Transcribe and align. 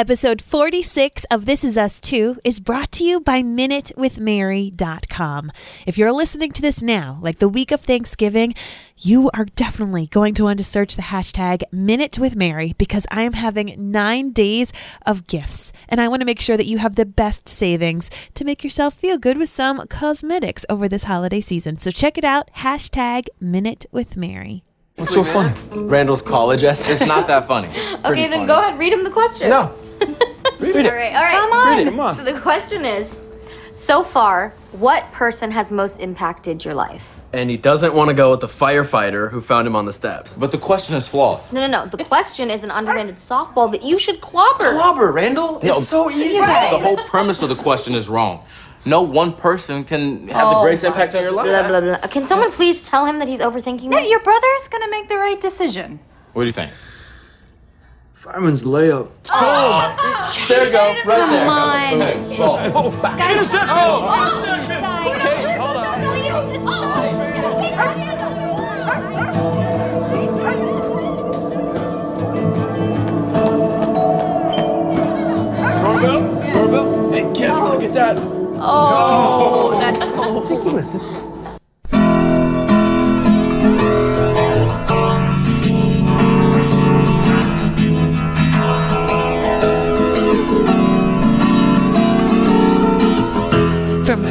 Episode 0.00 0.40
46 0.40 1.24
of 1.24 1.44
This 1.44 1.62
Is 1.62 1.76
Us 1.76 2.00
Too 2.00 2.40
is 2.42 2.58
brought 2.58 2.90
to 2.92 3.04
you 3.04 3.20
by 3.20 3.42
MinuteWithMary.com. 3.42 5.52
If 5.86 5.98
you're 5.98 6.10
listening 6.10 6.52
to 6.52 6.62
this 6.62 6.82
now, 6.82 7.18
like 7.20 7.38
the 7.38 7.50
week 7.50 7.70
of 7.70 7.82
Thanksgiving, 7.82 8.54
you 8.96 9.30
are 9.34 9.44
definitely 9.44 10.06
going 10.06 10.32
to 10.36 10.44
want 10.44 10.56
to 10.56 10.64
search 10.64 10.96
the 10.96 11.02
hashtag 11.02 11.64
Minute 11.70 12.18
with 12.18 12.34
Mary 12.34 12.72
because 12.78 13.06
I 13.10 13.24
am 13.24 13.34
having 13.34 13.92
nine 13.92 14.32
days 14.32 14.72
of 15.04 15.26
gifts. 15.26 15.70
And 15.86 16.00
I 16.00 16.08
want 16.08 16.22
to 16.22 16.26
make 16.26 16.40
sure 16.40 16.56
that 16.56 16.64
you 16.64 16.78
have 16.78 16.96
the 16.96 17.04
best 17.04 17.46
savings 17.46 18.08
to 18.32 18.46
make 18.46 18.64
yourself 18.64 18.94
feel 18.94 19.18
good 19.18 19.36
with 19.36 19.50
some 19.50 19.86
cosmetics 19.88 20.64
over 20.70 20.88
this 20.88 21.04
holiday 21.04 21.42
season. 21.42 21.76
So 21.76 21.90
check 21.90 22.16
it 22.16 22.24
out, 22.24 22.50
hashtag 22.56 23.26
Minute 23.38 23.84
with 23.92 24.16
Mary. 24.16 24.64
What's 24.96 25.12
so 25.12 25.24
funny? 25.24 25.54
Randall's 25.72 26.22
college 26.22 26.64
essay. 26.64 26.94
It's 26.94 27.04
not 27.04 27.28
that 27.28 27.46
funny. 27.46 27.68
Okay, 28.02 28.28
then 28.28 28.46
go 28.46 28.58
ahead, 28.58 28.78
read 28.78 28.94
him 28.94 29.04
the 29.04 29.10
question. 29.10 29.50
No. 29.50 29.74
Read 30.58 30.76
it. 30.76 30.92
right, 30.92 31.14
all 31.14 31.22
right. 31.22 31.32
Come 31.32 31.52
on. 31.52 31.68
Read 31.78 31.86
it. 31.86 31.90
Come 31.90 32.00
on. 32.00 32.16
So 32.16 32.24
the 32.24 32.38
question 32.38 32.84
is 32.84 33.18
so 33.72 34.02
far, 34.02 34.52
what 34.72 35.10
person 35.12 35.50
has 35.50 35.70
most 35.72 36.00
impacted 36.00 36.64
your 36.64 36.74
life? 36.74 37.20
And 37.32 37.48
he 37.48 37.56
doesn't 37.56 37.94
want 37.94 38.08
to 38.10 38.14
go 38.14 38.30
with 38.32 38.40
the 38.40 38.48
firefighter 38.48 39.30
who 39.30 39.40
found 39.40 39.66
him 39.66 39.76
on 39.76 39.84
the 39.84 39.92
steps. 39.92 40.36
But 40.36 40.50
the 40.50 40.58
question 40.58 40.96
is 40.96 41.06
flawed. 41.06 41.40
No, 41.52 41.66
no, 41.66 41.84
no. 41.84 41.86
The 41.86 42.02
question 42.04 42.50
is 42.50 42.64
an 42.64 42.72
underhanded 42.72 43.16
softball 43.16 43.70
that 43.70 43.82
you 43.82 43.98
should 43.98 44.20
clobber. 44.20 44.72
Clobber, 44.72 45.12
Randall. 45.12 45.60
It's 45.62 45.86
so 45.86 46.10
easy. 46.10 46.38
Right. 46.40 46.72
The 46.72 46.78
whole 46.78 46.96
premise 46.96 47.42
of 47.42 47.48
the 47.48 47.54
question 47.54 47.94
is 47.94 48.08
wrong. 48.08 48.44
No 48.84 49.02
one 49.02 49.32
person 49.32 49.84
can 49.84 50.26
have 50.28 50.50
the 50.50 50.56
Oh 50.56 50.62
greatest 50.62 50.84
impact 50.84 51.14
on 51.14 51.22
your 51.22 51.32
life. 51.32 51.46
Blah, 51.46 51.68
blah, 51.68 51.98
blah. 51.98 52.08
Can 52.08 52.26
someone 52.26 52.50
please 52.50 52.88
tell 52.88 53.06
him 53.06 53.18
that 53.18 53.28
he's 53.28 53.40
overthinking 53.40 53.90
this? 53.90 54.10
Your 54.10 54.20
brother's 54.20 54.68
gonna 54.68 54.90
make 54.90 55.08
the 55.08 55.16
right 55.16 55.40
decision. 55.40 56.00
What 56.32 56.42
do 56.42 56.46
you 56.46 56.52
think? 56.52 56.72
Fireman's 58.20 58.64
layup. 58.64 59.08
There 60.46 60.66
you 60.66 60.72
go. 60.72 60.94
Right 61.06 61.30
there. 61.30 61.46
Come 61.46 62.48
on. 62.48 62.70
Doorbell? 75.82 76.52
Doorbell? 76.52 77.12
Hey, 77.12 77.22
Kev, 77.22 77.54
you 77.54 77.60
wanna 77.60 77.80
get 77.80 77.92
that? 77.94 78.16
Oh, 78.60 79.78
that's 79.80 80.04
cold. 80.04 80.50
Ridiculous. 80.50 81.00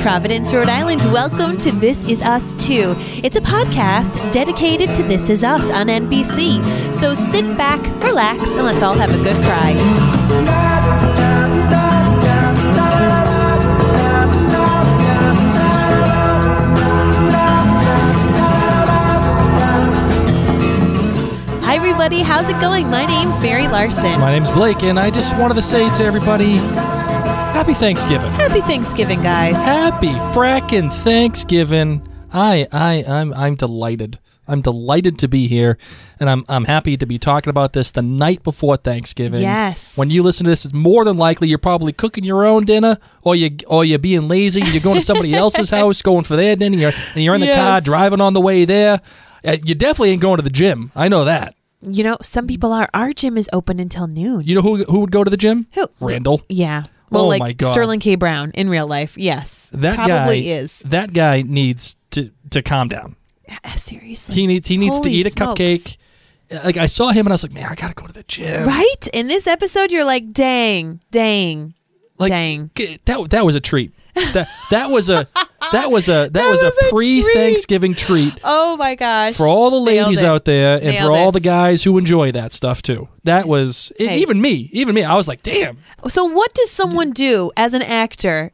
Providence, 0.09 0.51
Rhode 0.51 0.69
Island, 0.69 1.01
welcome 1.13 1.55
to 1.57 1.71
This 1.71 2.09
Is 2.09 2.23
Us 2.23 2.53
Too. 2.53 2.95
It's 3.23 3.35
a 3.35 3.41
podcast 3.41 4.31
dedicated 4.31 4.95
to 4.95 5.03
This 5.03 5.29
Is 5.29 5.43
Us 5.43 5.69
on 5.69 5.85
NBC. 5.85 6.63
So 6.91 7.13
sit 7.13 7.45
back, 7.55 7.79
relax, 8.01 8.55
and 8.55 8.63
let's 8.63 8.81
all 8.81 8.95
have 8.95 9.11
a 9.11 9.23
good 9.23 9.35
cry. 9.45 9.75
Hi, 21.61 21.75
everybody. 21.75 22.23
How's 22.23 22.49
it 22.49 22.59
going? 22.59 22.89
My 22.89 23.05
name's 23.05 23.39
Mary 23.41 23.67
Larson. 23.67 24.19
My 24.19 24.31
name's 24.31 24.49
Blake, 24.49 24.81
and 24.81 24.99
I 24.99 25.11
just 25.11 25.37
wanted 25.37 25.53
to 25.53 25.61
say 25.61 25.87
to 25.93 26.03
everybody, 26.03 26.57
Happy 27.59 27.73
Thanksgiving. 27.73 28.31
Happy 28.31 28.61
Thanksgiving, 28.61 29.21
guys. 29.21 29.55
Happy 29.55 30.13
frackin' 30.33 30.89
Thanksgiving. 30.89 32.01
I, 32.31 32.65
I, 32.71 33.03
I'm, 33.05 33.33
I'm 33.33 33.55
delighted. 33.55 34.17
I'm 34.47 34.61
delighted 34.61 35.19
to 35.19 35.27
be 35.27 35.49
here, 35.49 35.77
and 36.21 36.29
I'm, 36.29 36.45
I'm 36.47 36.63
happy 36.63 36.95
to 36.95 37.05
be 37.05 37.19
talking 37.19 37.49
about 37.49 37.73
this 37.73 37.91
the 37.91 38.01
night 38.01 38.43
before 38.43 38.77
Thanksgiving. 38.77 39.41
Yes. 39.41 39.97
When 39.97 40.09
you 40.09 40.23
listen 40.23 40.45
to 40.45 40.51
this, 40.51 40.63
it's 40.63 40.73
more 40.73 41.03
than 41.03 41.17
likely 41.17 41.49
you're 41.49 41.57
probably 41.57 41.91
cooking 41.91 42.23
your 42.23 42.45
own 42.45 42.63
dinner, 42.63 42.97
or 43.23 43.35
you, 43.35 43.57
or 43.67 43.83
you're 43.83 43.99
being 43.99 44.29
lazy. 44.29 44.61
You're 44.61 44.79
going 44.81 44.99
to 44.99 45.05
somebody 45.05 45.33
else's 45.35 45.69
house, 45.69 46.01
going 46.01 46.23
for 46.23 46.37
their 46.37 46.55
dinner, 46.55 46.77
you're, 46.77 46.93
and 47.13 47.21
you're 47.25 47.35
in 47.35 47.41
the 47.41 47.51
car 47.53 47.81
driving 47.81 48.21
on 48.21 48.33
the 48.33 48.41
way 48.41 48.63
there. 48.63 49.01
Uh, 49.45 49.57
You 49.65 49.75
definitely 49.75 50.11
ain't 50.11 50.21
going 50.21 50.37
to 50.37 50.43
the 50.43 50.49
gym. 50.49 50.93
I 50.95 51.09
know 51.09 51.25
that. 51.25 51.55
You 51.81 52.05
know, 52.05 52.17
some 52.21 52.47
people 52.47 52.71
are. 52.71 52.87
Our 52.93 53.11
gym 53.11 53.37
is 53.37 53.49
open 53.51 53.81
until 53.81 54.07
noon. 54.07 54.41
You 54.45 54.55
know 54.55 54.61
who 54.61 54.77
who 54.85 55.01
would 55.01 55.11
go 55.11 55.25
to 55.25 55.29
the 55.29 55.37
gym? 55.37 55.67
Who? 55.73 55.87
Randall. 55.99 56.41
Yeah. 56.47 56.83
Well, 57.09 57.25
Oh 57.25 57.27
like. 57.27 57.61
Sterling 57.61 57.99
K. 57.99 58.15
Brown 58.15 58.51
in 58.51 58.69
real 58.69 58.87
life. 58.87 59.17
Yes. 59.17 59.69
That 59.73 59.95
probably 59.95 60.43
guy 60.43 60.49
is. 60.49 60.79
That 60.79 61.13
guy 61.13 61.41
needs 61.41 61.95
to 62.11 62.31
to 62.51 62.61
calm 62.61 62.87
down. 62.87 63.15
Seriously. 63.75 64.35
He 64.35 64.47
needs 64.47 64.67
he 64.67 64.77
needs 64.77 64.99
to 65.01 65.09
Holy 65.09 65.19
eat 65.21 65.25
a 65.25 65.29
cupcake. 65.29 65.97
Like 66.63 66.77
I 66.77 66.87
saw 66.87 67.09
him 67.09 67.25
and 67.25 67.29
I 67.29 67.33
was 67.33 67.43
like, 67.43 67.53
man, 67.53 67.65
I 67.69 67.75
gotta 67.75 67.93
go 67.93 68.07
to 68.07 68.13
the 68.13 68.23
gym. 68.23 68.65
Right? 68.67 69.07
In 69.13 69.27
this 69.27 69.47
episode, 69.47 69.91
you're 69.91 70.05
like, 70.05 70.31
dang, 70.31 70.99
dang, 71.11 71.73
Like 72.17 72.31
dang. 72.31 72.71
that 73.05 73.27
that 73.29 73.45
was 73.45 73.55
a 73.55 73.59
treat. 73.59 73.91
That 74.33 74.47
that 74.71 74.89
was 74.91 75.09
a 75.09 75.27
that 75.71 75.89
was 75.91 76.07
a 76.09 76.29
that, 76.31 76.49
was, 76.49 76.61
was 76.63 76.77
a 76.81 76.85
a 76.85 76.89
pre 76.89 77.21
Thanksgiving 77.33 77.93
treat 77.95 78.37
Oh 78.43 78.77
my 78.77 78.95
gosh. 78.95 79.35
for 79.35 79.47
all 79.47 79.69
the 79.71 79.79
ladies 79.79 80.23
out 80.23 80.45
there 80.45 80.75
and 80.75 80.85
Nailed 80.85 81.11
for 81.11 81.17
all 81.17 81.29
it. 81.29 81.33
the 81.33 81.39
guys 81.39 81.83
who 81.83 81.97
enjoy 81.97 82.31
that 82.33 82.53
stuff 82.53 82.81
too. 82.81 83.07
That 83.23 83.47
was 83.47 83.91
Hey. 83.97 84.19
even 84.19 84.41
me, 84.41 84.69
even 84.73 84.95
me. 84.95 85.03
I 85.03 85.15
was 85.15 85.27
like, 85.27 85.41
damn. 85.41 85.77
So, 86.07 86.25
what 86.25 86.53
does 86.53 86.69
someone 86.69 87.11
do 87.11 87.51
as 87.57 87.73
an 87.73 87.81
actor 87.81 88.51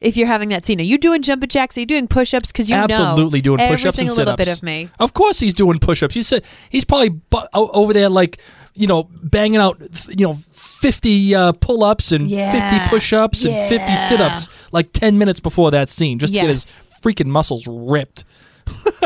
if 0.00 0.16
you're 0.16 0.26
having 0.26 0.48
that 0.50 0.64
scene? 0.66 0.80
Are 0.80 0.84
you 0.84 0.98
doing 0.98 1.22
jumping 1.22 1.48
jacks? 1.48 1.76
Are 1.76 1.80
you 1.80 1.86
doing 1.86 2.06
push 2.08 2.34
ups? 2.34 2.52
Because 2.52 2.68
you 2.68 2.76
absolutely 2.76 3.40
know 3.40 3.56
doing 3.56 3.68
push-ups 3.68 3.98
and 3.98 4.08
single 4.10 4.16
little 4.16 4.32
sit-ups. 4.32 4.50
bit 4.50 4.58
of 4.58 4.62
me. 4.62 4.90
Of 4.98 5.12
course, 5.14 5.38
he's 5.40 5.54
doing 5.54 5.78
push-ups. 5.78 6.14
He's 6.14 6.32
uh, 6.32 6.40
he's 6.70 6.84
probably 6.84 7.08
bu- 7.10 7.46
over 7.54 7.92
there 7.92 8.08
like 8.08 8.38
you 8.76 8.86
know 8.86 9.04
banging 9.22 9.58
out 9.60 9.80
you 10.16 10.26
know 10.26 10.34
fifty 10.34 11.34
uh, 11.34 11.52
pull-ups 11.52 12.12
and 12.12 12.30
Yeah. 12.30 12.52
fifty 12.52 12.88
push-ups 12.90 13.44
and 13.44 13.68
fifty 13.68 13.96
sit-ups 13.96 14.48
like 14.72 14.92
ten 14.92 15.18
minutes 15.18 15.40
before 15.40 15.70
that 15.72 15.90
scene, 15.90 16.18
just 16.18 16.34
to 16.34 16.40
get 16.40 16.48
his 16.50 16.64
freaking 17.02 17.26
muscles 17.26 17.66
ripped. 17.66 18.24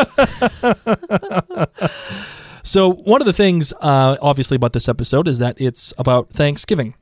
so 2.62 2.92
one 2.92 3.20
of 3.20 3.26
the 3.26 3.32
things, 3.32 3.72
uh, 3.80 4.16
obviously, 4.22 4.56
about 4.56 4.72
this 4.72 4.88
episode 4.88 5.26
is 5.28 5.38
that 5.38 5.60
it's 5.60 5.92
about 5.98 6.30
Thanksgiving. 6.30 6.94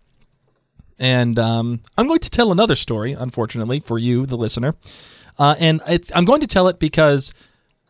And 0.98 1.38
um, 1.38 1.80
I'm 1.96 2.08
going 2.08 2.18
to 2.20 2.30
tell 2.30 2.50
another 2.50 2.74
story, 2.74 3.12
unfortunately, 3.12 3.80
for 3.80 3.98
you, 3.98 4.26
the 4.26 4.36
listener. 4.36 4.74
Uh, 5.38 5.54
and 5.60 5.80
it's, 5.86 6.10
I'm 6.14 6.24
going 6.24 6.40
to 6.40 6.46
tell 6.48 6.66
it 6.68 6.78
because 6.80 7.32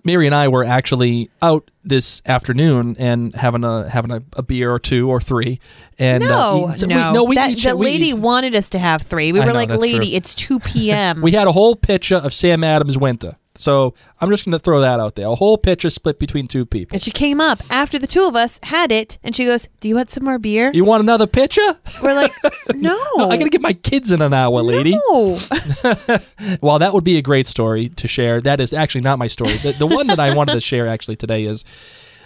Mary 0.09 0.27
and 0.27 0.35
I 0.35 0.49
were 0.49 0.65
actually 0.65 1.31
out 1.43 1.71
this 1.85 2.23
afternoon 2.27 2.97
and 2.99 3.35
having 3.37 3.63
a 3.63 3.89
having 3.89 4.11
a, 4.11 4.23
a 4.37 4.43
beer 4.43 4.73
or 4.73 4.79
two 4.79 5.09
or 5.11 5.21
three. 5.21 5.61
And 5.99 6.25
uh, 6.25 6.27
No, 6.29 6.59
eating- 6.63 6.75
so 6.75 6.87
we- 6.89 6.95
no, 6.95 7.13
no, 7.13 7.25
we 7.25 7.35
that, 7.37 7.51
each- 7.51 7.65
the 7.65 7.77
we 7.77 7.85
lady 7.87 8.07
each- 8.09 8.15
wanted 8.15 8.55
us 8.55 8.71
to 8.71 8.79
have 8.79 9.03
three. 9.03 9.33
We 9.33 9.39
were 9.41 9.47
know, 9.47 9.53
like, 9.53 9.69
"Lady, 9.71 9.99
true. 10.09 10.17
it's 10.17 10.35
two 10.35 10.59
p.m." 10.71 11.21
we 11.21 11.33
had 11.33 11.47
a 11.47 11.53
whole 11.53 11.77
pitcher 11.77 12.17
of 12.17 12.33
Sam 12.33 12.65
Adams 12.65 12.97
Winter. 12.99 13.37
So 13.59 13.93
I'm 14.21 14.31
just 14.31 14.45
going 14.45 14.53
to 14.53 14.59
throw 14.59 14.81
that 14.81 15.01
out 15.01 15.17
there. 15.17 15.27
A 15.27 15.35
whole 15.35 15.59
pitcher 15.59 15.91
split 15.91 16.19
between 16.19 16.47
two 16.47 16.65
people. 16.65 16.95
and 16.95 17.03
she 17.03 17.11
came 17.11 17.41
up 17.41 17.61
after 17.71 17.99
the 17.99 18.07
two 18.07 18.27
of 18.27 18.37
us 18.37 18.61
had 18.63 18.93
it, 18.93 19.19
and 19.25 19.35
she 19.35 19.45
goes, 19.45 19.69
"Do 19.81 19.89
you 19.89 19.97
want 19.97 20.11
some 20.11 20.25
more 20.25 20.39
beer?" 20.39 20.71
You 20.73 20.85
want 20.85 21.03
another 21.03 21.27
pitcher? 21.27 21.79
We're 22.03 22.15
like, 22.15 22.33
"No, 22.75 22.97
I 23.19 23.37
got 23.37 23.45
to 23.45 23.51
get 23.51 23.61
my 23.61 23.73
kids 23.73 24.13
in 24.13 24.23
an 24.23 24.33
hour, 24.33 24.63
lady. 24.63 24.93
No. 24.93 25.39
While 26.61 26.79
that 26.79 26.93
would 26.95 27.05
be 27.05 27.17
a 27.19 27.23
great 27.23 27.47
story 27.47 27.89
to 27.91 28.09
share, 28.09 28.41
that 28.43 28.61
is 28.61 28.73
actually 28.73 29.03
not 29.03 29.19
my 29.19 29.27
story. 29.27 29.57
The, 29.57 29.73
the 29.73 29.87
one 29.87 30.07
that 30.07 30.21
I 30.21 30.35
wanted 30.35 30.53
to 30.53 30.61
share 30.61 30.87
actually 30.87 31.17
today 31.17 31.45
is, 31.45 31.65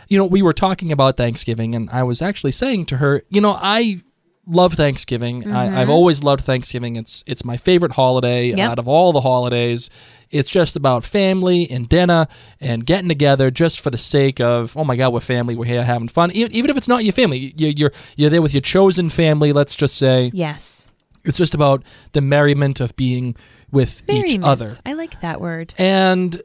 you 0.08 0.18
know, 0.18 0.26
we 0.26 0.42
were 0.42 0.52
talking 0.52 0.92
about 0.92 1.16
Thanksgiving, 1.16 1.74
and 1.74 1.88
I 1.90 2.02
was 2.02 2.20
actually 2.20 2.52
saying 2.52 2.86
to 2.86 2.98
her, 2.98 3.22
you 3.30 3.40
know, 3.40 3.58
I 3.60 4.00
love 4.46 4.72
Thanksgiving. 4.74 5.50
I, 5.52 5.80
I've 5.80 5.88
always 5.88 6.24
loved 6.24 6.42
Thanksgiving. 6.44 6.96
It's 6.96 7.22
it's 7.26 7.44
my 7.44 7.56
favorite 7.56 7.92
holiday 7.92 8.48
Yep. 8.48 8.58
out 8.70 8.78
of 8.78 8.88
all 8.88 9.12
the 9.12 9.20
holidays. 9.20 9.88
It's 10.30 10.48
just 10.50 10.76
about 10.76 11.04
family 11.04 11.68
and 11.70 11.88
dinner 11.88 12.26
and 12.60 12.84
getting 12.86 13.08
together 13.08 13.50
just 13.50 13.80
for 13.80 13.90
the 13.90 13.98
sake 13.98 14.40
of 14.40 14.76
oh 14.76 14.84
my 14.84 14.96
god, 14.96 15.12
we're 15.12 15.20
family. 15.20 15.54
We're 15.54 15.66
here 15.66 15.84
having 15.84 16.08
fun. 16.08 16.30
Even 16.32 16.70
if 16.70 16.76
it's 16.76 16.88
not 16.88 17.04
your 17.04 17.12
family, 17.12 17.54
you- 17.56 17.72
you're 17.76 17.92
you're 18.16 18.30
there 18.30 18.42
with 18.42 18.54
your 18.54 18.62
chosen 18.62 19.08
family. 19.10 19.52
Let's 19.52 19.76
just 19.76 19.96
say 19.96 20.30
yes, 20.34 20.90
it's 21.24 21.38
just 21.38 21.54
about 21.54 21.84
the 22.12 22.20
merriment 22.20 22.80
of 22.80 22.96
being 22.96 23.36
with 23.70 24.02
each 24.10 24.38
other. 24.42 24.70
I 24.84 24.94
like 24.94 25.20
that 25.20 25.40
word. 25.40 25.72
And 25.78 26.40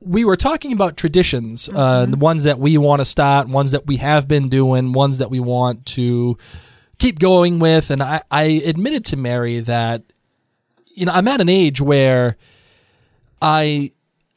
we 0.00 0.24
were 0.24 0.36
talking 0.36 0.72
about 0.72 0.96
traditions, 0.98 1.68
Mm-hmm. 1.68 1.78
uh, 1.78 2.06
the 2.06 2.16
ones 2.18 2.42
that 2.44 2.58
we 2.58 2.76
want 2.76 3.00
to 3.00 3.04
start, 3.06 3.48
ones 3.48 3.70
that 3.70 3.86
we 3.86 3.96
have 3.96 4.26
been 4.28 4.48
doing, 4.48 4.92
ones 4.92 5.18
that 5.18 5.30
we 5.30 5.40
want 5.40 5.86
to 5.86 6.36
keep 6.98 7.18
going 7.18 7.58
with. 7.58 7.90
And 7.90 8.02
I, 8.02 8.22
I 8.30 8.42
admitted 8.64 9.04
to 9.06 9.16
Mary 9.16 9.60
that, 9.60 10.02
you 10.94 11.06
know, 11.06 11.12
I'm 11.12 11.28
at 11.28 11.40
an 11.40 11.48
age 11.48 11.80
where 11.80 12.36
I 13.42 13.92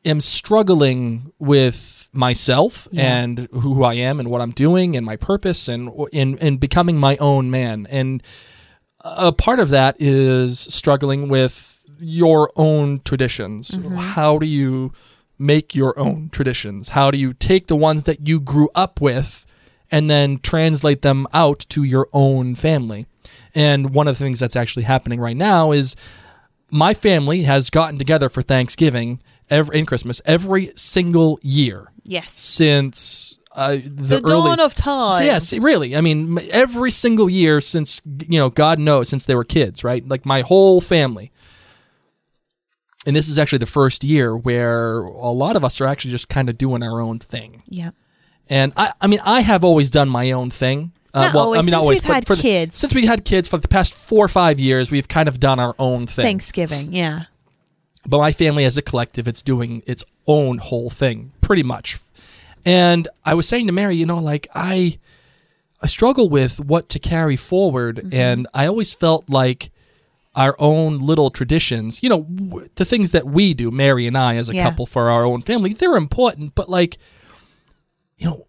am 0.06 0.22
struggling 0.22 1.32
with 1.40 2.10
myself 2.14 2.88
and 2.96 3.48
who 3.52 3.84
I 3.84 3.94
am 3.94 4.20
and 4.20 4.30
what 4.30 4.42
I'm 4.42 4.52
doing 4.52 4.96
and 4.96 5.06
my 5.06 5.18
purpose 5.18 5.68
and 5.68 5.92
in 6.12 6.38
in 6.40 6.58
becoming 6.58 6.98
my 6.98 7.16
own 7.18 7.52
man. 7.52 7.88
And 7.90 8.24
a 9.04 9.32
part 9.32 9.60
of 9.60 9.70
that 9.70 9.96
is 10.00 10.60
struggling 10.60 11.30
with 11.30 11.86
your 12.00 12.52
own 12.56 13.02
traditions. 13.02 13.72
Mm-hmm. 13.72 13.98
How 13.98 14.38
do 14.38 14.48
you 14.48 14.94
make 15.40 15.76
your 15.76 15.98
own 16.00 16.30
traditions? 16.30 16.90
How 16.90 17.12
do 17.12 17.18
you 17.18 17.34
take 17.34 17.68
the 17.68 17.76
ones 17.76 18.04
that 18.04 18.28
you 18.28 18.40
grew 18.40 18.70
up 18.76 19.00
with 19.00 19.46
and 19.92 20.10
then 20.10 20.40
translate 20.40 21.02
them 21.02 21.28
out 21.34 21.60
to 21.70 21.84
your 21.84 22.08
own 22.14 22.56
family? 22.56 23.06
And 23.56 23.94
one 23.94 24.08
of 24.08 24.18
the 24.18 24.24
things 24.24 24.40
that's 24.40 24.56
actually 24.56 24.84
happening 24.84 25.20
right 25.20 25.38
now 25.38 25.72
is 25.72 25.96
my 26.70 26.94
family 26.94 27.44
has 27.44 27.70
gotten 27.70 27.98
together 27.98 28.30
for 28.30 28.42
Thanksgiving 28.42 29.22
every, 29.50 29.80
and 29.80 29.88
Christmas 29.88 30.22
every 30.26 30.72
single 30.76 31.40
year 31.42 31.92
Yes. 32.04 32.32
since 32.34 33.38
uh, 33.56 33.78
the, 33.84 34.20
The 34.20 34.22
early, 34.30 34.50
dawn 34.50 34.60
of 34.60 34.76
time. 34.76 35.24
Yes, 35.24 35.52
really. 35.54 35.96
I 35.96 36.02
mean, 36.02 36.38
every 36.52 36.92
single 36.92 37.28
year 37.30 37.60
since 37.60 38.00
you 38.28 38.38
know, 38.38 38.50
God 38.52 38.78
knows, 38.80 39.10
since 39.10 39.26
they 39.26 39.34
were 39.34 39.44
kids, 39.44 39.84
right? 39.84 40.08
Like 40.08 40.26
my 40.26 40.42
whole 40.42 40.80
family. 40.82 41.32
And 43.08 43.16
this 43.16 43.30
is 43.30 43.40
actually 43.40 43.60
the 43.60 43.66
first 43.66 44.04
year 44.04 44.36
where 44.38 45.00
a 45.00 45.30
lot 45.32 45.56
of 45.56 45.64
us 45.64 45.80
are 45.80 45.86
actually 45.88 46.12
just 46.12 46.28
kind 46.30 46.50
of 46.50 46.58
doing 46.58 46.84
our 46.84 47.00
own 47.00 47.18
thing. 47.20 47.64
Yep. 47.70 47.96
And 48.50 48.74
I, 48.78 48.92
I 49.02 49.08
mean, 49.08 49.20
I 49.26 49.42
have 49.42 49.64
always 49.64 49.90
done 49.92 50.10
my 50.10 50.32
own 50.32 50.50
thing. 50.50 50.92
Uh, 51.14 51.22
Not 51.24 51.34
well, 51.34 51.44
always, 51.46 51.60
I 51.60 51.62
mean, 51.62 51.72
since 51.72 51.84
always, 51.84 52.02
we've 52.04 52.14
had 52.14 52.28
for 52.28 52.36
the- 52.36 52.42
kids. 52.42 52.78
since 52.78 52.94
we 52.94 53.06
had 53.06 53.26
kids 53.26 53.48
for 53.48 53.58
the 53.58 53.68
past 53.68 53.94
four 53.96 54.26
or 54.26 54.28
five 54.28 54.60
years, 54.60 54.92
we've 54.92 55.08
kind 55.08 55.28
of 55.28 55.40
done 55.40 55.60
our 55.60 55.74
own 55.80 56.06
thing. 56.06 56.24
Thanksgiving. 56.24 56.94
Yeah. 56.94 57.24
But 58.08 58.20
my 58.20 58.32
family 58.32 58.66
as 58.66 58.78
a 58.78 58.82
collective, 58.82 59.28
it's 59.28 59.42
doing 59.42 59.82
its 59.88 60.04
own 60.28 60.60
whole 60.60 60.90
thing, 60.90 61.32
pretty 61.42 61.64
much. 61.64 61.98
And 62.66 63.08
I 63.26 63.34
was 63.34 63.48
saying 63.48 63.68
to 63.68 63.74
Mary, 63.74 63.96
you 63.96 64.06
know, 64.06 64.18
like 64.20 64.48
I, 64.54 64.98
I 65.82 65.88
struggle 65.88 66.30
with 66.30 66.60
what 66.60 66.90
to 66.90 67.00
carry 67.00 67.36
forward, 67.36 68.14
and 68.14 68.48
I 68.54 68.68
always 68.68 68.94
felt 68.94 69.30
like 69.30 69.72
our 70.36 70.56
own 70.60 71.00
little 71.00 71.32
traditions, 71.32 72.04
you 72.04 72.10
know, 72.10 72.22
w- 72.24 72.68
the 72.76 72.86
things 72.86 73.12
that 73.12 73.26
we 73.26 73.54
do, 73.56 73.72
Mary 73.72 74.06
and 74.06 74.16
I 74.18 74.36
as 74.36 74.50
a 74.50 74.56
Yeah. 74.56 74.64
couple 74.64 74.86
for 74.86 75.10
our 75.10 75.24
own 75.26 75.42
family, 75.42 75.74
they're 75.74 75.96
important, 75.98 76.54
but 76.54 76.70
like, 76.70 76.98
you 78.18 78.28
know, 78.30 78.48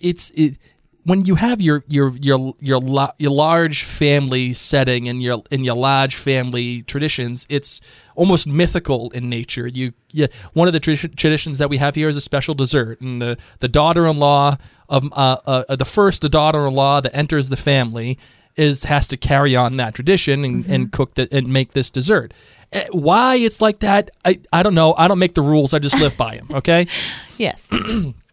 it's 0.00 0.30
it 0.30 0.58
when 1.04 1.24
you 1.24 1.36
have 1.36 1.60
your 1.60 1.84
your 1.88 2.16
your 2.20 2.54
your 2.60 2.80
la- 2.80 3.12
your 3.18 3.30
large 3.30 3.84
family 3.84 4.52
setting 4.52 5.08
and 5.08 5.22
your 5.22 5.42
in 5.50 5.62
your 5.64 5.76
large 5.76 6.16
family 6.16 6.82
traditions, 6.82 7.46
it's 7.48 7.80
almost 8.16 8.46
mythical 8.46 9.10
in 9.10 9.28
nature. 9.30 9.66
You 9.68 9.92
yeah, 10.10 10.26
one 10.52 10.66
of 10.66 10.72
the 10.74 10.80
tradi- 10.80 11.14
traditions 11.16 11.58
that 11.58 11.70
we 11.70 11.76
have 11.76 11.94
here 11.94 12.08
is 12.08 12.16
a 12.16 12.20
special 12.20 12.54
dessert, 12.54 13.00
and 13.00 13.22
the 13.22 13.38
the 13.60 13.68
daughter-in-law 13.68 14.56
of 14.88 15.04
uh, 15.12 15.36
uh, 15.46 15.76
the 15.76 15.84
first 15.84 16.22
daughter-in-law 16.22 17.00
that 17.02 17.14
enters 17.16 17.48
the 17.48 17.56
family 17.56 18.18
is 18.56 18.84
has 18.84 19.06
to 19.08 19.16
carry 19.16 19.54
on 19.54 19.76
that 19.76 19.94
tradition 19.94 20.44
and, 20.44 20.66
and 20.66 20.90
cook 20.90 21.14
the, 21.14 21.28
and 21.30 21.46
make 21.46 21.72
this 21.72 21.90
dessert. 21.90 22.32
Eh, 22.72 22.84
Why 22.90 23.36
it's 23.36 23.60
like 23.60 23.80
that, 23.80 24.10
I, 24.24 24.38
I 24.52 24.62
don't 24.62 24.74
know. 24.74 24.94
I 24.94 25.08
don't 25.08 25.18
make 25.18 25.34
the 25.34 25.42
rules. 25.42 25.72
I 25.74 25.78
just 25.78 26.00
live 26.00 26.16
by 26.16 26.36
them. 26.38 26.48
Okay. 26.50 26.86
Yes. 27.38 27.70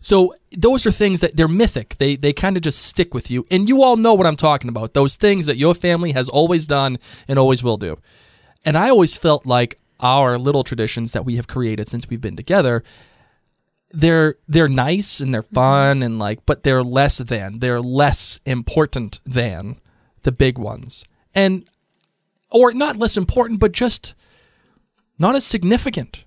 So 0.00 0.34
those 0.50 0.86
are 0.86 0.90
things 0.90 1.20
that 1.20 1.36
they're 1.36 1.46
mythic. 1.46 1.96
They 1.98 2.16
they 2.16 2.32
kind 2.32 2.56
of 2.56 2.62
just 2.62 2.82
stick 2.82 3.12
with 3.14 3.30
you, 3.30 3.46
and 3.50 3.68
you 3.68 3.82
all 3.82 3.96
know 3.96 4.14
what 4.14 4.26
I'm 4.26 4.36
talking 4.36 4.70
about. 4.70 4.94
Those 4.94 5.14
things 5.14 5.46
that 5.46 5.58
your 5.58 5.74
family 5.74 6.12
has 6.12 6.28
always 6.28 6.66
done 6.66 6.98
and 7.28 7.38
always 7.38 7.62
will 7.62 7.76
do. 7.76 7.98
And 8.64 8.76
I 8.76 8.88
always 8.88 9.16
felt 9.16 9.46
like 9.46 9.76
our 10.00 10.38
little 10.38 10.64
traditions 10.64 11.12
that 11.12 11.26
we 11.26 11.36
have 11.36 11.46
created 11.46 11.88
since 11.88 12.08
we've 12.08 12.20
been 12.20 12.36
together, 12.36 12.82
they're 13.90 14.36
they're 14.48 14.68
nice 14.68 15.20
and 15.20 15.34
they're 15.34 15.42
fun 15.42 16.02
and 16.02 16.18
like, 16.18 16.46
but 16.46 16.62
they're 16.62 16.82
less 16.82 17.18
than 17.18 17.58
they're 17.58 17.82
less 17.82 18.40
important 18.46 19.20
than 19.24 19.76
the 20.22 20.32
big 20.32 20.58
ones, 20.58 21.04
and 21.34 21.68
or 22.50 22.72
not 22.72 22.96
less 22.96 23.18
important, 23.18 23.60
but 23.60 23.72
just 23.72 24.14
not 25.18 25.36
as 25.36 25.44
significant. 25.44 26.24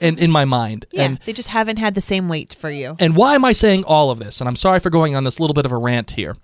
In, 0.00 0.18
in 0.18 0.30
my 0.32 0.44
mind, 0.44 0.86
Yeah. 0.92 1.02
and 1.04 1.18
they 1.24 1.32
just 1.32 1.50
haven't 1.50 1.78
had 1.78 1.94
the 1.94 2.00
same 2.00 2.28
weight 2.28 2.52
for 2.52 2.68
you. 2.68 2.96
and 2.98 3.14
why 3.14 3.34
am 3.36 3.44
I 3.44 3.52
saying 3.52 3.84
all 3.84 4.10
of 4.10 4.18
this? 4.18 4.40
And 4.40 4.48
I'm 4.48 4.56
sorry 4.56 4.80
for 4.80 4.90
going 4.90 5.14
on 5.14 5.22
this 5.22 5.38
little 5.38 5.54
bit 5.54 5.64
of 5.66 5.70
a 5.72 5.76
rant 5.78 6.10
here. 6.12 6.36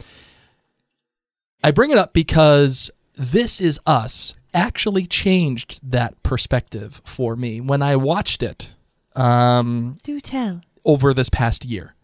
I 1.62 1.72
bring 1.72 1.90
it 1.90 1.98
up 1.98 2.12
because 2.12 2.90
this 3.16 3.60
is 3.60 3.80
us 3.86 4.34
actually 4.54 5.04
changed 5.04 5.80
that 5.82 6.20
perspective 6.22 7.00
for 7.04 7.34
me 7.36 7.60
when 7.60 7.82
I 7.82 7.96
watched 7.96 8.42
it 8.42 8.74
um, 9.16 9.98
Do 10.04 10.20
tell. 10.20 10.60
over 10.84 11.12
this 11.12 11.28
past 11.28 11.64
year. 11.64 11.94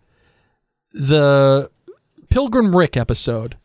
The 0.93 1.71
Pilgrim 2.29 2.75
Rick 2.75 2.97
episode. 2.97 3.57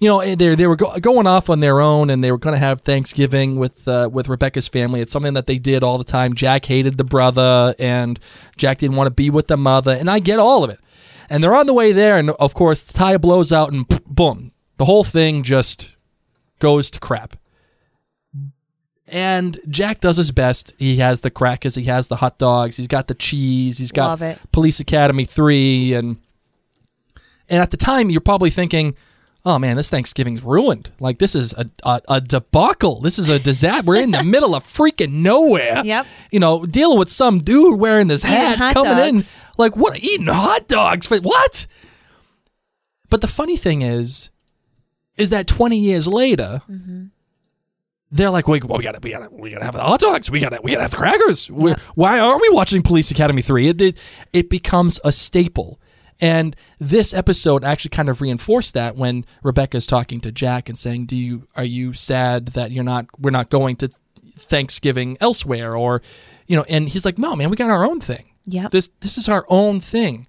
You 0.00 0.08
know, 0.08 0.34
they 0.34 0.54
they 0.54 0.66
were 0.66 0.76
go- 0.76 0.96
going 1.00 1.26
off 1.26 1.50
on 1.50 1.60
their 1.60 1.80
own, 1.80 2.08
and 2.08 2.22
they 2.22 2.30
were 2.30 2.38
going 2.38 2.54
to 2.54 2.58
have 2.58 2.82
Thanksgiving 2.82 3.56
with 3.56 3.88
uh, 3.88 4.08
with 4.12 4.28
Rebecca's 4.28 4.68
family. 4.68 5.00
It's 5.00 5.12
something 5.12 5.34
that 5.34 5.46
they 5.46 5.58
did 5.58 5.82
all 5.82 5.98
the 5.98 6.04
time. 6.04 6.34
Jack 6.34 6.66
hated 6.66 6.98
the 6.98 7.04
brother, 7.04 7.74
and 7.78 8.20
Jack 8.56 8.78
didn't 8.78 8.96
want 8.96 9.08
to 9.08 9.14
be 9.14 9.28
with 9.28 9.48
the 9.48 9.56
mother, 9.56 9.92
and 9.92 10.08
I 10.08 10.20
get 10.20 10.38
all 10.38 10.62
of 10.62 10.70
it. 10.70 10.78
And 11.30 11.42
they're 11.42 11.54
on 11.54 11.66
the 11.66 11.74
way 11.74 11.92
there, 11.92 12.16
and 12.16 12.30
of 12.30 12.54
course, 12.54 12.82
the 12.82 12.92
tire 12.92 13.18
blows 13.18 13.52
out, 13.52 13.72
and 13.72 13.86
boom, 14.06 14.52
the 14.76 14.84
whole 14.84 15.04
thing 15.04 15.42
just 15.42 15.96
goes 16.60 16.90
to 16.92 17.00
crap. 17.00 17.36
And 19.10 19.58
Jack 19.68 20.00
does 20.00 20.16
his 20.18 20.32
best. 20.32 20.74
He 20.78 20.96
has 20.96 21.22
the 21.22 21.30
crackers, 21.30 21.74
he 21.74 21.84
has 21.84 22.08
the 22.08 22.16
hot 22.16 22.38
dogs, 22.38 22.76
he's 22.76 22.86
got 22.86 23.08
the 23.08 23.14
cheese, 23.14 23.78
he's 23.78 23.92
got 23.92 24.18
Police 24.52 24.80
Academy 24.80 25.24
3 25.24 25.94
and 25.94 26.18
and 27.50 27.62
at 27.62 27.70
the 27.70 27.78
time 27.78 28.10
you're 28.10 28.20
probably 28.20 28.50
thinking, 28.50 28.94
"Oh 29.48 29.58
man, 29.58 29.76
this 29.76 29.90
Thanksgiving's 29.90 30.42
ruined. 30.42 30.90
Like 31.00 31.18
this 31.18 31.34
is 31.34 31.52
a 31.54 31.66
a, 31.82 32.00
a 32.08 32.20
debacle. 32.20 33.00
This 33.00 33.18
is 33.18 33.28
a 33.30 33.38
disaster. 33.38 33.84
We're 33.86 34.02
in 34.02 34.10
the 34.12 34.22
middle 34.34 34.54
of 34.54 34.64
freaking 34.64 35.12
nowhere." 35.22 35.82
Yep. 35.84 36.06
You 36.30 36.40
know, 36.40 36.66
dealing 36.66 36.98
with 36.98 37.10
some 37.10 37.38
dude 37.40 37.80
wearing 37.80 38.06
this 38.08 38.22
hat 38.22 38.58
coming 38.74 38.98
in 39.18 39.24
like 39.56 39.76
what 39.76 39.98
eating 39.98 40.26
hot 40.28 40.68
dogs 40.68 41.06
for 41.06 41.16
what? 41.18 41.66
But 43.10 43.20
the 43.22 43.26
funny 43.28 43.56
thing 43.56 43.82
is 43.82 44.30
is 45.16 45.30
that 45.30 45.46
20 45.46 45.76
years 45.78 46.06
later, 46.06 46.60
Mm-hmm. 46.70 47.06
they're 48.12 48.30
like, 48.30 48.46
wait, 48.46 48.62
well, 48.64 48.78
we 48.78 48.84
gotta, 48.84 49.00
we 49.02 49.10
gotta, 49.10 49.28
we 49.32 49.50
gotta 49.50 49.64
have 49.64 49.74
the 49.74 49.82
hot 49.82 49.98
dogs. 50.00 50.30
We 50.30 50.38
gotta, 50.40 50.60
we 50.62 50.70
gotta 50.70 50.82
have 50.82 50.92
the 50.92 50.96
crackers. 50.96 51.50
We- 51.50 51.72
Why 51.96 52.20
aren't 52.20 52.40
we 52.40 52.50
watching 52.50 52.82
Police 52.82 53.10
Academy 53.10 53.42
three? 53.42 53.68
It, 53.68 53.80
it 53.80 53.98
it 54.32 54.48
becomes 54.50 55.00
a 55.04 55.10
staple. 55.10 55.80
And 56.20 56.56
this 56.78 57.14
episode 57.14 57.62
actually 57.64 57.90
kind 57.90 58.08
of 58.08 58.20
reinforced 58.20 58.74
that 58.74 58.96
when 58.96 59.24
Rebecca's 59.42 59.86
talking 59.86 60.20
to 60.22 60.32
Jack 60.32 60.68
and 60.68 60.78
saying, 60.78 61.06
"Do 61.06 61.16
you 61.16 61.46
are 61.54 61.64
you 61.64 61.92
sad 61.92 62.46
that 62.48 62.72
you're 62.72 62.84
not 62.84 63.06
we're 63.18 63.30
not 63.30 63.50
going 63.50 63.76
to 63.76 63.88
Thanksgiving 64.38 65.16
elsewhere 65.20 65.76
or 65.76 66.02
you 66.46 66.56
know?" 66.56 66.64
And 66.68 66.88
he's 66.88 67.04
like, 67.04 67.18
"No, 67.18 67.36
man, 67.36 67.50
we 67.50 67.56
got 67.56 67.70
our 67.70 67.84
own 67.84 68.00
thing. 68.00 68.32
Yep. 68.46 68.70
This 68.70 68.90
this 69.00 69.18
is 69.18 69.28
our 69.28 69.44
own 69.48 69.80
thing." 69.80 70.26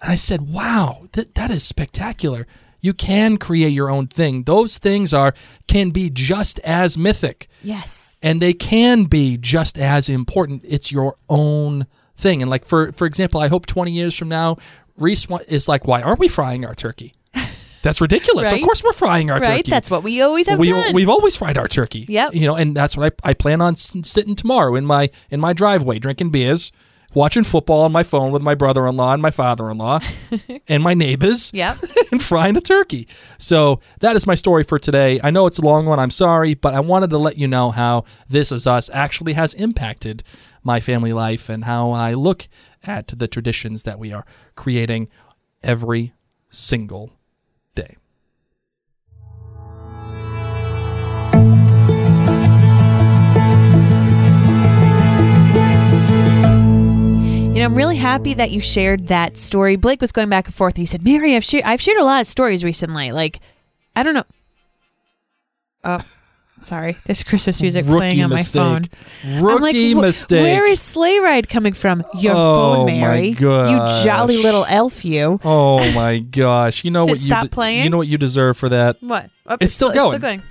And 0.00 0.12
I 0.12 0.16
said, 0.16 0.42
"Wow, 0.52 1.08
that 1.12 1.34
that 1.34 1.50
is 1.50 1.64
spectacular. 1.64 2.46
You 2.80 2.94
can 2.94 3.38
create 3.38 3.70
your 3.72 3.90
own 3.90 4.06
thing. 4.06 4.44
Those 4.44 4.78
things 4.78 5.12
are 5.12 5.34
can 5.66 5.90
be 5.90 6.10
just 6.10 6.60
as 6.60 6.96
mythic, 6.96 7.48
Yes. 7.64 8.20
and 8.22 8.40
they 8.40 8.52
can 8.52 9.04
be 9.06 9.36
just 9.36 9.76
as 9.78 10.08
important. 10.08 10.62
It's 10.64 10.92
your 10.92 11.16
own 11.28 11.86
thing. 12.16 12.40
And 12.40 12.48
like 12.50 12.64
for 12.64 12.92
for 12.92 13.04
example, 13.06 13.40
I 13.40 13.48
hope 13.48 13.66
20 13.66 13.90
years 13.90 14.14
from 14.14 14.28
now, 14.28 14.58
Reese 15.00 15.26
is 15.48 15.68
like, 15.68 15.86
"Why 15.86 16.02
aren't 16.02 16.18
we 16.18 16.28
frying 16.28 16.64
our 16.64 16.74
turkey?" 16.74 17.14
That's 17.82 18.00
ridiculous. 18.00 18.50
Right. 18.50 18.60
Of 18.60 18.64
course, 18.64 18.82
we're 18.82 18.92
frying 18.92 19.30
our 19.30 19.38
Right? 19.38 19.58
turkey. 19.58 19.70
That's 19.70 19.90
what 19.90 20.02
we 20.02 20.20
always 20.20 20.48
have 20.48 20.58
we, 20.58 20.70
done. 20.70 20.94
We've 20.94 21.08
always 21.08 21.36
fried 21.36 21.56
our 21.56 21.68
turkey. 21.68 22.06
Yeah, 22.08 22.28
You 22.32 22.46
know, 22.46 22.56
and 22.56 22.74
that's 22.76 22.96
what 22.96 23.14
I, 23.24 23.30
I 23.30 23.34
plan 23.34 23.60
on 23.60 23.76
sitting 23.76 24.34
tomorrow 24.34 24.74
in 24.74 24.84
my 24.84 25.10
in 25.30 25.40
my 25.40 25.52
driveway, 25.52 25.98
drinking 26.00 26.30
beers, 26.30 26.72
watching 27.14 27.44
football 27.44 27.82
on 27.82 27.92
my 27.92 28.02
phone 28.02 28.32
with 28.32 28.42
my 28.42 28.54
brother-in-law 28.54 29.12
and 29.14 29.22
my 29.22 29.30
father-in-law, 29.30 30.00
and 30.68 30.82
my 30.82 30.94
neighbors. 30.94 31.50
Yep. 31.54 31.78
and 32.12 32.22
frying 32.22 32.56
a 32.56 32.60
turkey. 32.60 33.06
So 33.38 33.80
that 34.00 34.16
is 34.16 34.26
my 34.26 34.34
story 34.34 34.64
for 34.64 34.78
today. 34.78 35.20
I 35.22 35.30
know 35.30 35.46
it's 35.46 35.58
a 35.58 35.62
long 35.62 35.86
one. 35.86 35.98
I'm 36.00 36.10
sorry, 36.10 36.54
but 36.54 36.74
I 36.74 36.80
wanted 36.80 37.10
to 37.10 37.18
let 37.18 37.38
you 37.38 37.46
know 37.46 37.70
how 37.70 38.04
this 38.28 38.50
is 38.52 38.66
us 38.66 38.90
actually 38.92 39.34
has 39.34 39.54
impacted 39.54 40.22
my 40.64 40.80
family 40.80 41.12
life 41.12 41.48
and 41.48 41.64
how 41.64 41.92
I 41.92 42.14
look 42.14 42.48
at 42.84 43.08
the 43.08 43.28
traditions 43.28 43.82
that 43.82 43.98
we 43.98 44.12
are 44.12 44.24
creating 44.54 45.08
every 45.62 46.12
single 46.50 47.12
day. 47.74 47.96
You 57.58 57.64
know, 57.64 57.70
I'm 57.70 57.74
really 57.74 57.96
happy 57.96 58.34
that 58.34 58.52
you 58.52 58.60
shared 58.60 59.08
that 59.08 59.36
story. 59.36 59.74
Blake 59.74 60.00
was 60.00 60.12
going 60.12 60.28
back 60.28 60.46
and 60.46 60.54
forth. 60.54 60.74
And 60.74 60.78
he 60.78 60.86
said, 60.86 61.02
"Mary, 61.02 61.34
I've 61.34 61.42
shared 61.42 61.64
I've 61.64 61.80
shared 61.80 61.98
a 61.98 62.04
lot 62.04 62.20
of 62.20 62.26
stories 62.28 62.62
recently. 62.62 63.10
Like, 63.10 63.40
I 63.96 64.04
don't 64.04 64.14
know. 64.14 64.24
Oh, 65.82 66.00
Sorry, 66.60 66.96
this 67.06 67.22
Christmas 67.24 67.60
music 67.62 67.84
Rookie 67.86 67.96
playing 67.98 68.22
on 68.24 68.30
mistake. 68.30 68.60
my 68.62 68.80
phone. 68.80 69.42
Rookie 69.44 69.90
I'm 69.92 69.96
like, 69.98 70.06
mistake. 70.06 70.42
Where 70.42 70.66
is 70.66 70.80
Sleigh 70.80 71.18
Ride 71.20 71.48
coming 71.48 71.72
from? 71.72 72.02
Your 72.14 72.34
Oh, 72.36 72.74
phone, 72.74 72.86
Mary. 72.86 73.28
You 73.28 73.36
jolly 74.04 74.42
little 74.42 74.64
elf, 74.68 75.04
you. 75.04 75.38
Oh 75.44 75.78
my 75.94 76.18
gosh! 76.18 76.84
You 76.84 76.90
know 76.90 77.02
what 77.04 77.12
you 77.12 77.16
stop 77.26 77.44
de- 77.44 77.48
playing? 77.50 77.84
You 77.84 77.90
know 77.90 77.98
what 77.98 78.08
you 78.08 78.18
deserve 78.18 78.56
for 78.56 78.68
that. 78.70 78.96
What? 79.02 79.30
Oh, 79.46 79.56
It's 79.60 79.74
still 79.74 79.92
going. 79.92 80.42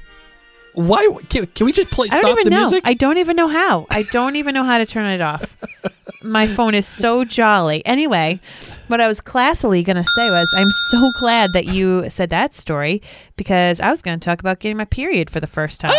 Why 0.78 1.10
can, 1.30 1.48
can 1.48 1.66
we 1.66 1.72
just 1.72 1.90
play? 1.90 2.06
I 2.06 2.18
stop 2.18 2.22
don't 2.22 2.32
even 2.34 2.44
the 2.44 2.50
know. 2.52 2.62
music. 2.62 2.84
I 2.86 2.94
don't 2.94 3.18
even 3.18 3.36
know 3.36 3.48
how. 3.48 3.88
I 3.90 4.04
don't 4.12 4.36
even 4.36 4.54
know 4.54 4.64
how 4.64 4.78
to 4.78 4.86
turn 4.86 5.12
it 5.12 5.22
off. 5.22 5.58
My 6.22 6.46
phone 6.46 6.76
is 6.76 6.86
so 6.86 7.26
jolly. 7.26 7.84
Anyway, 7.84 8.40
what 8.86 9.02
I 9.02 9.08
was 9.08 9.20
classily 9.20 9.84
going 9.84 9.96
to 9.96 10.04
say 10.04 10.30
was 10.30 10.54
I'm 10.56 10.70
so 10.92 11.12
glad 11.18 11.54
that 11.54 11.66
you 11.66 12.08
said 12.12 12.30
that 12.30 12.54
story 12.54 13.02
because 13.38 13.80
I 13.80 13.90
was 13.90 14.04
going 14.04 14.20
to 14.20 14.24
talk 14.24 14.40
about 14.40 14.60
getting 14.60 14.78
my 14.78 14.86
period 14.86 15.32
for 15.32 15.40
the 15.40 15.48
first 15.48 15.82
time. 15.82 15.96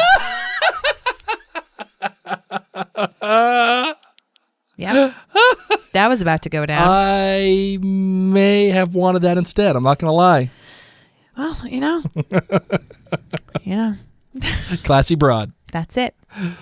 yeah. 4.77 5.13
That 5.93 6.07
was 6.07 6.23
about 6.23 6.43
to 6.43 6.51
go 6.51 6.65
down. 6.67 6.87
I 6.89 7.79
may 7.83 8.69
have 8.69 8.95
wanted 8.95 9.23
that 9.23 9.39
instead. 9.39 9.75
I'm 9.75 9.83
not 9.83 9.99
gonna 9.99 10.13
lie. 10.13 10.51
well, 11.37 11.67
you 11.67 11.81
know. 11.81 12.05
you 13.65 13.75
know. 13.75 13.95
Classy 14.85 15.15
broad. 15.15 15.53
That's 15.73 15.97
it. 15.97 16.15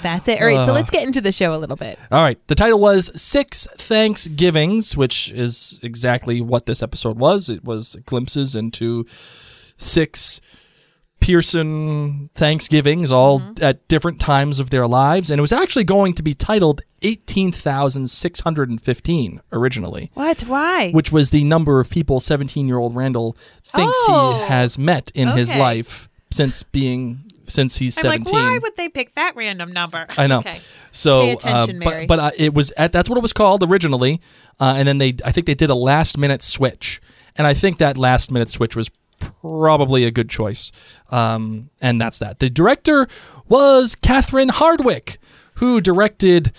That's 0.02 0.28
it. 0.28 0.40
All 0.40 0.46
right, 0.46 0.66
so 0.66 0.72
uh. 0.72 0.74
let's 0.74 0.90
get 0.90 1.06
into 1.06 1.20
the 1.20 1.32
show 1.32 1.56
a 1.56 1.58
little 1.58 1.76
bit. 1.76 1.98
All 2.10 2.22
right. 2.22 2.38
The 2.48 2.54
title 2.54 2.80
was 2.80 3.20
Six 3.20 3.66
Thanksgivings, 3.76 4.96
which 4.96 5.30
is 5.32 5.80
exactly 5.82 6.40
what 6.40 6.66
this 6.66 6.82
episode 6.82 7.18
was. 7.18 7.48
It 7.48 7.64
was 7.64 7.96
glimpses 8.06 8.56
into 8.56 9.04
six 9.08 10.40
Pearson 11.20 12.30
Thanksgivings, 12.34 13.10
all 13.10 13.40
mm-hmm. 13.40 13.64
at 13.64 13.88
different 13.88 14.20
times 14.20 14.60
of 14.60 14.68
their 14.70 14.86
lives. 14.86 15.30
And 15.30 15.38
it 15.38 15.42
was 15.42 15.52
actually 15.52 15.84
going 15.84 16.12
to 16.14 16.22
be 16.22 16.34
titled 16.34 16.82
18,615 17.02 19.40
originally, 19.52 20.10
What? 20.14 20.42
Why? 20.42 20.90
which 20.92 21.12
was 21.12 21.30
the 21.30 21.44
number 21.44 21.80
of 21.80 21.90
people 21.90 22.20
17 22.20 22.68
year 22.68 22.78
old 22.78 22.94
Randall 22.94 23.36
thinks 23.64 23.98
Oh. 24.08 24.38
he 24.40 24.46
has 24.48 24.78
met 24.78 25.10
in 25.14 25.28
his 25.28 25.54
life 25.54 26.08
since 26.30 26.62
being. 26.62 27.25
Since 27.48 27.76
he's 27.76 27.96
I'm 27.98 28.02
17. 28.02 28.24
like, 28.24 28.32
why 28.32 28.58
would 28.58 28.76
they 28.76 28.88
pick 28.88 29.14
that 29.14 29.36
random 29.36 29.72
number? 29.72 30.06
I 30.18 30.26
know. 30.26 30.38
Okay. 30.40 30.58
So, 30.92 31.22
Pay 31.22 31.32
attention, 31.32 31.76
uh, 31.82 31.84
Mary. 31.84 32.06
but 32.06 32.16
but 32.16 32.18
uh, 32.18 32.30
it 32.38 32.54
was 32.54 32.72
at, 32.76 32.92
that's 32.92 33.08
what 33.08 33.16
it 33.18 33.22
was 33.22 33.32
called 33.32 33.62
originally, 33.62 34.20
uh, 34.60 34.74
and 34.76 34.88
then 34.88 34.98
they 34.98 35.14
I 35.24 35.32
think 35.32 35.46
they 35.46 35.54
did 35.54 35.70
a 35.70 35.74
last 35.74 36.18
minute 36.18 36.42
switch, 36.42 37.00
and 37.36 37.46
I 37.46 37.54
think 37.54 37.78
that 37.78 37.96
last 37.96 38.30
minute 38.30 38.50
switch 38.50 38.74
was 38.74 38.90
probably 39.18 40.04
a 40.04 40.10
good 40.10 40.28
choice, 40.28 40.72
um, 41.10 41.70
and 41.80 42.00
that's 42.00 42.18
that. 42.18 42.38
The 42.38 42.50
director 42.50 43.06
was 43.48 43.94
Catherine 43.94 44.48
Hardwicke, 44.48 45.18
who 45.54 45.80
directed 45.80 46.52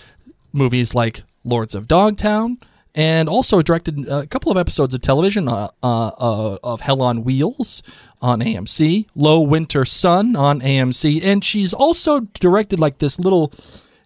movies 0.54 0.96
like 0.96 1.22
Lords 1.44 1.76
of 1.76 1.88
Dogtown. 1.88 2.58
And 2.98 3.30
also 3.30 3.62
directed 3.62 4.08
a 4.10 4.26
couple 4.26 4.52
of 4.52 4.58
episodes 4.58 4.94
of 4.96 5.02
television 5.02 5.48
uh, 5.48 5.68
uh, 5.84 6.08
uh, 6.08 6.58
of 6.64 6.82
Hell 6.82 7.02
on 7.04 7.24
Wheels 7.24 7.84
on 8.24 8.40
AMC, 8.42 9.06
Low 9.14 9.40
Winter 9.40 9.86
Sun 9.86 10.36
on 10.36 10.60
AMC, 10.62 11.24
and 11.24 11.46
she's 11.46 11.74
also 11.74 12.22
directed 12.40 12.80
like 12.80 12.98
this 12.98 13.20
little 13.20 13.54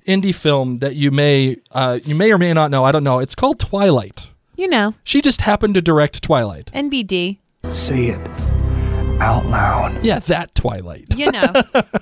indie 0.05 0.35
film 0.35 0.79
that 0.79 0.95
you 0.97 1.09
may 1.09 1.55
uh, 1.71 1.99
you 2.03 2.15
may 2.15 2.33
or 2.33 2.37
may 2.37 2.51
not 2.51 2.69
know. 2.69 2.83
I 2.83 2.91
don't 2.91 3.05
know. 3.05 3.19
It's 3.19 3.33
called 3.33 3.59
Twilight. 3.59 4.29
You 4.57 4.67
know, 4.67 4.93
She 5.05 5.21
just 5.21 5.41
happened 5.41 5.73
to 5.75 5.81
direct 5.81 6.21
Twilight. 6.21 6.69
NBD. 6.75 7.37
Say 7.71 8.07
it 8.07 8.40
out 9.21 9.45
loud. 9.45 10.03
Yeah, 10.03 10.17
that 10.19 10.55
Twilight. 10.55 11.05
You 11.15 11.31
know. 11.31 11.53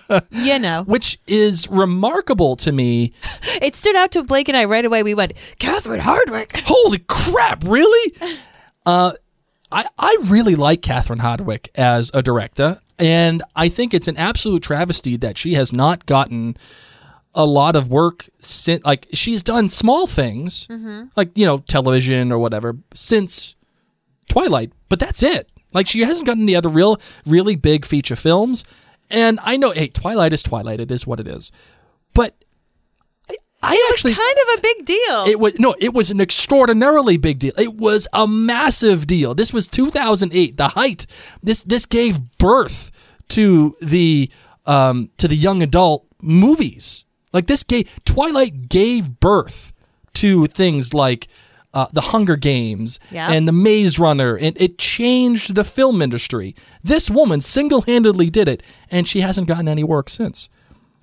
you 0.31 0.57
know. 0.57 0.83
Which 0.83 1.19
is 1.27 1.67
remarkable 1.69 2.55
to 2.57 2.71
me. 2.71 3.13
It 3.61 3.75
stood 3.75 3.95
out 3.95 4.11
to 4.11 4.23
Blake 4.23 4.47
and 4.47 4.55
I 4.55 4.63
right 4.65 4.85
away. 4.85 5.03
We 5.03 5.13
went, 5.13 5.33
Catherine 5.59 5.99
Hardwicke. 5.99 6.61
Holy 6.65 6.99
crap, 6.99 7.63
really? 7.65 8.13
Uh, 8.85 9.11
I, 9.69 9.85
I 9.97 10.17
really 10.27 10.55
like 10.55 10.81
Catherine 10.81 11.19
Hardwicke 11.19 11.67
as 11.75 12.09
a 12.13 12.21
director, 12.21 12.79
and 12.97 13.43
I 13.55 13.67
think 13.67 13.93
it's 13.93 14.07
an 14.07 14.15
absolute 14.15 14.63
travesty 14.63 15.17
that 15.17 15.38
she 15.38 15.55
has 15.55 15.73
not 15.73 16.05
gotten 16.05 16.55
a 17.35 17.45
lot 17.45 17.75
of 17.75 17.89
work 17.89 18.29
since. 18.39 18.83
Like 18.85 19.07
she's 19.13 19.43
done 19.43 19.67
small 19.67 20.07
things, 20.07 20.67
like 21.17 21.38
you 21.38 21.45
know, 21.45 21.57
television 21.59 22.31
or 22.31 22.39
whatever, 22.39 22.77
since 22.93 23.55
Twilight, 24.29 24.71
but 24.88 24.99
that's 24.99 25.21
it. 25.21 25.49
Like 25.73 25.88
she 25.88 26.01
hasn't 26.03 26.25
gotten 26.25 26.43
any 26.43 26.55
other 26.55 26.69
real, 26.69 26.97
really 27.25 27.55
big 27.55 27.85
feature 27.85 28.15
films. 28.15 28.63
And 29.11 29.39
I 29.43 29.57
know, 29.57 29.71
hey, 29.71 29.88
Twilight 29.88 30.33
is 30.33 30.43
Twilight. 30.43 30.79
It 30.79 30.91
is 30.91 31.05
what 31.07 31.19
it 31.19 31.27
is. 31.27 31.51
But 32.13 32.35
I, 33.29 33.35
I 33.61 33.89
actually 33.91 34.13
Kind 34.13 34.38
of 34.47 34.59
a 34.59 34.61
big 34.61 34.85
deal. 34.85 35.25
it 35.27 35.39
was 35.39 35.59
no, 35.59 35.75
it 35.79 35.93
was 35.93 36.11
an 36.11 36.21
extraordinarily 36.21 37.17
big 37.17 37.39
deal. 37.39 37.53
It 37.57 37.75
was 37.75 38.07
a 38.13 38.27
massive 38.27 39.07
deal. 39.07 39.35
This 39.35 39.53
was 39.53 39.67
2008, 39.67 40.57
the 40.57 40.69
height. 40.69 41.05
This 41.43 41.63
this 41.63 41.85
gave 41.85 42.19
birth 42.38 42.91
to 43.29 43.75
the 43.81 44.29
um 44.65 45.09
to 45.17 45.27
the 45.27 45.35
young 45.35 45.61
adult 45.61 46.05
movies. 46.21 47.05
Like 47.33 47.47
this 47.47 47.63
gave 47.63 47.89
Twilight 48.05 48.69
gave 48.69 49.19
birth 49.19 49.71
to 50.15 50.47
things 50.47 50.93
like 50.93 51.27
uh, 51.73 51.88
the 51.93 52.01
Hunger 52.01 52.35
Games 52.35 52.99
Yeah. 53.11 53.31
and 53.31 53.47
the 53.47 53.51
Maze 53.51 53.99
Runner, 53.99 54.35
and 54.35 54.55
it 54.59 54.77
changed 54.77 55.55
the 55.55 55.63
film 55.63 56.01
industry. 56.01 56.55
This 56.83 57.09
woman 57.09 57.41
single-handedly 57.41 58.29
did 58.29 58.47
it, 58.47 58.63
and 58.89 59.07
she 59.07 59.21
hasn't 59.21 59.47
gotten 59.47 59.67
any 59.67 59.83
work 59.83 60.09
since, 60.09 60.49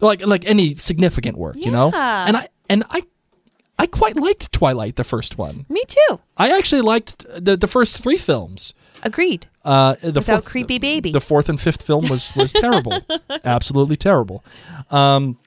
like 0.01 0.25
like 0.27 0.45
any 0.47 0.75
significant 0.75 1.37
work, 1.39 1.57
you 1.57 1.71
know. 1.71 1.91
And 1.95 2.37
I 2.37 2.49
and 2.69 2.83
I 2.91 3.03
I 3.79 3.87
quite 3.87 4.17
liked 4.17 4.51
Twilight, 4.53 4.97
the 4.97 5.05
first 5.05 5.39
one. 5.39 5.67
Me 5.69 5.83
too. 5.87 6.21
I 6.37 6.57
actually 6.57 6.81
liked 6.83 7.25
the 7.39 7.57
the 7.57 7.69
first 7.69 8.03
three 8.03 8.17
films. 8.19 8.75
Agreed. 9.03 9.47
Uh, 9.65 9.95
the 10.03 10.09
Without 10.15 10.25
fourth, 10.25 10.45
creepy 10.47 10.79
baby. 10.79 11.13
The 11.13 11.21
fourth 11.21 11.49
and 11.49 11.61
fifth 11.61 11.83
film 11.83 12.09
was 12.09 12.35
was 12.35 12.53
terrible, 12.53 12.99
absolutely 13.45 13.97
terrible. 13.97 14.45
Um, 14.91 15.39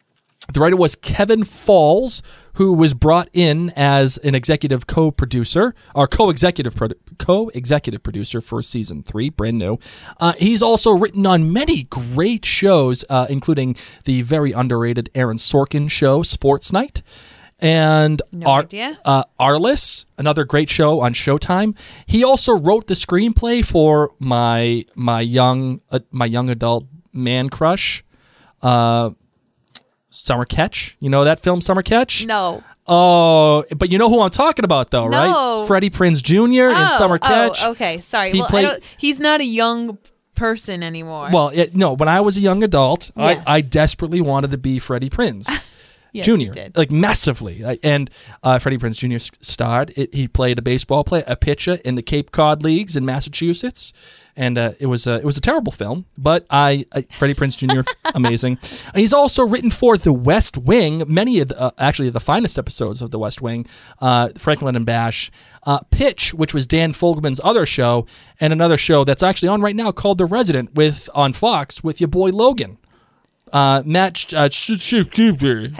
the 0.54 0.60
writer 0.60 0.76
was 0.78 0.96
Kevin 0.96 1.44
Falls, 1.44 2.22
who 2.60 2.74
was 2.74 2.94
brought 2.94 3.30
in 3.32 3.72
as 3.78 4.18
an 4.18 4.36
executive 4.36 4.86
co-producer 4.86 5.74
or 5.96 6.08
co-executive 6.08 6.76
produ- 6.76 6.96
co-executive 7.18 8.04
producer 8.04 8.42
for 8.42 8.62
season 8.62 9.02
three, 9.02 9.30
brand 9.30 9.58
new. 9.58 9.80
Uh, 10.20 10.34
he's 10.38 10.62
also 10.62 10.92
written 10.92 11.26
on 11.26 11.54
many 11.54 11.84
great 11.84 12.44
shows, 12.44 13.06
uh, 13.10 13.26
including 13.30 13.78
the 14.04 14.24
very 14.24 14.52
underrated 14.52 15.10
Aaron 15.16 15.38
Sorkin 15.38 15.90
show, 15.90 16.22
Sports 16.22 16.74
Night. 16.74 17.02
And 17.62 18.22
No 18.34 18.48
Ar- 18.48 18.64
uh, 19.06 19.24
Arliss, 19.40 20.04
another 20.18 20.44
great 20.44 20.70
show 20.70 21.00
on 21.00 21.14
Showtime. 21.14 21.78
He 22.06 22.26
also 22.26 22.58
wrote 22.58 22.88
the 22.88 22.94
screenplay 22.94 23.66
for 23.66 24.12
my 24.20 24.84
my 24.96 25.22
young 25.22 25.80
uh, 25.92 26.00
my 26.12 26.26
young 26.26 26.50
adult 26.50 26.88
man 27.14 27.48
crush, 27.50 28.04
uh, 28.62 29.12
Summer 30.10 30.46
Catch. 30.46 30.98
You 31.00 31.10
know 31.10 31.24
that 31.24 31.40
film, 31.40 31.62
Summer 31.62 31.82
Catch? 31.82 32.26
No. 32.26 32.64
Oh, 32.88 33.64
but 33.78 33.92
you 33.92 34.00
know 34.00 34.10
who 34.10 34.22
I'm 34.22 34.32
talking 34.32 34.66
about, 34.66 34.90
though, 34.90 35.08
No. 35.08 35.60
right? 35.60 35.68
Freddie 35.68 35.92
Prinze 35.92 36.24
Jr. 36.24 36.72
in 36.72 36.76
oh, 36.76 36.96
Summer 36.98 37.20
oh, 37.22 37.28
Catch. 37.28 37.60
Oh, 37.64 37.72
okay. 37.72 38.00
Sorry. 38.00 38.32
He 38.32 38.40
well, 38.40 38.50
played- 38.50 38.66
I 38.66 38.70
don't, 38.70 38.96
he's 38.98 39.20
not 39.20 39.42
a 39.42 39.46
young 39.46 40.00
person 40.34 40.82
anymore. 40.82 41.30
Well, 41.32 41.50
it, 41.50 41.76
no, 41.76 41.94
when 41.94 42.10
I 42.10 42.22
was 42.22 42.38
a 42.38 42.42
young 42.42 42.64
adult, 42.64 43.12
Yes. 43.16 43.44
I, 43.46 43.58
I 43.58 43.62
desperately 43.62 44.22
wanted 44.22 44.52
to 44.52 44.58
be 44.58 44.80
Freddie 44.80 45.10
Prinze. 45.10 45.64
yes, 46.12 46.26
Jr. 46.26 46.52
like 46.76 46.92
massively, 46.92 47.80
and 47.84 48.10
uh, 48.44 48.60
Freddie 48.60 48.78
Prinze 48.78 48.98
Jr. 48.98 49.18
starred. 49.42 49.92
It, 49.96 50.14
he 50.14 50.28
played 50.28 50.60
a 50.60 50.62
baseball 50.62 51.04
player, 51.04 51.24
a 51.28 51.36
pitcher 51.36 51.78
in 51.86 51.96
the 51.96 52.02
Cape 52.02 52.32
Cod 52.32 52.64
leagues 52.64 52.96
in 52.96 53.06
Massachusetts, 53.06 53.94
and 54.36 54.58
uh, 54.58 54.72
it 54.80 54.86
was 54.86 55.06
a 55.08 55.16
it 55.16 55.26
was 55.26 55.38
a 55.38 55.42
terrible 55.42 55.72
film. 55.72 56.06
But 56.18 56.46
I, 56.50 56.86
I 56.94 57.02
Freddie 57.12 57.34
Prinze 57.34 57.58
Jr. 57.58 57.82
amazing. 58.16 58.58
He's 58.96 59.14
also 59.14 59.46
written 59.46 59.70
for 59.70 59.98
The 59.98 60.14
West 60.14 60.58
Wing, 60.58 61.04
many 61.08 61.40
of 61.40 61.50
the, 61.50 61.62
uh, 61.62 61.72
actually 61.78 62.10
the 62.10 62.20
finest 62.20 62.58
episodes 62.58 63.02
of 63.02 63.12
The 63.12 63.20
West 63.20 63.42
Wing, 63.42 63.66
uh, 64.00 64.30
Franklin 64.38 64.76
and 64.76 64.86
Bash, 64.86 65.30
uh, 65.66 65.80
Pitch, 65.92 66.34
which 66.34 66.54
was 66.54 66.66
Dan 66.68 66.92
Fogelman's 66.92 67.42
other 67.44 67.66
show, 67.66 68.06
and 68.40 68.54
another 68.54 68.78
show 68.78 69.04
that's 69.04 69.24
actually 69.24 69.50
on 69.50 69.62
right 69.62 69.76
now 69.76 69.92
called 69.92 70.18
The 70.18 70.26
Resident 70.26 70.76
with 70.76 71.10
on 71.14 71.34
Fox 71.34 71.84
with 71.84 72.00
your 72.00 72.08
boy 72.08 72.30
Logan. 72.30 72.78
Uh, 73.52 73.82
Matt 73.86 74.18
Sh- 74.18 74.34
uh, 74.34 74.50
Sh- 74.50 74.80
Sh- 74.80 75.04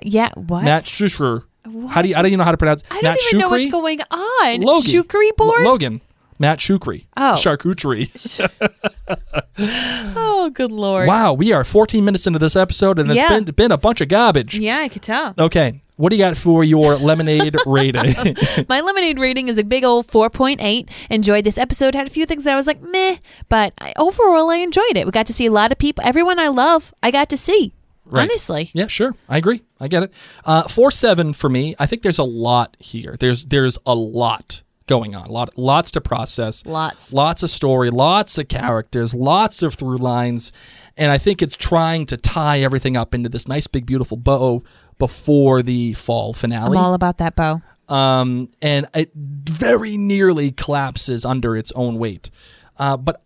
yeah. 0.04 0.30
What? 0.36 0.64
Matt 0.64 0.84
Shusher. 0.84 1.44
How 1.90 2.02
do 2.02 2.10
you? 2.10 2.16
I 2.16 2.22
don't 2.22 2.28
even 2.28 2.40
know 2.40 2.46
how 2.46 2.52
to 2.52 2.58
pronounce. 2.58 2.82
It? 2.84 2.88
I 2.92 2.96
don't 3.02 3.04
Matt 3.04 3.20
even 3.28 3.40
know 3.40 3.50
what's 3.50 3.70
going 3.72 4.00
on. 4.12 4.62
Logan. 4.62 4.92
Shukri 4.92 5.36
board? 5.38 5.64
Lo- 5.64 5.72
Logan. 5.72 6.02
Matt 6.40 6.60
Shukri. 6.60 7.06
Oh. 7.18 7.36
Charcuterie. 7.38 8.10
Oh, 10.16 10.50
good 10.54 10.72
lord. 10.72 11.08
wow, 11.08 11.34
we 11.34 11.52
are 11.52 11.66
14 11.66 12.04
minutes 12.06 12.26
into 12.26 12.40
this 12.40 12.56
episode, 12.56 12.98
and 12.98 13.12
it's 13.12 13.22
Yeah. 13.22 13.28
been 13.40 13.44
been 13.54 13.72
a 13.74 13.78
bunch 13.78 14.00
of 14.00 14.08
garbage. 14.08 14.58
Yeah, 14.58 14.78
I 14.80 14.88
could 14.88 15.02
tell. 15.02 15.34
Okay, 15.38 15.82
what 16.00 16.12
do 16.12 16.16
you 16.16 16.24
got 16.24 16.38
for 16.38 16.64
your 16.64 16.96
lemonade 16.96 17.58
rating? 17.66 18.36
My 18.70 18.80
lemonade 18.80 19.20
rating 19.20 19.50
is 19.50 19.58
a 19.58 19.66
big 19.66 19.84
old 19.84 20.08
4.8. 20.08 20.90
Enjoyed 21.10 21.44
this 21.44 21.58
episode. 21.58 21.94
Had 21.94 22.08
a 22.08 22.10
few 22.10 22.26
things 22.26 22.46
that 22.46 22.54
I 22.54 22.56
was 22.56 22.68
like, 22.68 22.82
meh, 22.82 23.18
but 23.50 23.74
I, 23.82 23.92
overall, 23.98 24.50
I 24.50 24.58
enjoyed 24.58 24.96
it. 24.96 25.06
We 25.06 25.12
got 25.12 25.26
to 25.26 25.34
see 25.34 25.46
a 25.46 25.52
lot 25.52 25.74
of 25.74 25.78
people. 25.78 26.02
Everyone 26.06 26.40
I 26.40 26.48
love, 26.48 26.94
I 27.04 27.12
got 27.12 27.28
to 27.32 27.38
see. 27.38 27.74
Right. 28.06 28.22
Honestly. 28.22 28.72
Yeah, 28.74 28.88
sure. 28.88 29.14
I 29.28 29.38
agree. 29.40 29.62
I 29.78 29.90
get 29.90 30.04
it. 30.04 30.14
Uh, 30.46 30.70
four 30.70 30.90
seven 30.90 31.34
for 31.34 31.50
me. 31.50 31.76
I 31.80 31.86
think 31.86 32.02
there's 32.02 32.18
a 32.18 32.24
lot 32.24 32.78
here. 32.80 33.18
There's 33.20 33.46
there's 33.46 33.78
a 33.86 33.94
lot 33.94 34.64
going 34.88 35.16
on. 35.16 35.28
A 35.28 35.32
lot 35.34 35.58
lots 35.58 35.92
to 35.92 36.02
process. 36.02 36.66
Lots. 36.66 37.14
Lots 37.14 37.44
of 37.44 37.50
story. 37.50 37.90
Lots 37.90 38.38
of 38.38 38.48
characters. 38.48 39.14
Lots 39.14 39.62
of 39.62 39.74
through 39.76 39.98
lines. 39.98 40.54
And 40.98 41.12
I 41.12 41.18
think 41.18 41.42
it's 41.42 41.56
trying 41.56 42.06
to 42.08 42.18
tie 42.18 42.62
everything 42.62 42.98
up 42.98 43.14
into 43.14 43.30
this 43.30 43.48
nice 43.48 43.68
big 43.68 43.86
beautiful 43.86 44.18
bow 44.18 44.64
before 45.00 45.64
the 45.64 45.94
fall 45.94 46.34
finale. 46.34 46.78
I'm 46.78 46.84
all 46.84 46.94
about 46.94 47.18
that 47.18 47.36
bow. 47.36 47.62
um, 47.88 48.50
and 48.62 48.86
it 48.94 49.12
very 49.16 49.98
nearly 49.98 50.52
collapses 50.52 51.26
under 51.26 51.58
its 51.58 51.72
own 51.72 51.98
weight. 51.98 52.30
Uh, 52.78 52.96
but 52.98 53.24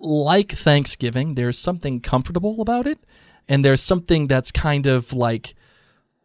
like 0.00 0.52
Thanksgiving, 0.52 1.34
there's 1.34 1.58
something 1.58 1.98
comfortable 2.00 2.60
about 2.60 2.86
it, 2.86 2.98
and 3.48 3.64
there's 3.64 3.82
something 3.82 4.28
that's 4.28 4.52
kind 4.52 4.86
of 4.86 5.12
like 5.12 5.54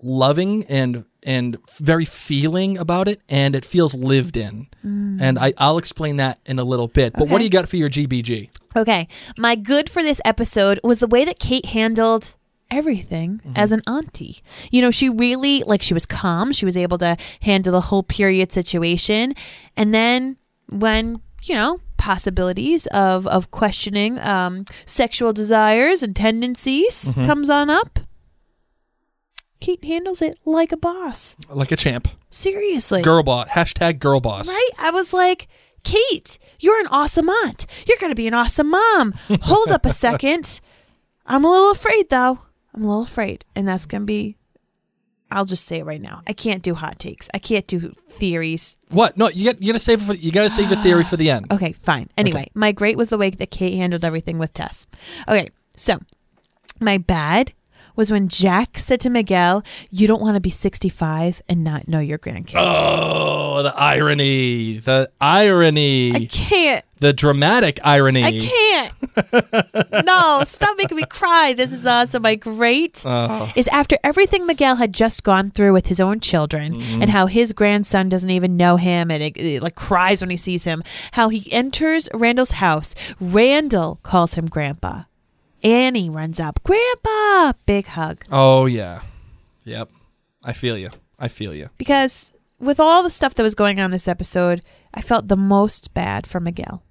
loving 0.02 0.66
and 0.66 1.06
and 1.26 1.58
very 1.80 2.04
feeling 2.06 2.78
about 2.78 3.08
it, 3.08 3.22
and 3.30 3.56
it 3.56 3.64
feels 3.64 3.96
lived 3.96 4.36
in. 4.36 4.68
And 4.84 5.40
I, 5.40 5.54
I'll 5.58 5.78
explain 5.78 6.18
that 6.18 6.40
in 6.46 6.60
a 6.60 6.66
little 6.66 6.90
bit. 6.90 7.14
But 7.14 7.30
what 7.30 7.38
do 7.38 7.46
you 7.46 7.50
got 7.50 7.70
for 7.70 7.78
your 7.78 7.90
GBG? 7.90 8.50
Okay. 8.76 9.08
My 9.38 9.56
good 9.56 9.90
for 9.90 10.04
this 10.04 10.20
episode 10.26 10.82
was 10.84 11.00
the 11.00 11.08
way 11.08 11.24
that 11.24 11.40
Kate 11.40 11.68
handled 11.68 12.36
everything 12.74 13.42
as 13.56 13.72
an 13.72 13.82
auntie. 13.88 14.38
You 14.72 14.82
know, 14.82 14.92
she 14.92 15.10
really 15.10 15.64
like 15.64 15.82
she 15.82 15.94
was 15.94 16.06
calm, 16.06 16.52
she 16.52 16.66
was 16.66 16.76
able 16.78 16.98
to 17.00 17.16
handle 17.42 17.72
the 17.74 17.82
whole 17.82 18.04
period 18.04 18.52
situation. 18.52 19.34
And 19.78 19.94
then 19.94 20.38
when, 20.70 21.22
you 21.44 21.56
know, 21.56 21.80
possibilities 21.98 22.86
of 22.88 23.26
of 23.28 23.50
questioning 23.52 24.20
um 24.20 24.66
sexual 24.86 25.32
desires 25.32 26.04
and 26.04 26.16
tendencies 26.16 27.14
comes 27.26 27.50
on 27.50 27.70
up, 27.70 28.00
Kate 29.62 29.84
handles 29.86 30.22
it 30.22 30.38
like 30.44 30.72
a 30.74 30.78
boss. 30.78 31.38
Like 31.50 31.72
a 31.72 31.78
champ, 31.78 32.10
Seriously. 32.30 33.02
girl 33.02 33.24
boss. 33.24 33.48
Hashtag 33.50 34.00
girl 34.00 34.20
boss. 34.20 34.50
Right? 34.50 34.70
I 34.78 34.92
was 34.92 35.14
like, 35.14 35.48
Kate, 35.84 36.38
you're 36.60 36.80
an 36.80 36.88
awesome 36.88 37.30
aunt. 37.30 37.66
You're 37.88 37.98
going 38.00 38.12
to 38.12 38.16
be 38.16 38.28
an 38.28 38.34
awesome 38.34 38.70
mom. 38.70 39.14
Hold 39.44 39.72
up 39.72 39.86
a 39.86 39.92
second. 39.92 40.60
I'm 41.26 41.46
a 41.46 41.50
little 41.50 41.72
afraid, 41.72 42.10
though. 42.10 42.40
I'm 42.74 42.84
a 42.84 42.88
little 42.88 43.04
afraid. 43.04 43.46
And 43.56 43.68
that's 43.68 43.86
going 43.86 44.02
to 44.02 44.06
be, 44.06 44.38
I'll 45.32 45.46
just 45.46 45.66
say 45.66 45.80
it 45.80 45.86
right 45.86 46.02
now. 46.02 46.22
I 46.28 46.34
can't 46.34 46.62
do 46.62 46.76
hot 46.76 47.00
takes. 47.00 47.30
I 47.34 47.40
can't 47.40 47.66
do 47.68 47.94
theories. 48.10 48.78
What? 48.90 49.18
No, 49.18 49.30
you 49.30 49.46
got 49.52 49.62
you 49.62 49.72
got 49.74 49.78
to 49.78 49.84
save 49.84 50.02
it 50.02 50.06
for, 50.06 50.14
you 50.14 50.32
got 50.32 50.44
to 50.44 50.50
save 50.50 50.70
your 50.70 50.82
theory 50.82 51.04
for 51.04 51.18
the 51.18 51.30
end. 51.32 51.48
Okay, 51.54 51.72
fine. 51.72 52.10
Anyway, 52.18 52.50
my 52.54 52.72
great 52.72 52.98
was 52.98 53.10
the 53.10 53.18
way 53.18 53.30
that 53.30 53.52
Kate 53.52 53.76
handled 53.78 54.04
everything 54.04 54.38
with 54.38 54.54
Tess. 54.54 54.86
Okay, 55.28 55.50
so 55.76 56.00
my 56.80 56.98
bad 56.98 57.54
was 57.96 58.12
when 58.12 58.28
Jack 58.28 58.78
said 58.78 59.00
to 59.02 59.10
Miguel, 59.10 59.64
You 59.92 60.08
don't 60.08 60.22
want 60.22 60.36
to 60.36 60.40
be 60.42 60.50
65 60.50 61.42
and 61.48 61.64
not 61.64 61.88
know 61.88 62.00
your 62.00 62.18
grandkids. 62.18 62.56
Oh, 62.58 63.62
the 63.64 63.76
irony, 63.76 64.80
the 64.80 65.12
irony. 65.22 66.14
I 66.16 66.26
can't. 66.26 66.84
The 67.04 67.14
dramatic 67.14 67.80
irony. 67.84 68.24
I 68.24 68.32
can't. 68.40 68.94
no, 70.06 70.42
stop 70.46 70.78
making 70.78 70.96
me 70.96 71.04
cry. 71.04 71.54
This 71.56 71.74
is 71.74 71.86
awesome. 71.86 72.24
My 72.24 72.36
great 72.36 73.04
oh. 73.06 73.52
is 73.56 73.68
after 73.68 73.98
everything 74.06 74.48
Miguel 74.48 74.78
had 74.78 74.94
just 74.94 75.24
gone 75.24 75.52
through 75.52 75.74
with 75.74 75.88
his 75.88 76.00
own 76.00 76.22
children 76.22 76.76
mm-hmm. 76.76 77.02
and 77.02 77.12
how 77.12 77.28
his 77.28 77.52
grandson 77.52 78.08
doesn't 78.08 78.30
even 78.30 78.56
know 78.56 78.78
him 78.78 79.12
and 79.12 79.22
it, 79.22 79.38
it, 79.38 79.62
like 79.62 79.76
cries 79.76 80.22
when 80.22 80.30
he 80.30 80.38
sees 80.38 80.64
him. 80.64 80.82
How 81.12 81.28
he 81.28 81.52
enters 81.52 82.08
Randall's 82.14 82.52
house. 82.52 82.96
Randall 83.20 84.00
calls 84.04 84.36
him 84.36 84.48
Grandpa. 84.48 85.04
Annie 85.62 86.10
runs 86.10 86.40
up. 86.40 86.64
Grandpa, 86.64 87.54
big 87.66 87.88
hug. 87.88 88.24
Oh 88.32 88.66
yeah, 88.66 89.02
yep. 89.66 89.90
I 90.42 90.54
feel 90.54 90.78
you. 90.78 90.90
I 91.20 91.28
feel 91.28 91.54
you. 91.54 91.70
Because 91.78 92.34
with 92.60 92.80
all 92.80 93.04
the 93.04 93.10
stuff 93.10 93.34
that 93.36 93.44
was 93.44 93.56
going 93.56 93.82
on 93.82 93.92
this 93.92 94.08
episode, 94.08 94.62
I 94.94 95.02
felt 95.02 95.28
the 95.28 95.38
most 95.38 95.94
bad 95.94 96.26
for 96.26 96.40
Miguel. 96.40 96.84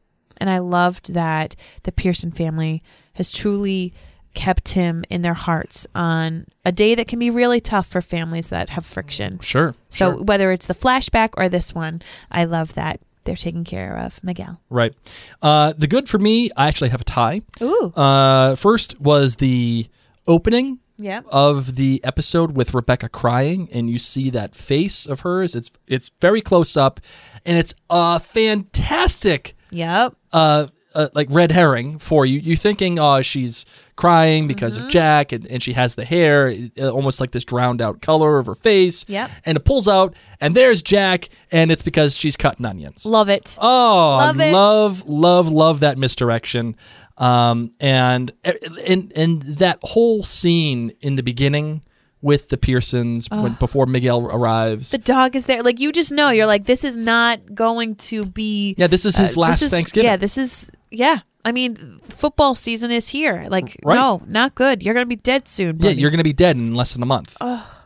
And 0.42 0.50
I 0.50 0.58
loved 0.58 1.14
that 1.14 1.54
the 1.84 1.92
Pearson 1.92 2.32
family 2.32 2.82
has 3.14 3.30
truly 3.30 3.94
kept 4.34 4.70
him 4.70 5.04
in 5.11 5.22
their 5.22 5.34
hearts 5.34 5.87
on 5.94 6.46
a 6.64 6.72
day 6.72 6.94
that 6.96 7.06
can 7.06 7.18
be 7.18 7.30
really 7.30 7.61
tough 7.61 7.87
for 7.87 8.00
families 8.00 8.49
that 8.50 8.71
have 8.71 8.84
friction. 8.84 9.38
Sure. 9.40 9.75
So 9.90 10.12
sure. 10.14 10.23
whether 10.23 10.50
it's 10.50 10.67
the 10.67 10.75
flashback 10.75 11.30
or 11.36 11.49
this 11.49 11.75
one, 11.75 12.02
I 12.30 12.45
love 12.45 12.75
that 12.75 12.99
they're 13.25 13.36
taking 13.36 13.62
care 13.62 13.97
of 13.97 14.23
Miguel. 14.25 14.60
right. 14.69 14.93
Uh, 15.40 15.75
the 15.78 15.86
good 15.86 16.08
for 16.08 16.19
me, 16.19 16.50
I 16.56 16.67
actually 16.67 16.90
have 16.90 17.02
a 17.02 17.04
tie. 17.04 17.43
Ooh. 17.60 17.93
Uh, 17.95 18.56
first 18.56 19.00
was 19.00 19.36
the 19.36 19.86
opening 20.26 20.80
Yep. 20.99 21.25
of 21.32 21.75
the 21.76 22.00
episode 22.04 22.56
with 22.56 22.75
Rebecca 22.75 23.08
crying, 23.08 23.69
and 23.75 23.88
you 23.90 23.99
see 23.99 24.30
that 24.30 24.54
face 24.54 25.04
of 25.06 25.21
hers. 25.21 25.54
It's 25.54 25.71
it's 25.88 26.10
very 26.21 26.40
close 26.40 26.76
up, 26.76 27.00
and 27.47 27.58
it's 27.58 27.75
a 27.90 28.21
fantastic 28.21 29.54
Yep. 29.71 30.14
Uh, 30.32 30.66
uh, 30.95 31.08
like 31.14 31.26
red 31.30 31.50
herring 31.52 31.99
for 31.99 32.26
you. 32.26 32.38
You're 32.38 32.56
thinking, 32.56 32.99
oh, 32.99 33.23
she's 33.23 33.64
crying 33.97 34.47
because 34.47 34.76
Mm-hmm. 34.76 34.86
of 34.86 34.92
Jack, 34.92 35.32
and, 35.32 35.47
and 35.47 35.62
she 35.62 35.73
has 35.73 35.95
the 35.95 36.04
hair, 36.04 36.54
uh, 36.78 36.90
almost 36.90 37.18
like 37.18 37.30
this 37.30 37.45
drowned 37.47 37.80
out 37.80 38.02
color 38.02 38.36
of 38.38 38.45
her 38.47 38.54
face. 38.54 39.06
Yep. 39.08 39.30
And 39.47 39.56
it 39.56 39.64
pulls 39.64 39.88
out, 39.88 40.14
and 40.40 40.54
there's 40.54 40.82
Jack, 40.82 41.30
and 41.50 41.71
it's 41.73 41.80
because 41.82 42.14
she's 42.16 42.36
cutting 42.36 42.66
onions. 42.66 43.06
Love 43.06 43.30
it. 43.30 43.56
Oh, 43.60 44.16
Love 44.18 44.38
it. 44.40 44.52
love, 44.52 45.08
love, 45.08 45.49
love 45.49 45.80
that 45.80 45.97
misdirection. 45.97 46.76
Um, 47.18 47.73
and 47.80 48.30
and 48.45 49.12
and 49.14 49.42
that 49.42 49.78
whole 49.82 50.23
scene 50.23 50.92
in 51.00 51.16
the 51.16 51.23
beginning 51.23 51.82
with 52.23 52.49
the 52.49 52.56
Pearsons 52.56 53.28
when, 53.30 53.52
before 53.54 53.85
Miguel 53.87 54.26
arrives. 54.32 54.91
The 54.93 54.99
dog 54.99 55.37
is 55.37 55.47
there. 55.47 55.63
Like 55.63 55.80
you 55.80 55.93
just 55.93 56.11
know, 56.13 56.30
you're 56.30 56.47
like, 56.47 56.65
this 56.65 56.85
is 56.85 56.97
not 56.97 57.54
going 57.54 57.97
to 57.97 58.25
be. 58.25 58.75
yeah, 58.78 58.87
this 58.87 59.04
is 59.04 59.17
his 59.17 59.37
uh, 59.37 59.41
last 59.43 59.61
is- 59.63 59.71
Thanksgiving. 59.71 60.08
Yeah, 60.08 60.17
this 60.17 60.39
is 60.39 60.71
yeah. 60.91 61.19
I 61.45 61.50
mean, 61.50 61.99
football 62.04 62.54
season 62.54 62.93
is 62.93 63.08
here. 63.08 63.47
Like, 63.50 63.76
Right. 63.85 63.97
no, 63.97 64.23
not 64.28 64.54
good. 64.54 64.80
You're 64.80 64.95
gonna 64.95 65.06
be 65.06 65.17
dead 65.17 65.49
soon. 65.49 65.78
yeah, 65.80 65.91
you're 65.91 66.11
gonna 66.13 66.23
be 66.23 66.32
dead 66.32 66.56
in 66.56 66.75
less 66.76 66.93
than 66.95 67.02
a 67.02 67.06
month 67.06 67.37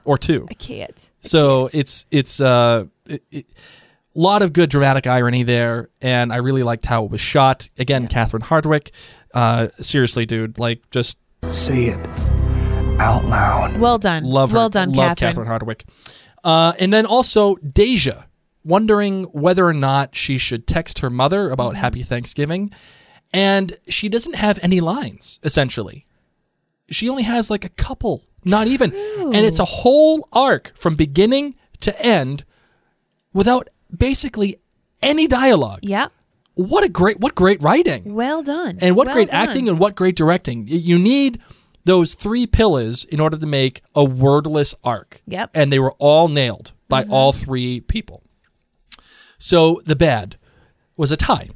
or 0.05 0.18
two. 0.18 0.46
I 0.51 0.55
can't. 0.55 1.11
I 1.25 1.27
So 1.29 1.62
can't. 1.68 1.75
it's 1.75 2.07
it's 2.11 2.40
uh, 2.42 2.85
a 3.09 3.18
it, 3.31 3.46
lot 4.14 4.42
of 4.42 4.53
good 4.53 4.68
dramatic 4.68 5.07
irony 5.07 5.42
there, 5.42 5.88
and 6.03 6.35
I 6.35 6.37
really 6.37 6.62
liked 6.62 6.85
how 6.85 7.07
it 7.07 7.11
was 7.11 7.22
shot. 7.22 7.70
Again, 7.79 8.07
Catherine 8.09 8.42
Hardwicke. 8.42 8.90
Uh, 9.33 9.68
seriously, 9.81 10.27
dude, 10.27 10.59
like 10.59 10.83
just 10.90 11.16
Say 11.51 11.85
it 11.87 12.25
out 12.98 13.24
loud. 13.26 13.78
well 13.78 13.98
done. 13.98 14.24
love 14.24 14.50
her. 14.50 14.56
Well 14.56 14.68
done, 14.68 14.92
love 14.92 15.16
Catherine. 15.18 15.46
Catherine 15.46 15.76
Hardwicke. 15.76 15.82
Uh, 16.44 16.72
and 16.78 16.92
then 16.92 17.06
also 17.06 17.56
Deja, 17.56 18.24
wondering 18.64 19.24
whether 19.24 19.66
or 19.66 19.74
not 19.74 20.14
she 20.14 20.38
should 20.38 20.66
text 20.66 21.00
her 21.00 21.11
mother 21.11 21.50
about 21.50 21.72
Mm-hmm. 21.74 21.80
Happy 21.82 22.02
Thanksgiving, 22.02 22.70
and 23.32 23.76
she 23.88 24.09
doesn't 24.09 24.37
have 24.37 24.59
any 24.62 24.80
lines. 24.80 25.38
Essentially, 25.42 26.06
she 26.90 27.09
only 27.09 27.24
has 27.24 27.50
like 27.50 27.64
a 27.64 27.68
couple, 27.70 28.24
not 28.44 28.66
even, 28.66 28.94
and 28.94 29.35
it's 29.37 29.59
a 29.59 29.64
whole 29.64 30.28
arc 30.32 30.72
from 30.76 30.94
beginning 30.94 31.54
to 31.80 32.00
end 32.00 32.44
without 33.32 33.68
basically 33.96 34.56
any 35.02 35.26
dialogue. 35.26 35.80
Yeah. 35.82 36.09
What 36.54 36.85
a 36.85 36.88
great, 36.88 37.20
what 37.20 37.35
great 37.35 37.62
writing 37.62 38.14
Well 38.14 38.42
done. 38.42 38.78
and 38.80 38.96
what 38.96 39.09
Well 39.09 39.14
great 39.16 39.28
done. 39.30 39.46
acting 39.48 39.68
and 39.68 39.78
what 39.78 39.94
great 39.94 40.16
directing. 40.16 40.64
You 40.66 40.98
need 40.98 41.38
those 41.87 42.14
three 42.14 42.46
pillars 42.46 43.05
in 43.05 43.20
order 43.20 43.37
to 43.38 43.46
make 43.46 43.81
a 43.94 44.05
wordless 44.05 44.75
arc. 44.85 45.22
Yep. 45.27 45.51
And 45.55 45.72
they 45.72 45.79
were 45.79 45.92
all 45.99 46.29
nailed 46.29 46.72
by 46.88 47.05
all 47.05 47.33
three 47.33 47.81
people. 47.81 48.22
So 49.38 49.81
the 49.87 49.96
bad 49.96 50.37
was 50.96 51.12
a 51.12 51.16
tie. 51.16 51.49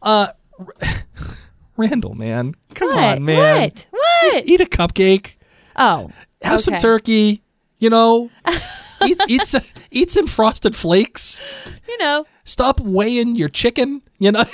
Uh 0.00 0.28
Randall, 1.76 2.14
man. 2.14 2.54
Come 2.74 2.88
What? 2.94 3.16
on, 3.18 3.24
man. 3.24 3.60
What? 3.60 3.86
What? 3.90 4.46
Eat 4.46 4.60
a 4.60 4.66
cupcake. 4.66 5.36
Oh. 5.76 6.10
Have 6.42 6.60
some 6.60 6.76
turkey, 6.78 7.42
you 7.78 7.90
know. 7.90 8.30
eat 9.04 9.18
eat, 9.26 9.42
some, 9.42 9.62
eat 9.90 10.10
some 10.10 10.26
frosted 10.26 10.74
flakes. 10.76 11.40
You 11.88 11.98
know. 11.98 12.26
Stop 12.44 12.80
weighing 12.80 13.34
your 13.36 13.48
chicken, 13.48 14.02
you 14.18 14.32
know. 14.32 14.44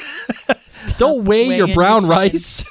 Don't 0.99 1.25
weigh 1.25 1.57
your 1.57 1.69
brown 1.69 2.03
your 2.03 2.11
rice. 2.13 2.65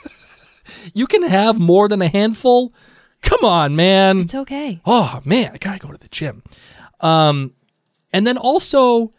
You 0.97 1.07
can 1.07 1.23
have 1.23 1.59
more 1.59 1.87
than 1.87 2.01
a 2.01 2.07
handful. 2.07 2.73
Come 3.21 3.45
on, 3.45 3.75
man. 3.75 4.19
It's 4.21 4.35
okay. 4.35 4.81
Oh 4.85 5.21
man, 5.23 5.51
I 5.53 5.57
gotta 5.57 5.79
go 5.79 5.91
to 5.91 5.97
the 5.97 6.07
gym. 6.07 6.43
Um, 6.99 7.53
and 8.11 8.25
then 8.25 8.37
also 8.37 9.11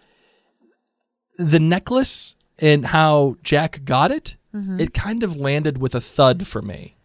the 1.36 1.60
necklace 1.60 2.34
and 2.58 2.86
how 2.86 3.36
Jack 3.42 3.84
got 3.84 4.10
it. 4.10 4.36
Mm-hmm. 4.54 4.80
It 4.80 4.92
kind 4.92 5.22
of 5.22 5.36
landed 5.36 5.78
with 5.78 5.94
a 5.94 6.00
thud 6.00 6.46
for 6.46 6.62
me. 6.62 6.96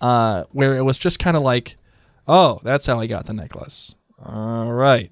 Uh, 0.00 0.44
where 0.52 0.76
it 0.76 0.82
was 0.82 0.98
just 0.98 1.18
kind 1.18 1.36
of 1.36 1.42
like, 1.42 1.76
oh, 2.28 2.60
that's 2.62 2.84
how 2.84 3.00
he 3.00 3.08
got 3.08 3.24
the 3.24 3.32
necklace. 3.32 3.94
All 4.22 4.70
right, 4.70 5.10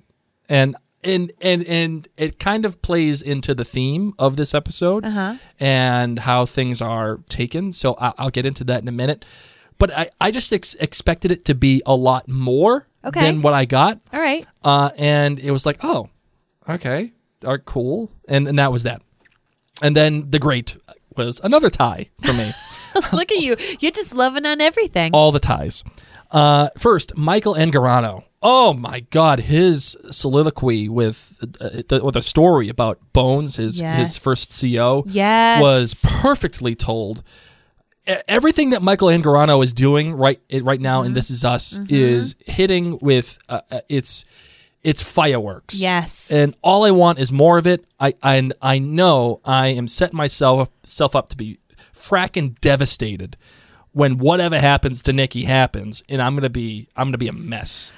and 0.49 0.77
and 1.05 1.33
and 1.41 1.63
and 1.67 2.09
it 2.17 2.39
kind 2.39 2.65
of 2.65 2.81
plays 2.83 3.23
into 3.23 3.55
the 3.55 3.65
theme 3.65 4.13
of 4.19 4.37
this 4.37 4.55
episode 4.55 5.05
Uh-huh. 5.05 5.37
and 5.61 6.19
how 6.21 6.47
things 6.47 6.81
are 6.83 7.19
taken. 7.29 7.73
So 7.73 7.97
I- 8.01 8.13
I'll 8.19 8.31
get 8.31 8.47
into 8.47 8.65
that 8.65 8.83
in 8.83 8.89
a 8.89 8.93
minute. 8.93 9.25
but 9.79 9.91
I, 9.93 10.09
I 10.21 10.31
just 10.31 10.53
ex- 10.53 10.75
expected 10.75 11.33
it 11.33 11.45
to 11.47 11.55
be 11.55 11.83
a 11.85 11.95
lot 11.97 12.29
more 12.29 12.87
Okay. 13.05 13.21
than 13.21 13.43
what 13.43 13.55
I 13.55 13.65
got. 13.65 13.99
All 14.13 14.21
right. 14.21 14.47
Uh, 14.63 14.91
and 14.99 15.39
it 15.41 15.51
was 15.51 15.67
like, 15.67 15.79
oh, 15.83 16.09
okay, 16.69 17.13
are 17.45 17.59
cool, 17.59 18.11
and 18.29 18.47
and 18.49 18.59
that 18.59 18.71
was 18.73 18.85
that. 18.85 19.03
And 19.83 19.95
then 19.97 20.31
the 20.31 20.39
great 20.39 20.77
was 21.17 21.41
another 21.45 21.71
tie 21.71 22.09
for 22.25 22.33
me. 22.33 22.53
Look 23.13 23.31
at 23.33 23.41
you. 23.41 23.57
You're 23.81 23.93
just 23.93 24.15
loving 24.15 24.47
on 24.47 24.61
everything. 24.61 25.11
All 25.13 25.33
the 25.33 25.41
ties. 25.41 25.85
Uh, 26.31 26.69
first, 26.79 27.17
Michael 27.17 27.55
Angarano. 27.55 28.25
Oh 28.43 28.75
my 28.75 29.01
God, 29.11 29.41
his 29.41 29.97
soliloquy 30.11 30.89
with 30.89 31.39
uh, 31.61 31.83
the, 31.89 32.01
with 32.05 32.15
a 32.17 32.21
story 32.23 32.69
about 32.69 32.99
Bones, 33.15 33.57
his 33.57 33.81
Yes. 33.81 33.99
his 33.99 34.17
first 34.19 34.61
CO, 34.61 35.05
Yes. 35.07 35.63
was 35.63 35.95
perfectly 36.23 36.75
told. 36.75 37.23
Everything 38.29 38.71
that 38.71 38.83
Michael 38.83 39.09
Angarano 39.09 39.65
is 39.65 39.73
doing 39.73 40.13
right 40.13 40.39
right 40.61 40.81
now 40.81 40.99
Mm-hmm. 41.01 41.07
in 41.07 41.13
This 41.15 41.31
Is 41.31 41.43
Us 41.43 41.79
is 41.89 42.37
hitting 42.45 42.99
with 43.01 43.39
uh, 43.49 43.61
uh, 43.71 43.81
its 43.89 44.27
its 44.83 45.03
fireworks. 45.03 45.81
Yes. 45.81 46.31
and 46.31 46.55
all 46.61 46.85
I 46.85 46.91
want 46.91 47.19
is 47.19 47.33
more 47.33 47.57
of 47.57 47.67
it. 47.67 47.87
I 47.99 48.13
I, 48.23 48.51
I 48.61 48.79
know 48.79 49.41
I 49.47 49.69
am 49.69 49.89
setting 49.89 50.19
myself 50.19 50.69
self 50.83 51.17
up 51.17 51.31
to 51.31 51.37
be 51.39 51.59
fracking 51.95 52.61
devastated 52.61 53.37
when 53.93 54.19
whatever 54.19 54.59
happens 54.59 55.03
to 55.03 55.13
Nikki 55.13 55.45
happens, 55.45 56.03
and 56.09 56.21
I'm 56.21 56.35
gonna 56.35 56.51
be 56.51 56.89
I'm 56.97 57.09
gonna 57.09 57.19
be 57.19 57.29
a 57.29 57.33
mess 57.33 57.93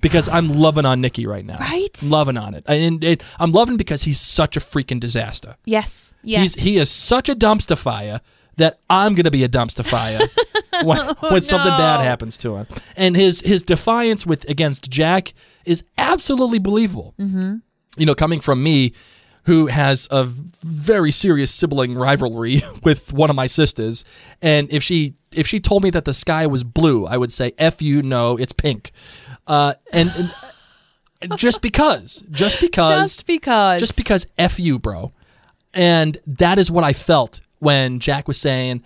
because 0.00 0.28
I'm 0.28 0.48
loving 0.48 0.86
on 0.86 1.00
Nikki 1.00 1.26
right 1.26 1.44
now. 1.44 1.58
Right? 1.58 1.96
loving 2.04 2.36
on 2.36 2.54
it, 2.54 2.64
and 2.66 3.02
it, 3.02 3.22
I'm 3.38 3.52
loving 3.52 3.76
because 3.76 4.02
he's 4.02 4.20
such 4.20 4.56
a 4.56 4.60
freaking 4.60 5.00
disaster. 5.00 5.56
yes. 5.64 6.14
Yes. 6.22 6.40
He's 6.40 6.54
he 6.64 6.76
is 6.76 6.90
such 6.90 7.28
a 7.30 7.34
dumpster 7.34 7.78
fire 7.78 8.20
that 8.56 8.78
I'm 8.90 9.14
gonna 9.14 9.30
be 9.30 9.42
a 9.42 9.48
dumpster 9.48 9.84
fire 9.84 10.18
when, 10.84 10.98
when 11.30 11.42
something 11.42 11.70
bad 11.70 12.00
happens 12.00 12.36
to 12.38 12.56
him. 12.56 12.66
And 12.96 13.16
his 13.16 13.40
his 13.40 13.62
defiance 13.62 14.26
with 14.26 14.48
against 14.48 14.90
Jack 14.90 15.32
is 15.64 15.82
absolutely 15.96 16.58
believable. 16.58 17.14
Mm-hmm. 17.18 17.56
You 17.96 18.06
know, 18.06 18.14
coming 18.14 18.40
from 18.40 18.62
me, 18.62 18.92
who 19.50 19.66
has 19.66 20.06
a 20.12 20.22
very 20.22 21.10
serious 21.10 21.52
sibling 21.52 21.96
rivalry 21.96 22.62
with 22.84 23.12
one 23.12 23.30
of 23.30 23.34
my 23.34 23.48
sisters, 23.48 24.04
and 24.40 24.70
if 24.70 24.80
she 24.80 25.14
if 25.34 25.44
she 25.48 25.58
told 25.58 25.82
me 25.82 25.90
that 25.90 26.04
the 26.04 26.14
sky 26.14 26.46
was 26.46 26.62
blue, 26.62 27.04
I 27.04 27.16
would 27.16 27.32
say, 27.32 27.52
"F 27.58 27.82
you, 27.82 28.00
no, 28.00 28.36
it's 28.36 28.52
pink." 28.52 28.92
Uh, 29.48 29.74
and, 29.92 30.32
and 31.20 31.36
just 31.36 31.62
because, 31.62 32.22
just 32.30 32.60
because, 32.60 33.16
just 33.16 33.26
because. 33.26 33.80
just 33.80 33.96
because 33.96 34.24
f 34.38 34.60
you 34.60 34.78
bro. 34.78 35.12
And 35.74 36.16
that 36.26 36.58
is 36.58 36.70
what 36.70 36.84
i 36.84 36.92
felt 36.92 37.40
when 37.58 38.00
jack 38.00 38.26
was 38.26 38.40
saying 38.40 38.82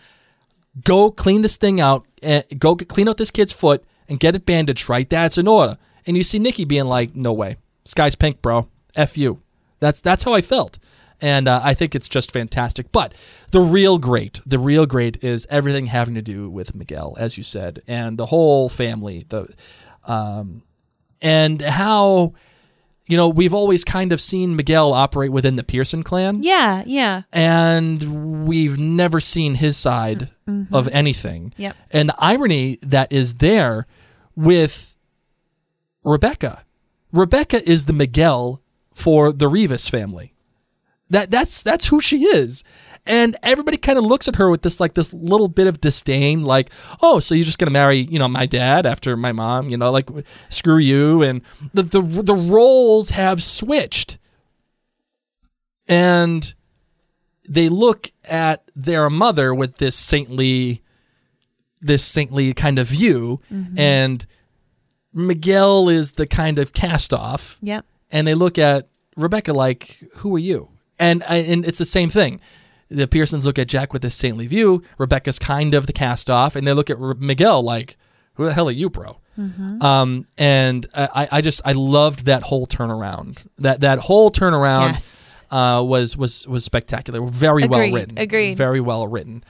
go 0.84 1.10
clean 1.10 1.40
this 1.40 1.56
thing 1.56 1.80
out 1.80 2.06
uh, 2.22 2.42
go 2.58 2.74
get, 2.74 2.88
clean 2.88 3.08
out 3.08 3.16
this 3.16 3.30
kid's 3.30 3.52
foot 3.52 3.82
and 4.08 4.20
get 4.20 4.34
it 4.34 4.44
bandaged 4.44 4.88
right? 4.88 5.08
That's 5.08 5.38
in 5.38 5.46
order. 5.46 5.76
And 6.06 6.16
you 6.16 6.22
see 6.22 6.38
nikki 6.38 6.64
being 6.64 6.86
like 6.86 7.14
no 7.14 7.32
way. 7.34 7.56
Sky's 7.84 8.14
pink 8.14 8.40
bro. 8.42 8.68
F 8.96 9.18
you 9.18 9.43
that's 9.84 10.00
that's 10.00 10.24
how 10.24 10.32
i 10.34 10.40
felt 10.40 10.78
and 11.20 11.46
uh, 11.48 11.60
i 11.62 11.74
think 11.74 11.94
it's 11.94 12.08
just 12.08 12.32
fantastic 12.32 12.90
but 12.92 13.14
the 13.52 13.60
real 13.60 13.98
great 13.98 14.40
the 14.46 14.58
real 14.58 14.86
great 14.86 15.22
is 15.22 15.46
everything 15.50 15.86
having 15.86 16.14
to 16.14 16.22
do 16.22 16.48
with 16.50 16.74
miguel 16.74 17.14
as 17.18 17.36
you 17.38 17.44
said 17.44 17.80
and 17.86 18.18
the 18.18 18.26
whole 18.26 18.68
family 18.68 19.24
the 19.28 19.46
um, 20.06 20.62
and 21.22 21.62
how 21.62 22.34
you 23.06 23.16
know 23.16 23.28
we've 23.28 23.54
always 23.54 23.84
kind 23.84 24.12
of 24.12 24.20
seen 24.20 24.56
Miguel 24.56 24.92
operate 24.94 25.30
within 25.32 25.56
the 25.56 25.62
Pearson 25.64 26.02
clan, 26.02 26.42
Yeah. 26.42 26.82
Yeah. 26.86 27.22
and 27.32 28.46
we've 28.48 28.78
never 28.78 29.20
seen 29.20 29.54
his 29.56 29.76
side 29.76 30.30
of 30.72 30.88
anything. 30.88 31.52
Yep. 31.58 31.76
And 31.90 32.08
the 32.10 32.14
irony 32.18 32.78
that 32.82 33.12
is 33.12 33.34
there 33.34 33.86
with 34.36 34.96
Rebecca, 36.02 36.64
Rebecca 37.12 37.60
is 37.68 37.84
the 37.86 37.92
Miguel 37.92 38.60
for 38.94 39.32
the 39.32 39.48
Rivas 39.48 39.88
family. 39.88 40.32
That 41.10 41.30
that's 41.30 41.62
that's 41.62 41.86
who 41.88 42.00
she 42.00 42.24
is. 42.24 42.64
And 43.06 43.36
everybody 43.42 43.76
kind 43.76 43.98
of 43.98 44.04
looks 44.04 44.28
at 44.28 44.36
her 44.36 44.48
with 44.48 44.62
this 44.62 44.80
like 44.80 44.94
this 44.94 45.12
little 45.12 45.48
bit 45.48 45.66
of 45.66 45.80
disdain, 45.80 46.42
like, 46.42 46.70
oh, 47.02 47.20
so 47.20 47.34
you're 47.34 47.44
just 47.44 47.58
gonna 47.58 47.70
marry, 47.70 47.98
you 47.98 48.18
know, 48.18 48.28
my 48.28 48.46
dad 48.46 48.86
after 48.86 49.14
my 49.16 49.32
mom, 49.32 49.68
you 49.68 49.76
know, 49.76 49.90
like 49.90 50.08
screw 50.48 50.78
you. 50.78 51.22
And 51.22 51.42
the 51.74 51.82
the 51.82 52.00
the 52.00 52.34
roles 52.34 53.10
have 53.10 53.42
switched. 53.42 54.18
And 55.86 56.54
they 57.48 57.68
look 57.68 58.10
at 58.24 58.64
their 58.74 59.10
mother 59.10 59.54
with 59.54 59.78
this 59.78 59.96
saintly 59.96 60.82
this 61.80 62.04
saintly 62.04 62.54
kind 62.54 62.78
of 62.78 62.88
view 62.88 63.40
mm-hmm. 63.52 63.78
and 63.78 64.24
Miguel 65.12 65.90
is 65.90 66.12
the 66.12 66.26
kind 66.26 66.58
of 66.58 66.72
cast 66.72 67.12
off 67.12 67.58
Yep. 67.60 67.84
And 68.10 68.26
they 68.26 68.34
look 68.34 68.58
at 68.58 68.88
Rebecca 69.16 69.52
like, 69.52 70.02
"Who 70.18 70.34
are 70.36 70.40
you?" 70.40 70.68
And 70.98 71.22
and 71.28 71.64
it's 71.66 71.78
the 71.78 71.84
same 71.84 72.08
thing. 72.10 72.40
The 72.90 73.08
Pearsons 73.08 73.46
look 73.46 73.58
at 73.58 73.66
Jack 73.66 73.92
with 73.92 74.02
this 74.02 74.14
saintly 74.14 74.46
view. 74.46 74.82
Rebecca's 74.98 75.38
kind 75.38 75.74
of 75.74 75.86
the 75.86 75.92
cast 75.92 76.28
off, 76.30 76.54
and 76.56 76.66
they 76.66 76.72
look 76.72 76.90
at 76.90 76.98
Miguel 77.00 77.62
like, 77.62 77.96
"Who 78.34 78.44
the 78.44 78.52
hell 78.52 78.68
are 78.68 78.72
you, 78.72 78.90
bro?" 78.90 79.18
Um, 79.80 80.26
and 80.38 80.86
I, 80.94 81.26
I 81.32 81.40
just 81.40 81.60
I 81.64 81.72
loved 81.72 82.26
that 82.26 82.44
whole 82.44 82.66
turnaround. 82.68 83.44
That 83.58 83.80
that 83.80 83.98
whole 83.98 84.30
turnaround 84.30 84.92
Yes. 84.92 85.44
uh, 85.50 85.82
was 85.84 86.16
was 86.16 86.46
was 86.46 86.64
spectacular. 86.64 87.20
Very 87.26 87.66
well 87.66 87.80
Agreed, 87.80 87.94
written. 87.94 88.18
agreed. 88.18 88.56
Very 88.56 88.80
well 88.80 89.08
written. 89.08 89.42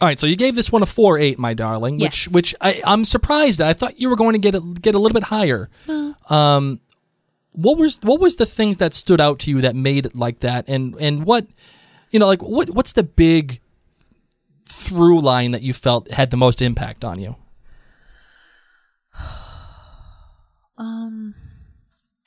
All 0.00 0.06
right, 0.06 0.16
so 0.16 0.28
you 0.28 0.36
gave 0.36 0.54
this 0.54 0.70
one 0.70 0.84
a 0.84 0.86
four 0.86 1.18
eight, 1.18 1.36
my 1.40 1.54
darling, 1.54 1.94
which 1.98 2.26
Yes. 2.26 2.32
which 2.32 2.54
I, 2.60 2.80
I'm 2.86 3.02
surprised. 3.04 3.60
I 3.60 3.72
thought 3.72 3.98
you 3.98 4.08
were 4.08 4.14
going 4.14 4.34
to 4.34 4.38
get 4.38 4.54
a, 4.54 4.60
get 4.60 4.94
a 4.94 4.98
little 5.00 5.14
bit 5.14 5.24
higher. 5.24 5.68
Um, 6.30 6.78
what 7.52 7.78
was 7.78 7.98
what 8.02 8.20
was 8.20 8.36
the 8.36 8.46
things 8.46 8.76
that 8.78 8.94
stood 8.94 9.20
out 9.20 9.38
to 9.40 9.50
you 9.50 9.60
that 9.60 9.74
made 9.74 10.06
it 10.06 10.14
like 10.14 10.40
that, 10.40 10.68
and 10.68 10.94
and 11.00 11.24
what 11.24 11.46
you 12.10 12.18
know, 12.18 12.26
like 12.26 12.42
what 12.42 12.70
what's 12.70 12.92
the 12.92 13.02
big 13.02 13.60
through 14.66 15.20
line 15.20 15.50
that 15.52 15.62
you 15.62 15.72
felt 15.72 16.10
had 16.10 16.30
the 16.30 16.36
most 16.36 16.62
impact 16.62 17.04
on 17.04 17.20
you? 17.20 17.36
Um, 20.80 21.34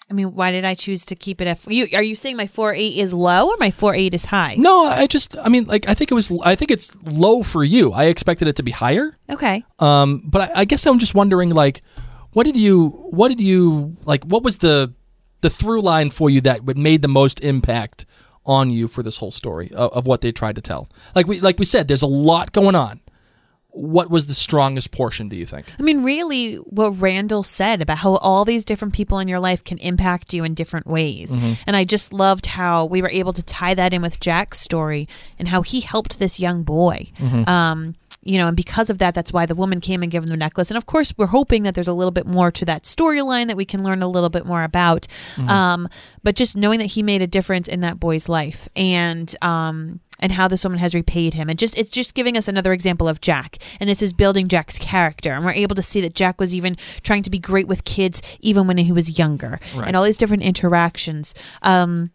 I 0.10 0.14
mean, 0.14 0.36
why 0.36 0.52
did 0.52 0.66
I 0.66 0.74
choose 0.74 1.06
to 1.06 1.16
keep 1.16 1.40
it 1.40 1.48
at? 1.48 1.66
You 1.72 1.88
are 1.94 2.04
you 2.04 2.16
saying 2.18 2.36
my 2.36 2.48
four 2.48 2.74
eight 2.74 2.98
is 2.98 3.14
low 3.14 3.48
or 3.48 3.56
my 3.58 3.72
four 3.72 3.96
eight 3.96 4.14
is 4.14 4.26
high? 4.26 4.56
No, 4.58 4.88
I 4.88 5.08
just 5.08 5.38
I 5.38 5.48
mean 5.48 5.64
like 5.64 5.88
I 5.88 5.94
think 5.94 6.12
it 6.12 6.16
was 6.16 6.30
I 6.44 6.56
think 6.56 6.70
it's 6.70 6.98
low 7.04 7.44
for 7.44 7.64
you. 7.64 7.94
I 7.94 8.06
expected 8.06 8.50
it 8.50 8.58
to 8.58 8.64
be 8.64 8.72
higher. 8.72 9.18
Okay. 9.30 9.64
Um, 9.80 10.22
but 10.26 10.42
I, 10.42 10.52
I 10.62 10.66
guess 10.66 10.86
I'm 10.86 11.00
just 11.00 11.16
wondering, 11.16 11.52
like, 11.52 11.82
what 12.34 12.44
did 12.44 12.58
you, 12.58 12.90
what 12.90 13.30
did 13.30 13.40
you, 13.40 13.96
like, 14.04 14.24
what 14.26 14.44
was 14.44 14.58
the, 14.58 14.94
the 15.42 15.50
through 15.50 15.82
line 15.82 16.10
for 16.10 16.30
you 16.30 16.42
that 16.42 16.64
would 16.64 16.78
made 16.78 17.02
the 17.02 17.08
most 17.08 17.40
impact 17.42 18.06
on 18.46 18.72
you 18.72 18.88
for 18.88 19.04
this 19.04 19.20
whole 19.20 19.32
story 19.32 19.70
of, 19.74 19.92
of 19.94 20.08
what 20.08 20.22
they 20.22 20.32
tried 20.32 20.56
to 20.56 20.62
tell? 20.62 20.88
Like 21.16 21.28
we, 21.28 21.40
like 21.40 21.60
we 21.60 21.66
said, 21.66 21.88
there's 21.88 22.02
a 22.02 22.08
lot 22.08 22.52
going 22.52 22.76
on. 22.76 23.02
What 23.74 24.10
was 24.10 24.28
the 24.28 24.34
strongest 24.34 24.92
portion? 24.92 25.30
Do 25.30 25.38
you 25.38 25.46
think? 25.46 25.66
I 25.80 25.82
mean, 25.82 26.04
really, 26.04 26.56
what 26.56 26.90
Randall 27.00 27.42
said 27.42 27.82
about 27.82 28.00
how 28.00 28.16
all 28.18 28.44
these 28.44 28.66
different 28.66 28.94
people 28.94 29.18
in 29.20 29.30
your 29.30 29.40
life 29.40 29.64
can 29.64 29.78
impact 29.78 30.34
you 30.34 30.44
in 30.44 30.54
different 30.56 30.88
ways. 30.88 31.38
And 31.66 31.78
I 31.78 31.86
just 31.86 32.12
loved 32.12 32.48
how 32.48 32.84
we 32.86 33.02
were 33.02 33.10
able 33.10 33.32
to 33.32 33.42
tie 33.42 33.74
that 33.76 33.94
in 33.94 34.02
with 34.02 34.20
Jack's 34.20 34.60
story 34.60 35.08
and 35.40 35.48
how 35.48 35.62
he 35.62 35.80
helped 35.80 36.20
this 36.20 36.38
young 36.38 36.64
boy. 36.64 37.12
Um, 37.48 37.96
you 38.24 38.38
know, 38.38 38.48
and 38.48 38.56
because 38.56 38.90
of 38.90 39.00
that, 39.00 39.16
that's 39.16 39.34
why 39.34 39.46
the 39.46 39.56
woman 39.56 39.82
came 39.82 40.04
and 40.04 40.12
gave 40.12 40.22
him 40.24 40.30
the 40.30 40.38
necklace. 40.38 40.70
And 40.70 40.78
of 40.78 40.86
course, 40.86 41.14
we're 41.18 41.28
hoping 41.28 41.64
that 41.64 41.74
there's 41.74 41.88
a 41.88 41.94
little 41.94 42.12
bit 42.12 42.28
more 42.28 42.52
to 42.52 42.66
that 42.66 42.84
storyline 42.84 43.48
that 43.48 43.58
we 43.58 43.66
can 43.66 43.84
learn 43.84 44.04
a 44.04 44.08
little 44.08 44.30
bit 44.30 44.46
more 44.46 44.64
about. 44.64 45.08
Um, 45.50 45.88
but 46.24 46.36
just 46.36 46.56
knowing 46.56 46.80
that 46.80 46.86
he 46.86 47.02
made 47.02 47.22
a 47.22 47.28
difference 47.28 47.68
in 47.68 47.82
that 47.82 48.00
boy's 48.00 48.30
life 48.30 48.70
and 48.76 49.34
um, 49.42 50.02
and 50.20 50.32
how 50.34 50.48
this 50.48 50.64
woman 50.64 50.78
has 50.78 50.94
repaid 50.94 51.34
him, 51.34 51.50
and 51.50 51.58
just 51.58 51.76
it's 51.76 51.90
just 51.90 52.14
giving 52.14 52.38
us 52.38 52.48
another 52.48 52.74
example 52.74 53.08
of 53.08 53.22
Jack. 53.22 53.58
And 53.80 53.90
this 53.90 54.04
is 54.04 54.14
building 54.14 54.48
Jack's 54.48 54.78
character, 54.78 55.34
and 55.34 55.44
we're 55.44 55.54
able 55.54 55.76
to 55.76 55.82
see 55.82 56.00
that 56.02 56.14
Jack 56.14 56.40
was 56.40 56.54
even 56.54 56.78
trying 57.02 57.24
to 57.24 57.32
be 57.32 57.40
great 57.40 57.68
with 57.68 57.86
kids 57.86 58.22
even 58.40 58.68
when 58.68 58.78
he 58.78 58.92
was 58.92 59.18
younger, 59.18 59.60
and 59.88 59.96
all 59.96 60.04
these 60.04 60.18
different 60.18 60.44
interactions. 60.44 61.34
Um, 61.64 62.12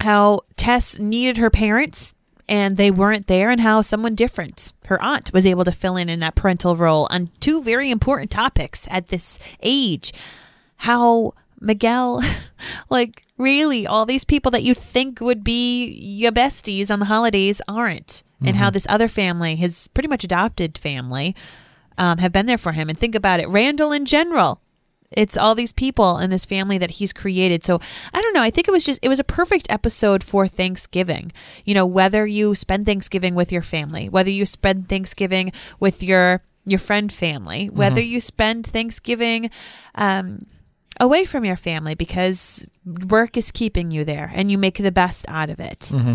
how 0.00 0.40
Tess 0.56 0.98
needed 0.98 1.36
her 1.36 1.50
parents 1.50 2.14
and 2.48 2.76
they 2.76 2.90
weren't 2.90 3.26
there, 3.26 3.50
and 3.50 3.60
how 3.60 3.80
someone 3.80 4.14
different, 4.14 4.72
her 4.86 5.02
aunt, 5.02 5.32
was 5.32 5.46
able 5.46 5.64
to 5.64 5.72
fill 5.72 5.96
in 5.96 6.08
in 6.08 6.18
that 6.20 6.34
parental 6.34 6.76
role 6.76 7.08
on 7.10 7.30
two 7.40 7.62
very 7.62 7.90
important 7.90 8.30
topics 8.30 8.86
at 8.90 9.08
this 9.08 9.38
age. 9.62 10.12
How 10.78 11.32
Miguel, 11.60 12.22
like, 12.90 13.24
really, 13.38 13.86
all 13.86 14.04
these 14.04 14.24
people 14.24 14.50
that 14.50 14.62
you 14.62 14.74
think 14.74 15.20
would 15.20 15.42
be 15.42 15.86
your 15.86 16.32
besties 16.32 16.90
on 16.90 16.98
the 16.98 17.06
holidays 17.06 17.62
aren't, 17.66 18.22
and 18.46 18.56
how 18.56 18.68
this 18.68 18.86
other 18.90 19.08
family, 19.08 19.56
his 19.56 19.88
pretty 19.88 20.08
much 20.08 20.22
adopted 20.22 20.76
family, 20.76 21.34
um, 21.96 22.18
have 22.18 22.30
been 22.30 22.44
there 22.44 22.58
for 22.58 22.72
him. 22.72 22.90
And 22.90 22.98
think 22.98 23.14
about 23.14 23.40
it, 23.40 23.48
Randall 23.48 23.90
in 23.90 24.04
general 24.04 24.60
it's 25.16 25.36
all 25.36 25.54
these 25.54 25.72
people 25.72 26.18
in 26.18 26.30
this 26.30 26.44
family 26.44 26.78
that 26.78 26.92
he's 26.92 27.12
created. 27.12 27.64
So 27.64 27.80
I 28.12 28.20
don't 28.22 28.34
know. 28.34 28.42
I 28.42 28.50
think 28.50 28.68
it 28.68 28.72
was 28.72 28.84
just 28.84 29.00
it 29.02 29.08
was 29.08 29.20
a 29.20 29.24
perfect 29.24 29.66
episode 29.70 30.22
for 30.24 30.46
Thanksgiving. 30.46 31.32
You 31.64 31.74
know, 31.74 31.86
whether 31.86 32.26
you 32.26 32.54
spend 32.54 32.86
Thanksgiving 32.86 33.34
with 33.34 33.50
your 33.52 33.62
family, 33.62 34.08
whether 34.08 34.30
you 34.30 34.46
spend 34.46 34.88
Thanksgiving 34.88 35.52
with 35.80 36.02
your 36.02 36.42
your 36.66 36.78
friend 36.78 37.12
family, 37.12 37.68
whether 37.68 38.00
Mm-hmm. 38.00 38.10
you 38.12 38.20
spend 38.20 38.66
Thanksgiving 38.66 39.50
um, 39.96 40.46
away 40.98 41.24
from 41.24 41.44
your 41.44 41.56
family 41.56 41.94
because 41.94 42.64
work 43.08 43.36
is 43.36 43.50
keeping 43.50 43.90
you 43.90 44.04
there 44.04 44.30
and 44.34 44.50
you 44.50 44.56
make 44.56 44.78
the 44.78 44.92
best 44.92 45.26
out 45.28 45.50
of 45.50 45.60
it. 45.60 45.80
Mm-hmm. 45.80 46.14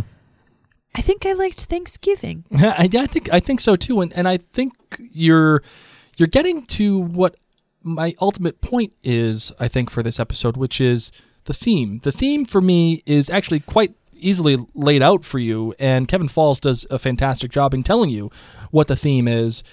I 0.95 1.01
think 1.01 1.25
I 1.25 1.33
liked 1.33 1.65
Thanksgiving. 1.65 2.45
I, 2.51 2.89
I 2.91 3.05
think 3.05 3.31
I 3.31 3.39
think 3.39 3.59
so 3.61 3.75
too, 3.75 4.01
and 4.01 4.11
and 4.13 4.27
I 4.27 4.37
think 4.37 4.73
you're 5.11 5.61
you're 6.17 6.27
getting 6.27 6.63
to 6.77 6.97
what 6.99 7.35
my 7.83 8.13
ultimate 8.19 8.61
point 8.61 8.93
is. 9.03 9.51
I 9.59 9.67
think 9.67 9.89
for 9.89 10.03
this 10.03 10.19
episode, 10.19 10.57
which 10.57 10.81
is 10.81 11.11
the 11.45 11.53
theme. 11.53 11.99
The 12.03 12.11
theme 12.11 12.45
for 12.45 12.61
me 12.61 13.01
is 13.05 13.29
actually 13.29 13.61
quite 13.61 13.95
easily 14.13 14.57
laid 14.73 15.01
out 15.01 15.23
for 15.23 15.39
you, 15.39 15.73
and 15.79 16.07
Kevin 16.07 16.27
Falls 16.27 16.59
does 16.59 16.85
a 16.89 16.99
fantastic 16.99 17.51
job 17.51 17.73
in 17.73 17.83
telling 17.83 18.09
you 18.09 18.29
what 18.71 18.87
the 18.87 18.95
theme 18.95 19.27
is, 19.27 19.63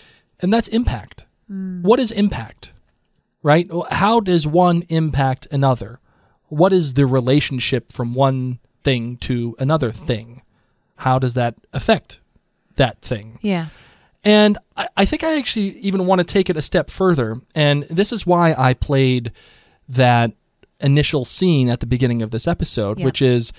and 0.40 0.53
that's 0.53 0.69
impact. 0.69 1.25
Hmm. 1.49 1.83
What 1.83 2.01
is 2.01 2.12
impact? 2.12 2.73
Right? 3.42 3.71
How 3.90 4.21
does 4.21 4.47
one 4.47 4.83
impact 4.88 5.47
another? 5.53 6.01
What 6.49 6.73
is 6.73 6.95
the 6.95 7.07
relationship 7.07 7.92
from 7.92 8.14
one 8.14 8.59
thing 8.83 9.16
to 9.19 9.55
another 9.59 9.92
thing? 9.92 10.42
How 10.97 11.19
does 11.19 11.35
that 11.35 11.55
affect 11.73 12.21
that 12.77 13.03
thing? 13.03 13.38
Yeah. 13.42 13.66
And 14.27 14.59
I, 14.77 14.89
I 14.97 15.05
think 15.05 15.23
I 15.23 15.39
actually 15.39 15.69
even 15.79 16.05
want 16.07 16.19
to 16.19 16.25
take 16.25 16.51
it 16.51 16.57
a 16.57 16.62
step 16.62 16.91
further. 16.91 17.37
And 17.55 17.85
this 17.85 18.12
is 18.12 18.27
why 18.27 18.55
I 18.59 18.75
played 18.75 19.31
that 19.89 20.33
initial 20.81 21.25
scene 21.25 21.69
at 21.71 21.79
the 21.81 21.87
beginning 21.87 22.21
of 22.23 22.33
this 22.33 22.49
episode, 22.49 22.99
Yeah. 22.99 23.05
which 23.07 23.23
is 23.23 23.53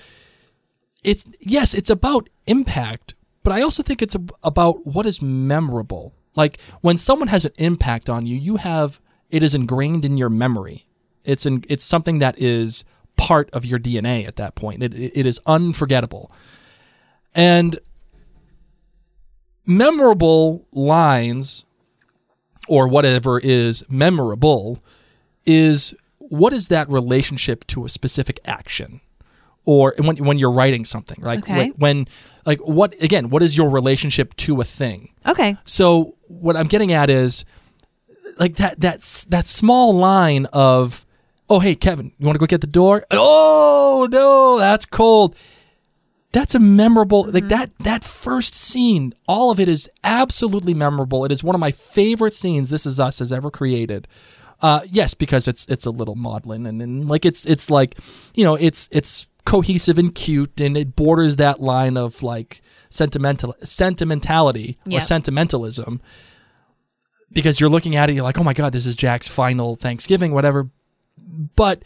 it's 1.02 1.24
yes, 1.40 1.72
it's 1.74 1.90
about 1.90 2.28
impact, 2.46 3.14
but 3.42 3.52
I 3.52 3.62
also 3.62 3.82
think 3.82 4.02
it's 4.02 4.14
ab- 4.14 4.32
about 4.44 4.86
what 4.86 5.06
is 5.06 5.22
memorable. 5.22 6.12
Like 6.36 6.60
when 6.82 6.98
someone 6.98 7.28
has 7.28 7.44
an 7.46 7.52
impact 7.58 8.10
on 8.10 8.26
you, 8.26 8.36
you 8.36 8.56
have 8.56 9.00
it 9.30 9.42
is 9.42 9.54
ingrained 9.54 10.04
in 10.04 10.16
your 10.18 10.28
memory. 10.30 10.86
It's 11.24 11.46
in, 11.46 11.64
it's 11.68 11.84
something 11.84 12.18
that 12.18 12.38
is 12.40 12.84
part 13.16 13.48
of 13.50 13.64
your 13.64 13.78
DNA 13.78 14.26
at 14.28 14.36
that 14.36 14.54
point. 14.54 14.82
It, 14.82 14.92
it, 14.94 15.12
it 15.20 15.26
is 15.26 15.40
unforgettable. 15.46 16.30
And 17.34 17.78
memorable 19.68 20.66
lines 20.72 21.64
or 22.68 22.88
whatever 22.88 23.38
is 23.38 23.84
memorable 23.88 24.82
is 25.46 25.94
what 26.18 26.52
is 26.52 26.68
that 26.68 26.88
relationship 26.88 27.66
to 27.66 27.84
a 27.84 27.88
specific 27.88 28.40
action 28.46 29.00
or 29.66 29.94
when, 29.98 30.16
when 30.24 30.38
you're 30.38 30.50
writing 30.50 30.84
something 30.86 31.18
like 31.22 31.40
Okay. 31.40 31.54
when, 31.56 31.70
when 31.72 32.08
like 32.46 32.58
what 32.60 32.94
again 33.02 33.28
what 33.28 33.42
is 33.42 33.56
your 33.58 33.68
relationship 33.68 34.34
to 34.36 34.58
a 34.60 34.64
thing 34.64 35.10
Okay. 35.26 35.56
so 35.64 36.14
what 36.28 36.56
I'm 36.56 36.66
getting 36.66 36.92
at 36.92 37.10
is 37.10 37.44
like 38.38 38.56
that 38.56 38.80
that's 38.80 39.24
that 39.26 39.46
small 39.46 39.94
line 39.94 40.46
of 40.52 41.04
oh 41.50 41.60
hey 41.60 41.74
Kevin 41.74 42.12
you 42.18 42.26
want 42.26 42.36
to 42.36 42.40
go 42.40 42.46
get 42.46 42.62
the 42.62 42.66
door 42.66 43.04
oh 43.10 44.08
no 44.10 44.58
that's 44.58 44.86
cold 44.86 45.34
that's 46.38 46.54
a 46.54 46.60
memorable 46.60 47.28
like 47.32 47.48
that 47.48 47.76
that 47.80 48.04
first 48.04 48.54
scene 48.54 49.12
all 49.26 49.50
of 49.50 49.58
it 49.58 49.68
is 49.68 49.90
absolutely 50.04 50.72
memorable. 50.72 51.24
It 51.24 51.32
is 51.32 51.42
one 51.42 51.56
of 51.56 51.60
my 51.60 51.72
favorite 51.72 52.32
scenes 52.32 52.70
this 52.70 52.86
is 52.86 53.00
us 53.00 53.18
has 53.18 53.32
ever 53.32 53.50
created. 53.50 54.06
Uh 54.62 54.82
yes 54.88 55.14
because 55.14 55.48
it's 55.48 55.66
it's 55.66 55.84
a 55.84 55.90
little 55.90 56.14
maudlin 56.14 56.64
and, 56.64 56.80
and 56.80 57.08
like 57.08 57.24
it's 57.24 57.44
it's 57.44 57.70
like 57.70 57.98
you 58.34 58.44
know 58.44 58.54
it's 58.54 58.88
it's 58.92 59.28
cohesive 59.44 59.98
and 59.98 60.14
cute 60.14 60.60
and 60.60 60.76
it 60.76 60.94
borders 60.94 61.36
that 61.36 61.60
line 61.60 61.96
of 61.96 62.22
like 62.22 62.60
sentimental 62.88 63.56
sentimentality 63.64 64.78
or 64.92 65.00
sentimentalism. 65.00 66.00
Because 67.32 67.58
you're 67.60 67.68
looking 67.68 67.96
at 67.96 68.10
it 68.10 68.12
you're 68.14 68.22
like 68.22 68.38
oh 68.38 68.44
my 68.44 68.54
god 68.54 68.72
this 68.72 68.86
is 68.86 68.94
Jack's 68.94 69.26
final 69.26 69.74
Thanksgiving 69.74 70.32
whatever. 70.32 70.70
But 71.56 71.82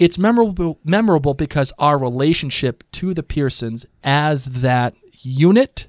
it's 0.00 0.18
memorable 0.18 0.78
memorable 0.84 1.34
because 1.34 1.72
our 1.78 1.96
relationship 1.98 2.82
to 2.92 3.14
the 3.14 3.22
Pearsons 3.22 3.86
as 4.02 4.46
that 4.62 4.94
unit 5.22 5.86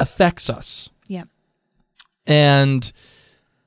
affects 0.00 0.50
us 0.50 0.90
Yeah. 1.08 1.24
and 2.26 2.90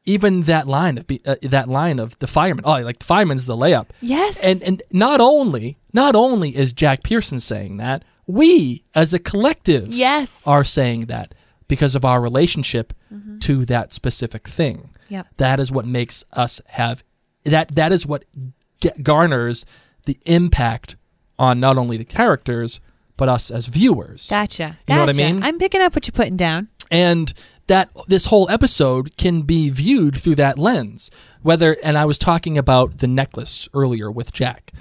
even 0.05 0.43
that 0.43 0.67
line 0.67 0.97
of 0.97 1.05
be- 1.07 1.21
uh, 1.25 1.35
that 1.41 1.67
line 1.69 1.99
of 1.99 2.17
the 2.19 2.27
fireman 2.27 2.63
oh 2.65 2.81
like 2.81 2.99
the 2.99 3.05
fireman's 3.05 3.45
the 3.45 3.55
layup 3.55 3.87
Yes. 4.01 4.43
and 4.43 4.61
and 4.63 4.81
not 4.91 5.21
only 5.21 5.77
not 5.93 6.15
only 6.15 6.55
is 6.55 6.73
Jack 6.73 7.03
Pearson 7.03 7.39
saying 7.39 7.77
that 7.77 8.03
we 8.25 8.83
as 8.93 9.13
a 9.13 9.19
collective 9.19 9.87
yes. 9.93 10.45
are 10.45 10.63
saying 10.63 11.01
that 11.05 11.33
because 11.67 11.95
of 11.95 12.03
our 12.05 12.19
relationship 12.21 12.93
to 13.41 13.65
that 13.65 13.93
specific 13.93 14.47
thing 14.47 14.89
Yep. 15.09 15.27
that 15.37 15.59
is 15.59 15.71
what 15.71 15.85
makes 15.85 16.25
us 16.33 16.59
have 16.67 17.03
that 17.47 17.75
that 17.75 17.91
is 17.91 18.05
what 18.05 18.23
garners 19.01 19.65
the 20.05 20.17
impact 20.25 20.95
on 21.39 21.59
not 21.59 21.77
only 21.77 21.97
the 21.97 22.05
characters 22.05 22.79
but 23.17 23.27
us 23.29 23.49
as 23.49 23.65
viewers 23.65 24.29
Gotcha. 24.29 24.77
You 24.87 24.95
know 24.95 25.01
what 25.05 25.09
I 25.15 25.17
mean? 25.17 25.41
I'm 25.43 25.57
picking 25.57 25.81
up 25.81 25.95
what 25.95 26.05
you're 26.07 26.11
putting 26.13 26.37
down. 26.37 26.69
and 26.91 27.33
that 27.67 27.89
this 28.07 28.27
whole 28.27 28.49
episode 28.49 29.17
can 29.17 29.41
be 29.41 29.69
viewed 29.69 30.15
through 30.15 30.35
that 30.35 30.57
lens 30.57 31.11
whether 31.41 31.75
and 31.83 31.97
i 31.97 32.05
was 32.05 32.17
talking 32.17 32.57
about 32.57 32.99
the 32.99 33.07
necklace 33.07 33.67
earlier 33.73 34.09
with 34.09 34.31
jack 34.31 34.71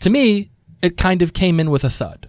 to 0.00 0.10
me 0.10 0.50
it 0.82 0.96
kind 0.98 1.22
of 1.22 1.32
came 1.32 1.58
in 1.58 1.70
with 1.70 1.82
a 1.84 1.88
thud 1.90 2.28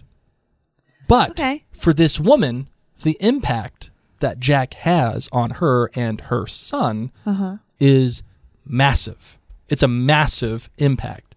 but 1.10 1.32
Okay. 1.32 1.66
for 1.74 1.92
this 1.94 2.20
woman 2.22 2.68
the 3.04 3.18
impact 3.20 3.90
that 4.22 4.40
jack 4.40 4.76
has 4.76 5.28
on 5.34 5.50
her 5.62 5.90
and 5.96 6.22
her 6.22 6.48
son 6.48 7.12
Uh-huh. 7.26 7.58
is 7.80 8.24
massive 8.66 9.38
it's 9.72 9.84
a 9.84 9.88
massive 9.88 10.70
impact 10.78 11.34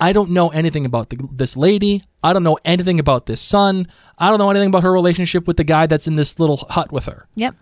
I 0.00 0.12
don't 0.12 0.30
know 0.30 0.48
anything 0.48 0.84
about 0.84 1.10
the, 1.10 1.28
this 1.30 1.56
lady. 1.56 2.02
I 2.24 2.32
don't 2.32 2.42
know 2.42 2.58
anything 2.64 2.98
about 2.98 3.26
this 3.26 3.40
son. 3.40 3.86
I 4.18 4.30
don't 4.30 4.38
know 4.40 4.50
anything 4.50 4.68
about 4.68 4.82
her 4.82 4.90
relationship 4.90 5.46
with 5.46 5.56
the 5.58 5.62
guy 5.64 5.86
that's 5.86 6.08
in 6.08 6.16
this 6.16 6.40
little 6.40 6.56
hut 6.56 6.90
with 6.90 7.06
her. 7.06 7.28
Yep. 7.36 7.54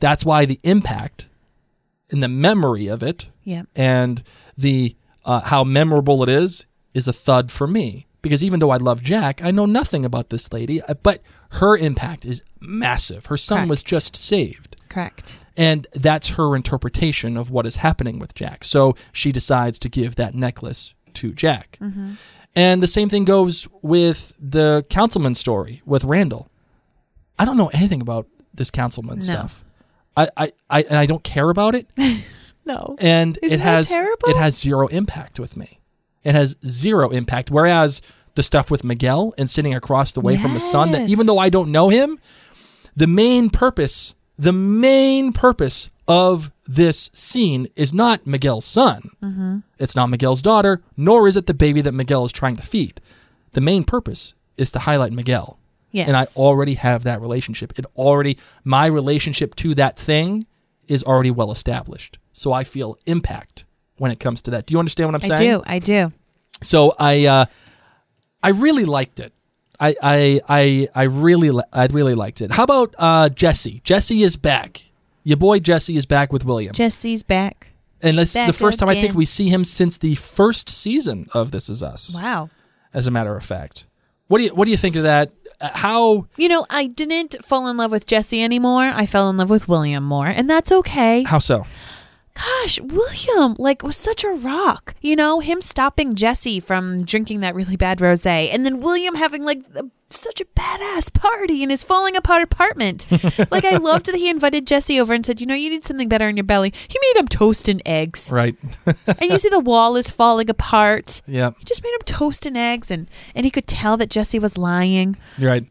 That's 0.00 0.24
why 0.24 0.46
the 0.46 0.58
impact 0.64 1.28
and 2.10 2.20
the 2.24 2.28
memory 2.28 2.88
of 2.88 3.04
it 3.04 3.30
Yep. 3.44 3.68
and 3.76 4.24
the 4.56 4.96
uh, 5.24 5.42
how 5.42 5.62
memorable 5.62 6.24
it 6.24 6.28
is 6.28 6.66
is 6.92 7.06
a 7.06 7.12
thud 7.12 7.52
for 7.52 7.68
me 7.68 8.08
because 8.20 8.42
even 8.42 8.58
though 8.58 8.70
I 8.70 8.78
love 8.78 9.00
Jack, 9.00 9.40
I 9.44 9.52
know 9.52 9.66
nothing 9.66 10.04
about 10.04 10.30
this 10.30 10.52
lady, 10.52 10.82
uh, 10.82 10.94
but 10.94 11.20
her 11.52 11.76
impact 11.76 12.24
is 12.24 12.42
massive. 12.60 13.26
Her 13.26 13.36
son 13.36 13.68
was 13.68 13.84
just 13.84 14.16
saved. 14.16 14.74
Correct. 14.88 15.38
And 15.56 15.86
that's 15.92 16.30
her 16.30 16.54
interpretation 16.54 17.36
of 17.36 17.50
what 17.50 17.66
is 17.66 17.76
happening 17.76 18.18
with 18.18 18.34
Jack. 18.34 18.64
So 18.64 18.94
she 19.12 19.32
decides 19.32 19.78
to 19.80 19.88
give 19.88 20.16
that 20.16 20.34
necklace 20.34 20.94
to 21.14 21.32
Jack. 21.32 21.78
Mm-hmm. 21.80 22.12
And 22.54 22.82
the 22.82 22.86
same 22.86 23.08
thing 23.08 23.24
goes 23.24 23.68
with 23.82 24.38
the 24.40 24.84
councilman 24.90 25.34
story 25.34 25.82
with 25.84 26.04
Randall. 26.04 26.48
I 27.38 27.44
don't 27.44 27.56
know 27.56 27.68
anything 27.68 28.00
about 28.00 28.26
this 28.54 28.70
councilman 28.70 29.20
stuff. 29.20 29.62
I, 30.16 30.28
I, 30.36 30.52
I 30.70 30.82
and 30.82 30.96
I 30.96 31.06
don't 31.06 31.22
care 31.22 31.50
about 31.50 31.74
it. 31.74 31.88
No. 32.66 32.96
And 32.98 33.38
Isn't 33.42 33.60
it 33.60 33.62
has 33.62 33.88
terrible? 33.90 34.28
it 34.28 34.36
has 34.36 34.58
zero 34.58 34.88
impact 34.88 35.38
with 35.38 35.56
me. 35.56 35.78
It 36.24 36.34
has 36.34 36.56
zero 36.66 37.10
impact. 37.10 37.50
Whereas 37.50 38.02
the 38.34 38.42
stuff 38.42 38.70
with 38.70 38.82
Miguel 38.82 39.32
and 39.38 39.48
sitting 39.48 39.72
across 39.72 40.12
the 40.12 40.20
way 40.20 40.36
from 40.36 40.52
the 40.52 40.60
son, 40.60 40.90
that 40.90 41.08
even 41.08 41.26
though 41.26 41.38
I 41.38 41.48
don't 41.48 41.70
know 41.70 41.88
him, 41.88 42.18
the 42.96 43.06
main 43.06 43.50
purpose, 43.50 44.16
the 44.38 44.52
main 44.52 45.32
purpose 45.32 45.90
of 46.08 46.52
this 46.66 47.10
scene 47.12 47.68
is 47.74 47.92
not 47.92 48.26
Miguel's 48.26 48.64
son. 48.64 49.10
Mm-hmm. 49.22 49.58
It's 49.78 49.96
not 49.96 50.06
Miguel's 50.06 50.42
daughter, 50.42 50.82
nor 50.96 51.26
is 51.26 51.36
it 51.36 51.46
the 51.46 51.54
baby 51.54 51.80
that 51.80 51.92
Miguel 51.92 52.24
is 52.24 52.32
trying 52.32 52.56
to 52.56 52.62
feed. 52.62 53.00
The 53.52 53.60
main 53.60 53.84
purpose 53.84 54.34
is 54.56 54.70
to 54.72 54.80
highlight 54.80 55.12
Miguel. 55.12 55.58
Yes. 55.90 56.08
And 56.08 56.16
I 56.16 56.24
already 56.36 56.74
have 56.74 57.04
that 57.04 57.20
relationship. 57.20 57.78
It 57.78 57.86
already 57.96 58.38
my 58.64 58.86
relationship 58.86 59.54
to 59.56 59.74
that 59.76 59.96
thing 59.96 60.46
is 60.88 61.02
already 61.02 61.30
well 61.30 61.50
established. 61.50 62.18
So 62.32 62.52
I 62.52 62.64
feel 62.64 62.98
impact 63.06 63.64
when 63.96 64.10
it 64.10 64.20
comes 64.20 64.42
to 64.42 64.50
that. 64.52 64.66
Do 64.66 64.72
you 64.74 64.78
understand 64.78 65.08
what 65.08 65.14
I'm 65.14 65.36
saying? 65.36 65.50
I 65.50 65.54
do. 65.56 65.62
I 65.66 65.78
do. 65.78 66.12
So 66.62 66.94
I 66.98 67.26
uh, 67.26 67.46
I 68.42 68.50
really 68.50 68.84
liked 68.84 69.20
it. 69.20 69.32
I 69.80 69.94
I 70.02 70.40
I, 70.48 70.88
I 70.94 71.02
really 71.04 71.50
li- 71.50 71.64
I 71.72 71.86
really 71.86 72.14
liked 72.14 72.40
it. 72.40 72.52
How 72.52 72.64
about 72.64 72.94
uh, 72.98 73.28
Jesse? 73.28 73.80
Jesse 73.84 74.22
is 74.22 74.36
back. 74.36 74.84
Your 75.24 75.36
boy 75.36 75.58
Jesse 75.58 75.96
is 75.96 76.06
back 76.06 76.32
with 76.32 76.44
William, 76.44 76.72
Jesse's 76.72 77.22
back. 77.22 77.72
and 78.00 78.16
this 78.18 78.36
is 78.36 78.42
the 78.46 78.52
back 78.52 78.54
first 78.54 78.78
time 78.78 78.88
I 78.88 78.94
think 78.94 79.06
again. 79.06 79.16
we 79.16 79.24
see 79.24 79.48
him 79.48 79.64
since 79.64 79.98
the 79.98 80.14
first 80.14 80.68
season 80.68 81.26
of 81.34 81.50
This 81.50 81.68
Is 81.68 81.82
Us. 81.82 82.16
Wow. 82.20 82.48
As 82.94 83.06
a 83.06 83.10
matter 83.10 83.36
of 83.36 83.44
fact, 83.44 83.86
what 84.28 84.38
do 84.38 84.44
you 84.44 84.54
what 84.54 84.64
do 84.66 84.70
you 84.70 84.76
think 84.76 84.94
of 84.96 85.02
that? 85.02 85.32
Uh, 85.60 85.70
How 85.72 86.26
You 86.36 86.48
know, 86.48 86.64
I 86.70 86.86
didn't 86.86 87.36
fall 87.44 87.66
in 87.68 87.76
love 87.76 87.90
with 87.90 88.06
Jesse 88.06 88.42
anymore. 88.42 88.84
I 88.94 89.04
fell 89.06 89.28
in 89.30 89.36
love 89.36 89.50
with 89.50 89.68
William 89.68 90.04
more, 90.04 90.26
and 90.28 90.48
that's 90.48 90.70
okay. 90.70 91.24
how 91.24 91.38
so? 91.40 91.66
Gosh, 92.36 92.78
William, 92.80 93.54
like, 93.58 93.82
was 93.82 93.96
such 93.96 94.22
a 94.22 94.28
rock. 94.30 94.94
You 95.00 95.16
know, 95.16 95.40
him 95.40 95.60
stopping 95.62 96.14
Jesse 96.14 96.60
from 96.60 97.04
drinking 97.04 97.40
that 97.40 97.54
really 97.54 97.76
bad 97.76 97.98
rosé, 97.98 98.52
and 98.52 98.64
then 98.64 98.80
William 98.80 99.14
having 99.14 99.44
like 99.44 99.66
the 99.70 99.90
such 100.08 100.40
a 100.40 100.44
badass 100.44 101.12
party 101.12 101.64
in 101.64 101.70
his 101.70 101.82
falling 101.82 102.14
apart 102.16 102.40
apartment. 102.42 103.10
like 103.50 103.64
I 103.64 103.76
loved 103.76 104.06
that 104.06 104.14
he 104.14 104.30
invited 104.30 104.66
Jesse 104.66 105.00
over 105.00 105.12
and 105.14 105.24
said, 105.26 105.40
"You 105.40 105.46
know, 105.46 105.54
you 105.54 105.70
need 105.70 105.84
something 105.84 106.08
better 106.08 106.28
in 106.28 106.36
your 106.36 106.44
belly." 106.44 106.72
He 106.88 106.98
made 107.02 107.20
him 107.20 107.26
toast 107.26 107.68
and 107.68 107.82
eggs, 107.86 108.30
Right. 108.32 108.54
and 109.06 109.30
you 109.30 109.38
see 109.38 109.48
the 109.48 109.58
wall 109.60 109.96
is 109.96 110.08
falling 110.10 110.48
apart. 110.50 111.22
yeah. 111.26 111.50
He 111.58 111.64
just 111.64 111.82
made 111.82 111.92
him 111.94 112.02
toast 112.04 112.46
and 112.46 112.56
eggs, 112.56 112.90
and 112.90 113.10
and 113.34 113.44
he 113.44 113.50
could 113.50 113.66
tell 113.66 113.96
that 113.96 114.10
Jesse 114.10 114.38
was 114.38 114.56
lying. 114.58 115.16
Right. 115.40 115.66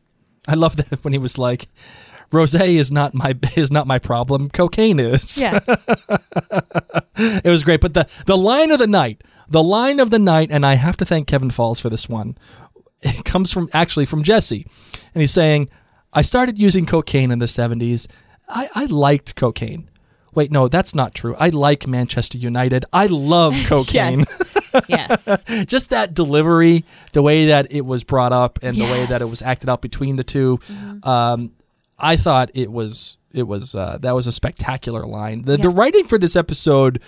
I 0.48 0.54
love 0.56 0.76
that 0.78 1.04
when 1.04 1.14
he 1.14 1.20
was 1.20 1.38
like, 1.38 1.68
"Rose 2.36 2.54
is 2.54 2.92
not 2.92 3.14
my 3.14 3.36
is 3.56 3.72
not 3.72 3.88
my 3.88 4.00
problem. 4.00 4.50
Cocaine 4.50 5.00
is." 5.00 5.42
Yeah, 5.42 5.60
it 7.16 7.50
was 7.50 7.64
great. 7.64 7.82
But 7.82 7.94
the 7.94 8.08
the 8.26 8.38
line 8.38 8.72
of 8.72 8.80
the 8.80 8.88
night, 8.88 9.24
the 9.48 9.64
line 9.64 10.00
of 10.00 10.10
the 10.10 10.20
night, 10.20 10.50
and 10.52 10.66
I 10.66 10.76
have 10.76 10.98
to 10.98 11.06
thank 11.06 11.28
Kevin 11.28 11.50
Falls 11.50 11.80
for 11.80 11.90
this 11.90 12.10
one. 12.10 12.38
It 13.02 13.24
comes 13.26 13.52
from 13.52 13.70
actually 13.74 14.06
from 14.06 14.24
Jesse, 14.24 14.68
and 15.14 15.22
he's 15.22 15.32
saying, 15.32 15.70
"I 16.14 16.22
started 16.22 16.60
using 16.60 16.86
cocaine 16.86 17.32
in 17.32 17.40
the 17.40 17.46
'70s. 17.46 18.08
I, 18.48 18.70
I 18.76 18.86
liked 18.86 19.36
cocaine." 19.36 19.90
Wait, 20.34 20.52
no, 20.52 20.68
that's 20.68 20.94
not 20.94 21.14
true. 21.16 21.34
I 21.40 21.48
like 21.48 21.88
Manchester 21.88 22.38
United. 22.38 22.84
I 22.92 23.08
love 23.08 23.56
cocaine. 23.68 24.26
yes, 24.90 25.26
yes. 25.28 25.66
Just 25.66 25.92
that 25.92 26.14
delivery, 26.14 26.84
the 27.14 27.22
way 27.22 27.46
that 27.46 27.72
it 27.72 27.86
was 27.86 28.04
brought 28.04 28.34
up, 28.34 28.60
and 28.62 28.76
the 28.76 28.84
way 28.84 29.06
that 29.06 29.22
it 29.22 29.30
was 29.30 29.42
acted 29.42 29.70
out 29.70 29.82
between 29.82 30.18
the 30.18 30.26
2 30.26 30.60
um, 31.04 31.54
I 32.00 32.16
thought 32.18 32.50
it 32.54 32.72
was 32.72 33.18
it 33.32 33.44
was 33.48 33.76
uh, 33.76 33.98
that 34.02 34.14
was 34.16 34.28
a 34.28 34.32
spectacular 34.32 35.06
line. 35.06 35.44
The 35.44 35.58
the 35.58 35.70
writing 35.70 36.06
for 36.06 36.18
this 36.18 36.36
episode 36.36 37.02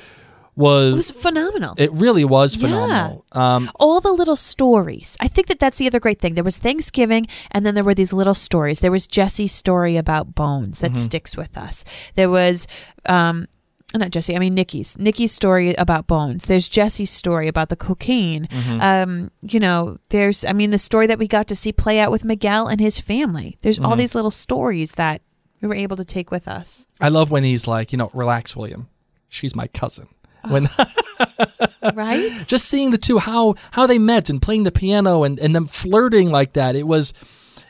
was 0.56 0.94
It 0.94 0.96
was 0.96 1.12
phenomenal. 1.12 1.76
it 1.78 1.92
really 1.92 2.26
was 2.26 2.56
Yeah. 2.56 2.62
phenomenal. 2.68 3.26
Um, 3.34 3.70
all 3.80 4.02
the 4.02 4.12
little 4.12 4.36
stories. 4.36 5.16
I 5.22 5.28
think 5.28 5.48
that 5.48 5.60
that's 5.60 5.78
the 5.78 5.86
other 5.88 6.00
great 6.00 6.20
thing. 6.20 6.34
There 6.34 6.44
was 6.44 6.58
Thanksgiving, 6.58 7.28
and 7.52 7.64
then 7.66 7.76
there 7.76 7.84
were 7.84 7.94
these 7.94 8.12
little 8.12 8.34
stories. 8.34 8.80
There 8.80 8.92
was 8.92 9.06
Jesse's 9.06 9.52
story 9.52 9.98
about 9.98 10.34
bones 10.34 10.80
that 10.80 10.98
sticks 10.98 11.38
with 11.38 11.58
us. 11.58 11.86
There 12.16 12.30
was, 12.30 12.66
um, 13.06 13.48
not 13.96 14.12
Jesse. 14.12 14.36
I 14.36 14.40
mean 14.40 14.54
Nikki's. 14.54 14.98
Nikki's 14.98 15.32
story 15.32 15.74
about 15.76 16.08
bones. 16.08 16.46
There's 16.46 16.68
Jesse's 16.68 17.10
story 17.10 17.48
about 17.48 17.70
the 17.70 17.76
cocaine. 17.76 18.46
Mm-hmm. 18.46 18.82
Um, 18.82 19.32
you 19.42 19.60
know, 19.60 19.98
there's. 20.10 20.44
I 20.44 20.54
mean, 20.54 20.72
the 20.72 20.78
story 20.78 21.08
that 21.08 21.20
we 21.20 21.28
got 21.28 21.48
to 21.48 21.56
see 21.56 21.72
play 21.72 22.00
out 22.00 22.12
with 22.12 22.26
Miguel 22.26 22.68
and 22.68 22.82
his 22.82 23.00
family. 23.00 23.58
There's 23.62 23.80
all 23.80 23.92
mm-hmm. 23.92 24.00
these 24.00 24.16
little 24.16 24.32
stories 24.32 24.94
that 24.94 25.22
we 25.62 25.68
were 25.68 25.76
able 25.76 25.98
to 25.98 26.06
take 26.06 26.32
with 26.32 26.48
us. 26.48 26.86
I 27.00 27.10
love 27.10 27.32
when 27.32 27.44
he's 27.44 27.68
like, 27.68 27.92
you 27.92 27.98
know, 27.98 28.12
relax, 28.14 28.56
William. 28.56 28.90
She's 29.30 29.56
my 29.56 29.68
cousin. 29.68 30.08
Ah. 30.44 30.52
When 30.52 30.70
Right? 31.94 32.32
just 32.48 32.68
seeing 32.68 32.92
the 32.92 32.98
two 32.98 33.18
how 33.18 33.56
how 33.72 33.88
they 33.88 33.98
met 33.98 34.30
and 34.30 34.42
playing 34.42 34.64
the 34.64 34.72
piano 34.72 35.24
and, 35.24 35.40
and 35.40 35.56
them 35.56 35.68
flirting 35.68 36.30
like 36.30 36.54
that 36.54 36.76
it 36.76 36.86
was 36.86 37.14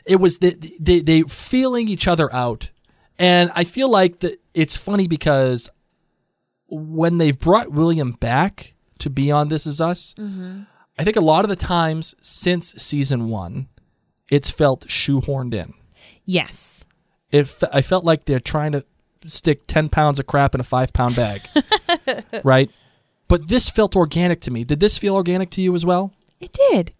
it 0.04 0.16
was 0.16 0.38
the, 0.38 0.56
they, 0.80 1.00
they 1.00 1.22
feeling 1.22 1.88
each 1.88 2.08
other 2.08 2.32
out 2.34 2.70
and 3.18 3.50
i 3.54 3.62
feel 3.64 3.90
like 3.90 4.20
that 4.20 4.36
it's 4.54 4.76
funny 4.76 5.06
because 5.06 5.70
when 6.68 7.18
they've 7.18 7.38
brought 7.38 7.72
william 7.72 8.12
back 8.12 8.74
to 8.98 9.10
be 9.10 9.30
on 9.30 9.48
this 9.48 9.66
is 9.66 9.80
us 9.80 10.14
i 10.98 11.04
think 11.04 11.16
a 11.16 11.20
lot 11.20 11.44
of 11.44 11.48
the 11.48 11.56
times 11.56 12.14
since 12.20 12.72
season 12.74 13.28
one 13.28 13.68
it's 14.30 14.50
felt 14.50 14.86
shoehorned 14.88 15.54
in 15.54 15.72
yes. 16.24 16.84
it 17.30 17.62
i 17.72 17.80
felt 17.80 18.04
like 18.04 18.24
they're 18.24 18.40
trying 18.40 18.72
to 18.72 18.84
stick 19.26 19.66
10 19.66 19.88
pounds 19.88 20.18
of 20.18 20.26
crap 20.26 20.54
in 20.54 20.60
a 20.60 20.64
five 20.64 20.92
pound 20.92 21.16
bag 21.16 21.42
right 22.44 22.70
but 23.26 23.48
this 23.48 23.68
felt 23.68 23.96
organic 23.96 24.40
to 24.40 24.50
me 24.50 24.64
did 24.64 24.80
this 24.80 24.96
feel 24.98 25.14
organic 25.14 25.50
to 25.50 25.60
you 25.60 25.74
as 25.74 25.84
well 25.84 26.12
It 26.40 26.52
did. 26.70 26.92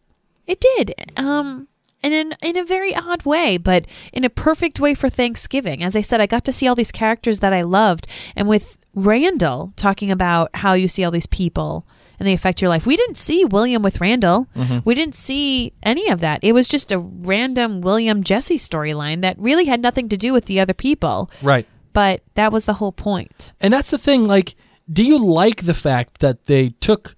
It 0.47 0.61
did. 0.61 0.95
Um 1.17 1.69
and 2.03 2.15
in 2.15 2.35
in 2.43 2.57
a 2.57 2.65
very 2.65 2.95
odd 2.95 3.25
way, 3.25 3.57
but 3.59 3.87
in 4.13 4.25
a 4.25 4.31
perfect 4.31 4.81
way 4.81 4.95
for 4.95 5.09
Thanksgiving. 5.09 5.83
As 5.83 5.97
I 5.97 6.01
said, 6.01 6.21
I 6.21 6.27
got 6.27 6.45
to 6.45 6.53
see 6.53 6.67
all 6.69 6.75
these 6.75 6.93
characters 6.93 7.41
that 7.41 7.53
I 7.53 7.63
loved 7.63 8.07
and 8.37 8.49
with 8.49 8.78
Randall 8.95 9.73
talking 9.77 10.11
about 10.11 10.51
how 10.55 10.73
you 10.73 10.89
see 10.89 11.05
all 11.05 11.11
these 11.11 11.27
people 11.27 11.87
and 12.19 12.27
they 12.27 12.33
affect 12.33 12.61
your 12.61 12.69
life. 12.69 12.87
We 12.87 12.97
didn't 12.97 13.17
see 13.17 13.45
William 13.45 13.83
with 13.83 14.01
Randall. 14.01 14.49
Mm-hmm. 14.57 14.79
We 14.85 14.95
didn't 14.95 15.15
see 15.15 15.73
any 15.83 16.09
of 16.09 16.21
that. 16.21 16.41
It 16.43 16.53
was 16.53 16.69
just 16.69 16.91
a 16.91 16.99
random 16.99 17.81
William 17.81 18.25
Jesse 18.25 18.57
storyline 18.57 19.23
that 19.23 19.39
really 19.39 19.67
had 19.67 19.81
nothing 19.81 20.09
to 20.09 20.17
do 20.17 20.33
with 20.33 20.47
the 20.47 20.59
other 20.61 20.75
people. 20.75 21.31
right 21.43 21.67
But 21.93 22.23
that 22.35 22.53
was 22.53 22.65
the 22.65 22.75
whole 22.75 22.93
point. 22.93 23.53
And 23.61 23.73
that's 23.73 23.91
the 23.91 23.99
thing. 23.99 24.27
Like, 24.27 24.57
do 24.93 25.05
you 25.05 25.19
like 25.25 25.65
the 25.65 25.75
fact 25.75 26.19
that 26.19 26.47
they 26.47 26.71
took 26.71 27.15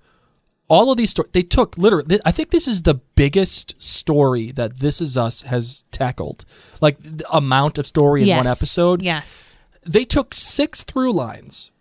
all 0.68 0.90
of 0.90 0.98
these 0.98 1.10
stories? 1.10 1.32
They 1.32 1.42
took 1.42 1.78
literally. 1.78 2.18
I 2.24 2.32
think 2.32 2.50
this 2.50 2.68
is 2.68 2.82
the 2.82 2.94
biggest 2.94 3.80
story 3.80 4.50
that 4.52 4.78
This 4.78 5.00
Is 5.00 5.16
Us 5.16 5.42
has 5.42 5.84
tackled. 5.90 6.44
Like 6.80 6.98
the 6.98 7.26
amount 7.32 7.78
of 7.78 7.86
story 7.86 8.22
in 8.22 8.28
yes. 8.28 8.36
one 8.36 8.46
episode. 8.46 9.02
Yes. 9.02 9.59
They 9.82 10.04
took 10.04 10.34
six 10.34 10.84
through 10.84 11.12
lines 11.12 11.72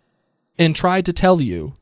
and 0.58 0.74
tried 0.74 1.04
to 1.06 1.12
tell 1.12 1.40
you 1.40 1.74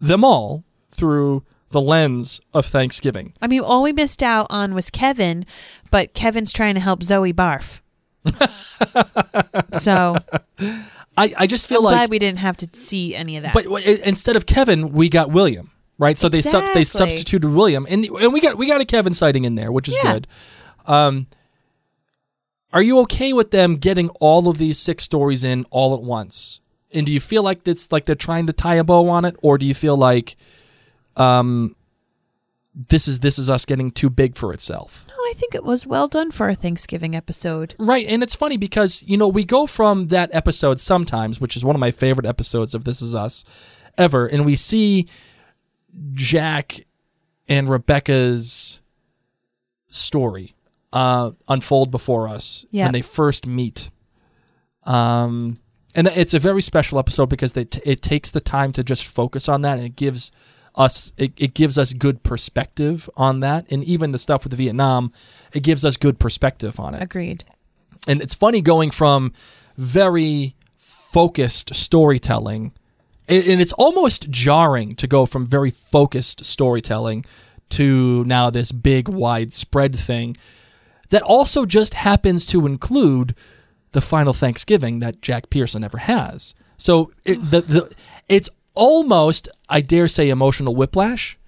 them 0.00 0.24
all 0.24 0.64
through 0.90 1.44
the 1.70 1.80
lens 1.80 2.40
of 2.54 2.64
Thanksgiving. 2.66 3.34
I 3.42 3.46
mean, 3.46 3.60
all 3.60 3.82
we 3.82 3.92
missed 3.92 4.22
out 4.22 4.46
on 4.50 4.74
was 4.74 4.90
Kevin, 4.90 5.44
but 5.90 6.14
Kevin's 6.14 6.52
trying 6.52 6.74
to 6.74 6.80
help 6.80 7.02
Zoe 7.02 7.32
barf. 7.32 7.80
so 9.78 10.16
I, 11.16 11.32
I 11.36 11.46
just 11.46 11.66
feel 11.66 11.78
I'm 11.78 11.84
like 11.84 11.94
glad 11.94 12.10
we 12.10 12.18
didn't 12.18 12.38
have 12.38 12.56
to 12.58 12.68
see 12.72 13.14
any 13.14 13.36
of 13.36 13.42
that. 13.42 13.54
But 13.54 13.66
instead 13.84 14.36
of 14.36 14.46
Kevin, 14.46 14.90
we 14.90 15.08
got 15.08 15.30
William, 15.30 15.70
right? 15.98 16.18
So 16.18 16.28
they 16.28 16.42
sub- 16.42 16.72
they 16.74 16.84
substituted 16.84 17.48
William, 17.48 17.86
and 17.88 18.04
and 18.04 18.32
we 18.32 18.40
got 18.40 18.56
we 18.58 18.66
got 18.66 18.80
a 18.80 18.84
Kevin 18.84 19.14
sighting 19.14 19.44
in 19.44 19.54
there, 19.54 19.70
which 19.72 19.88
is 19.88 19.96
Yeah. 20.02 20.12
good. 20.12 20.26
Um, 20.86 21.26
are 22.72 22.82
you 22.82 23.00
okay 23.00 23.32
with 23.32 23.50
them 23.50 23.76
getting 23.76 24.08
all 24.20 24.48
of 24.48 24.58
these 24.58 24.78
six 24.78 25.04
stories 25.04 25.44
in 25.44 25.64
all 25.70 25.94
at 25.94 26.02
once? 26.02 26.60
And 26.92 27.06
do 27.06 27.12
you 27.12 27.20
feel 27.20 27.42
like 27.42 27.66
it's 27.66 27.92
like 27.92 28.04
they're 28.04 28.14
trying 28.14 28.46
to 28.46 28.52
tie 28.52 28.76
a 28.76 28.84
bow 28.84 29.08
on 29.08 29.24
it, 29.24 29.36
or 29.42 29.58
do 29.58 29.66
you 29.66 29.74
feel 29.74 29.96
like, 29.96 30.36
um, 31.16 31.74
this 32.74 33.08
is 33.08 33.20
this 33.20 33.38
is 33.38 33.50
us 33.50 33.64
getting 33.64 33.90
too 33.90 34.08
big 34.08 34.36
for 34.36 34.52
itself? 34.52 35.04
no, 35.08 35.14
I 35.14 35.32
think 35.34 35.54
it 35.54 35.64
was 35.64 35.86
well 35.86 36.08
done 36.08 36.30
for 36.30 36.48
a 36.48 36.54
Thanksgiving 36.54 37.14
episode. 37.14 37.74
Right, 37.78 38.06
and 38.08 38.22
it's 38.22 38.34
funny 38.34 38.56
because 38.56 39.02
you 39.06 39.16
know 39.16 39.28
we 39.28 39.44
go 39.44 39.66
from 39.66 40.08
that 40.08 40.34
episode 40.34 40.80
sometimes, 40.80 41.40
which 41.40 41.56
is 41.56 41.64
one 41.64 41.76
of 41.76 41.80
my 41.80 41.90
favorite 41.90 42.26
episodes 42.26 42.74
of 42.74 42.84
This 42.84 43.02
Is 43.02 43.14
Us 43.14 43.44
ever, 43.98 44.26
and 44.26 44.46
we 44.46 44.56
see 44.56 45.08
Jack 46.14 46.80
and 47.48 47.68
Rebecca's 47.68 48.80
story 49.88 50.54
uh, 50.92 51.30
unfold 51.48 51.90
before 51.90 52.28
us 52.28 52.64
Yeah. 52.70 52.84
when 52.86 52.92
they 52.92 53.02
first 53.02 53.46
meet. 53.46 53.90
Um, 54.84 55.58
and 55.94 56.06
it's 56.08 56.34
a 56.34 56.38
very 56.38 56.62
special 56.62 56.98
episode 56.98 57.28
because 57.28 57.52
they 57.52 57.64
t- 57.64 57.80
it 57.84 58.02
takes 58.02 58.30
the 58.30 58.40
time 58.40 58.72
to 58.72 58.84
just 58.84 59.06
focus 59.06 59.48
on 59.48 59.62
that, 59.62 59.76
and 59.78 59.84
it 59.86 59.96
gives 59.96 60.30
us 60.74 61.12
it, 61.16 61.32
it 61.36 61.54
gives 61.54 61.76
us 61.78 61.92
good 61.92 62.22
perspective 62.22 63.10
on 63.16 63.40
that, 63.40 63.70
and 63.72 63.82
even 63.84 64.12
the 64.12 64.18
stuff 64.18 64.44
with 64.44 64.50
the 64.52 64.56
Vietnam, 64.56 65.12
it 65.52 65.62
gives 65.62 65.84
us 65.84 65.96
good 65.96 66.18
perspective 66.18 66.78
on 66.78 66.94
it. 66.94 67.02
Agreed. 67.02 67.44
And 68.06 68.22
it's 68.22 68.34
funny 68.34 68.60
going 68.60 68.90
from 68.90 69.32
very 69.76 70.54
focused 70.76 71.74
storytelling, 71.74 72.72
and 73.28 73.60
it's 73.60 73.72
almost 73.74 74.30
jarring 74.30 74.94
to 74.96 75.06
go 75.06 75.26
from 75.26 75.44
very 75.44 75.70
focused 75.70 76.44
storytelling 76.44 77.24
to 77.70 78.24
now 78.24 78.48
this 78.50 78.72
big 78.72 79.08
widespread 79.08 79.94
thing 79.94 80.36
that 81.10 81.22
also 81.22 81.64
just 81.66 81.94
happens 81.94 82.46
to 82.46 82.66
include 82.66 83.34
the 83.92 84.00
final 84.00 84.32
Thanksgiving 84.32 84.98
that 84.98 85.22
Jack 85.22 85.50
Pearson 85.50 85.82
ever 85.82 85.98
has. 85.98 86.54
So 86.76 87.12
it, 87.24 87.36
the, 87.36 87.60
the 87.62 87.94
it's 88.28 88.50
almost, 88.74 89.48
I 89.68 89.80
dare 89.80 90.08
say, 90.08 90.28
emotional 90.30 90.74
whiplash. 90.74 91.38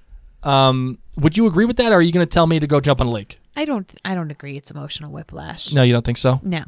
Um, 0.42 0.98
would 1.18 1.36
you 1.36 1.46
agree 1.46 1.66
with 1.66 1.76
that, 1.76 1.92
or 1.92 1.96
are 1.96 2.02
you 2.02 2.12
going 2.12 2.26
to 2.26 2.30
tell 2.32 2.46
me 2.46 2.58
to 2.60 2.66
go 2.66 2.80
jump 2.80 3.00
on 3.00 3.06
a 3.06 3.10
lake? 3.10 3.38
I 3.54 3.64
don't. 3.66 3.92
I 4.04 4.14
don't 4.14 4.30
agree. 4.30 4.56
It's 4.56 4.70
emotional 4.70 5.12
whiplash. 5.12 5.72
No, 5.72 5.82
you 5.82 5.92
don't 5.92 6.04
think 6.04 6.16
so. 6.18 6.40
No, 6.42 6.64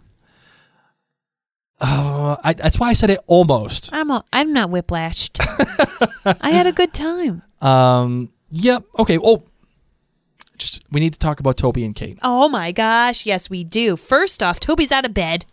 Uh, 1.80 2.36
I, 2.44 2.52
that's 2.52 2.78
why 2.78 2.88
I 2.88 2.92
said 2.92 3.10
it 3.10 3.18
almost. 3.26 3.90
I'm. 3.92 4.10
A, 4.10 4.22
I'm 4.32 4.52
not 4.52 4.68
whiplashed. 4.70 5.38
I 6.42 6.50
had 6.50 6.66
a 6.66 6.72
good 6.72 6.92
time. 6.92 7.42
Um, 7.60 8.28
yep. 8.50 8.84
Okay. 8.98 9.18
Oh, 9.18 9.42
just 10.58 10.82
we 10.92 11.00
need 11.00 11.12
to 11.12 11.18
talk 11.18 11.40
about 11.40 11.56
Toby 11.56 11.84
and 11.84 11.94
Kate. 11.94 12.18
Oh 12.22 12.48
my 12.48 12.72
gosh! 12.72 13.26
Yes, 13.26 13.48
we 13.50 13.64
do. 13.64 13.96
First 13.96 14.42
off, 14.42 14.60
Toby's 14.60 14.92
out 14.92 15.04
of 15.06 15.14
bed. 15.14 15.44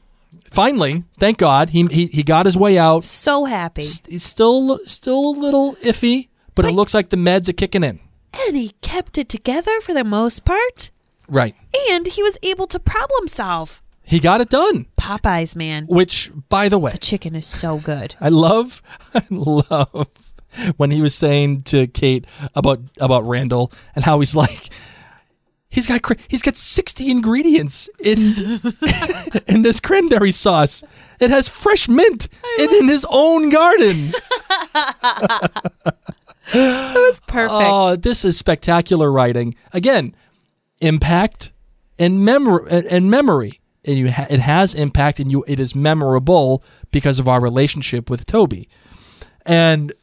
Finally, 0.52 1.04
thank 1.18 1.38
God, 1.38 1.72
he 1.72 1.86
he, 1.88 2.06
he 2.08 2.24
got 2.24 2.46
his 2.46 2.56
way 2.58 2.78
out. 2.78 3.04
So 3.06 3.46
happy, 3.46 3.82
S- 3.82 4.02
It's 4.08 4.24
still 4.24 4.80
still 4.86 5.30
a 5.30 5.36
little 5.40 5.74
iffy, 5.84 6.30
but 6.56 6.66
it 6.66 6.72
looks 6.74 6.94
like 6.94 7.10
the 7.10 7.18
meds 7.18 7.50
are 7.50 7.54
kicking 7.54 7.84
in. 7.84 8.00
and 8.48 8.56
he 8.56 8.72
kept 8.82 9.18
it 9.18 9.28
together 9.30 9.80
for 9.82 9.94
the 9.94 10.04
most 10.04 10.46
part. 10.46 10.92
Right. 11.28 11.56
And 11.92 12.08
he 12.08 12.22
was 12.24 12.38
able 12.44 12.68
to 12.68 12.80
problem 12.80 13.28
solve. 13.28 13.82
He 14.04 14.20
got 14.20 14.42
it 14.42 14.50
done. 14.50 14.88
Popeyes, 14.98 15.56
man. 15.56 15.86
Which, 15.86 16.32
by 16.50 16.68
the 16.70 16.80
way, 16.80 16.92
the 16.94 16.98
Chicken 16.98 17.36
is 17.36 17.46
so 17.46 17.78
good. 17.78 18.16
I 18.20 18.30
love, 18.30 18.82
I 19.14 19.24
love 19.30 20.08
when 20.78 20.92
he 20.92 21.02
was 21.02 21.16
saying 21.16 21.64
to 21.64 21.88
Kate 21.88 22.26
about 22.56 22.82
about 23.00 23.26
Randall 23.26 23.72
and 23.96 24.06
how 24.06 24.20
he's 24.20 24.36
like, 24.36 24.70
He's 25.72 25.86
got 25.86 26.02
he's 26.28 26.42
got 26.42 26.56
60 26.56 27.12
ingredients 27.12 27.90
in 28.04 28.34
in 29.48 29.62
this 29.62 29.80
cranberry 29.80 30.32
sauce. 30.32 30.84
It 31.20 31.30
has 31.30 31.48
fresh 31.48 31.88
mint 31.88 32.28
and 32.60 32.72
in 32.72 32.88
his 32.88 33.06
own 33.10 33.50
garden. 33.50 34.12
That 36.52 36.96
was 36.96 37.20
perfect. 37.28 37.52
Oh, 37.54 37.96
this 37.96 38.26
is 38.26 38.36
spectacular 38.36 39.12
writing. 39.12 39.54
Again, 39.72 40.16
impact 40.82 41.52
and 42.00 42.26
memory 42.26 42.66
and 42.90 43.12
memory. 43.12 43.60
And 43.86 43.96
you 43.98 44.12
ha- 44.12 44.26
it 44.30 44.40
has 44.40 44.74
impact 44.74 45.20
and 45.20 45.32
you 45.32 45.44
it 45.48 45.60
is 45.60 45.76
memorable 45.76 46.64
because 46.90 47.20
of 47.20 47.28
our 47.28 47.40
relationship 47.40 48.10
with 48.10 48.26
Toby. 48.26 48.68
And 49.46 49.94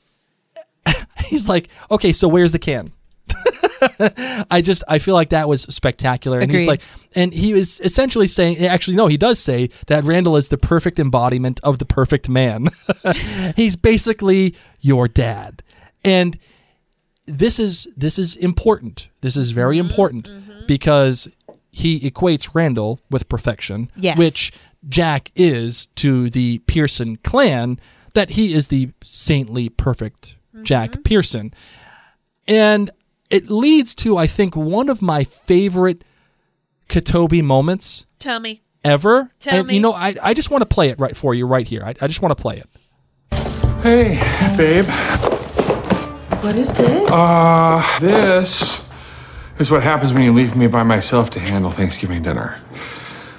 he's 1.25 1.49
like, 1.49 1.69
"Okay, 1.91 2.13
so 2.13 2.29
where's 2.29 2.53
the 2.53 2.59
can?" 2.59 2.93
I 4.51 4.63
just 4.63 4.85
I 4.89 4.99
feel 4.99 5.15
like 5.15 5.31
that 5.31 5.49
was 5.49 5.63
spectacular. 5.63 6.41
And 6.41 6.51
he's 6.51 6.67
like 6.69 6.81
and 7.15 7.33
he 7.33 7.53
is 7.53 7.81
essentially 7.81 8.27
saying 8.27 8.59
actually 8.59 8.97
no, 8.97 9.07
he 9.07 9.17
does 9.17 9.39
say 9.39 9.69
that 9.89 10.05
Randall 10.05 10.37
is 10.37 10.49
the 10.49 10.59
perfect 10.59 10.99
embodiment 10.99 11.61
of 11.63 11.79
the 11.79 11.85
perfect 11.85 12.29
man. 12.29 12.69
he's 13.57 13.77
basically 13.77 14.55
your 14.81 15.09
dad. 15.09 15.63
And 16.05 16.39
this 17.27 17.59
is 17.59 17.89
this 17.97 18.19
is 18.19 18.37
important. 18.37 19.09
This 19.21 19.37
is 19.37 19.51
very 19.51 19.77
Mm-hmm, 19.79 19.89
important 19.89 20.67
because 20.69 21.29
he 21.73 22.01
equates 22.09 22.55
Randall 22.55 23.01
with 23.11 23.29
perfection, 23.29 23.91
Yes. 23.97 24.17
which 24.17 24.53
Jack 24.89 25.31
is 25.35 25.89
to 25.97 26.31
the 26.31 26.59
Pearson 26.67 27.17
clan. 27.17 27.81
That 28.15 28.31
he 28.31 28.55
is 28.55 28.69
the 28.69 28.93
saintly, 29.05 29.69
perfect 29.69 30.36
Mm-hmm. 30.57 30.65
Jack 30.65 31.05
Pearson, 31.05 31.53
and 32.49 32.91
it 33.29 33.51
leads 33.51 33.95
to 33.97 34.17
I 34.17 34.27
think 34.27 34.57
one 34.57 34.89
of 34.89 35.03
my 35.03 35.23
favorite 35.23 36.03
Katobi 36.89 37.43
moments 37.43 38.07
Tell 38.19 38.41
me. 38.41 38.63
ever. 38.83 39.31
Tell 39.39 39.59
and 39.59 39.69
me. 39.69 39.75
you 39.75 39.81
know, 39.81 39.93
I, 39.93 40.15
I 40.23 40.33
just 40.33 40.51
want 40.51 40.63
to 40.63 40.67
play 40.67 40.89
it 40.89 40.99
right 40.99 41.15
for 41.15 41.35
you 41.35 41.47
right 41.47 41.69
here. 41.69 41.83
I, 41.85 41.95
I 42.01 42.07
just 42.07 42.23
want 42.23 42.37
to 42.37 42.41
play 42.41 42.57
it. 42.57 42.69
Hey, 43.83 44.19
babe. 44.57 44.87
What 46.43 46.55
is 46.57 46.73
this? 46.73 47.11
Uh, 47.11 47.99
this 48.01 48.89
is 49.59 49.71
what 49.71 49.83
happens 49.83 50.13
when 50.13 50.23
you 50.23 50.33
leave 50.33 50.57
me 50.57 50.69
by 50.69 50.83
myself 50.85 51.29
to 51.31 51.41
handle 51.41 51.71
Thanksgiving 51.71 52.23
dinner. 52.23 52.59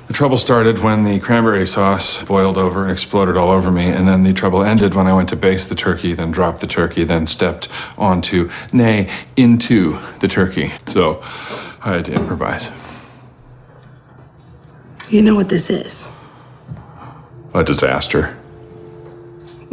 The 0.08 0.14
trouble 0.14 0.38
started 0.38 0.80
when 0.80 1.04
the 1.04 1.20
cranberry 1.20 1.66
sauce 1.68 2.24
boiled 2.24 2.58
over 2.58 2.82
and 2.84 2.92
exploded 2.92 3.36
all 3.36 3.50
over 3.50 3.70
me, 3.72 3.88
and 3.90 4.08
then 4.08 4.24
the 4.24 4.34
trouble 4.34 4.64
ended 4.64 4.94
when 4.96 5.06
I 5.06 5.14
went 5.14 5.28
to 5.30 5.36
baste 5.36 5.68
the 5.68 5.76
turkey, 5.76 6.14
then 6.14 6.32
dropped 6.32 6.62
the 6.62 6.68
turkey, 6.68 7.04
then 7.04 7.28
stepped 7.28 7.68
onto, 7.98 8.50
nay, 8.72 9.10
into 9.36 10.00
the 10.20 10.30
turkey. 10.30 10.72
So 10.86 11.20
I 11.84 11.96
had 11.96 12.06
to 12.06 12.14
improvise. 12.14 12.72
you 15.10 15.22
know 15.22 15.36
what 15.36 15.50
this 15.50 15.70
is? 15.70 16.16
A 17.54 17.64
disaster. 17.64 18.38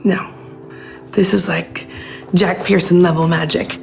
No. 0.05 0.35
This 1.13 1.33
is 1.33 1.49
like 1.49 1.87
Jack 2.35 2.65
Pearson 2.65 3.03
level 3.03 3.29
magic. 3.29 3.79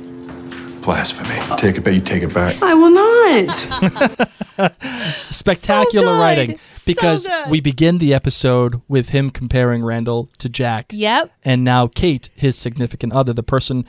Blasphemy. 0.82 1.40
Take 1.58 1.78
it 1.78 1.82
back. 1.84 1.94
You 1.94 2.02
take 2.02 2.24
it 2.24 2.34
back. 2.34 2.62
I 2.62 2.74
will 2.74 2.92
not. 2.92 4.28
spectacular 5.30 6.06
So 6.08 6.20
writing 6.20 6.58
So 6.58 6.82
because 6.86 7.28
good. 7.28 7.50
we 7.50 7.62
begin 7.62 7.98
the 7.98 8.14
episode 8.14 8.82
with 8.88 9.10
him 9.10 9.30
comparing 9.30 9.84
Randall 9.84 10.30
to 10.40 10.50
Jack. 10.50 10.88
Yep. 10.92 11.32
And 11.44 11.64
now 11.64 11.88
Kate, 11.88 12.30
his 12.36 12.58
significant 12.58 13.14
other, 13.14 13.34
the 13.34 13.44
person 13.44 13.86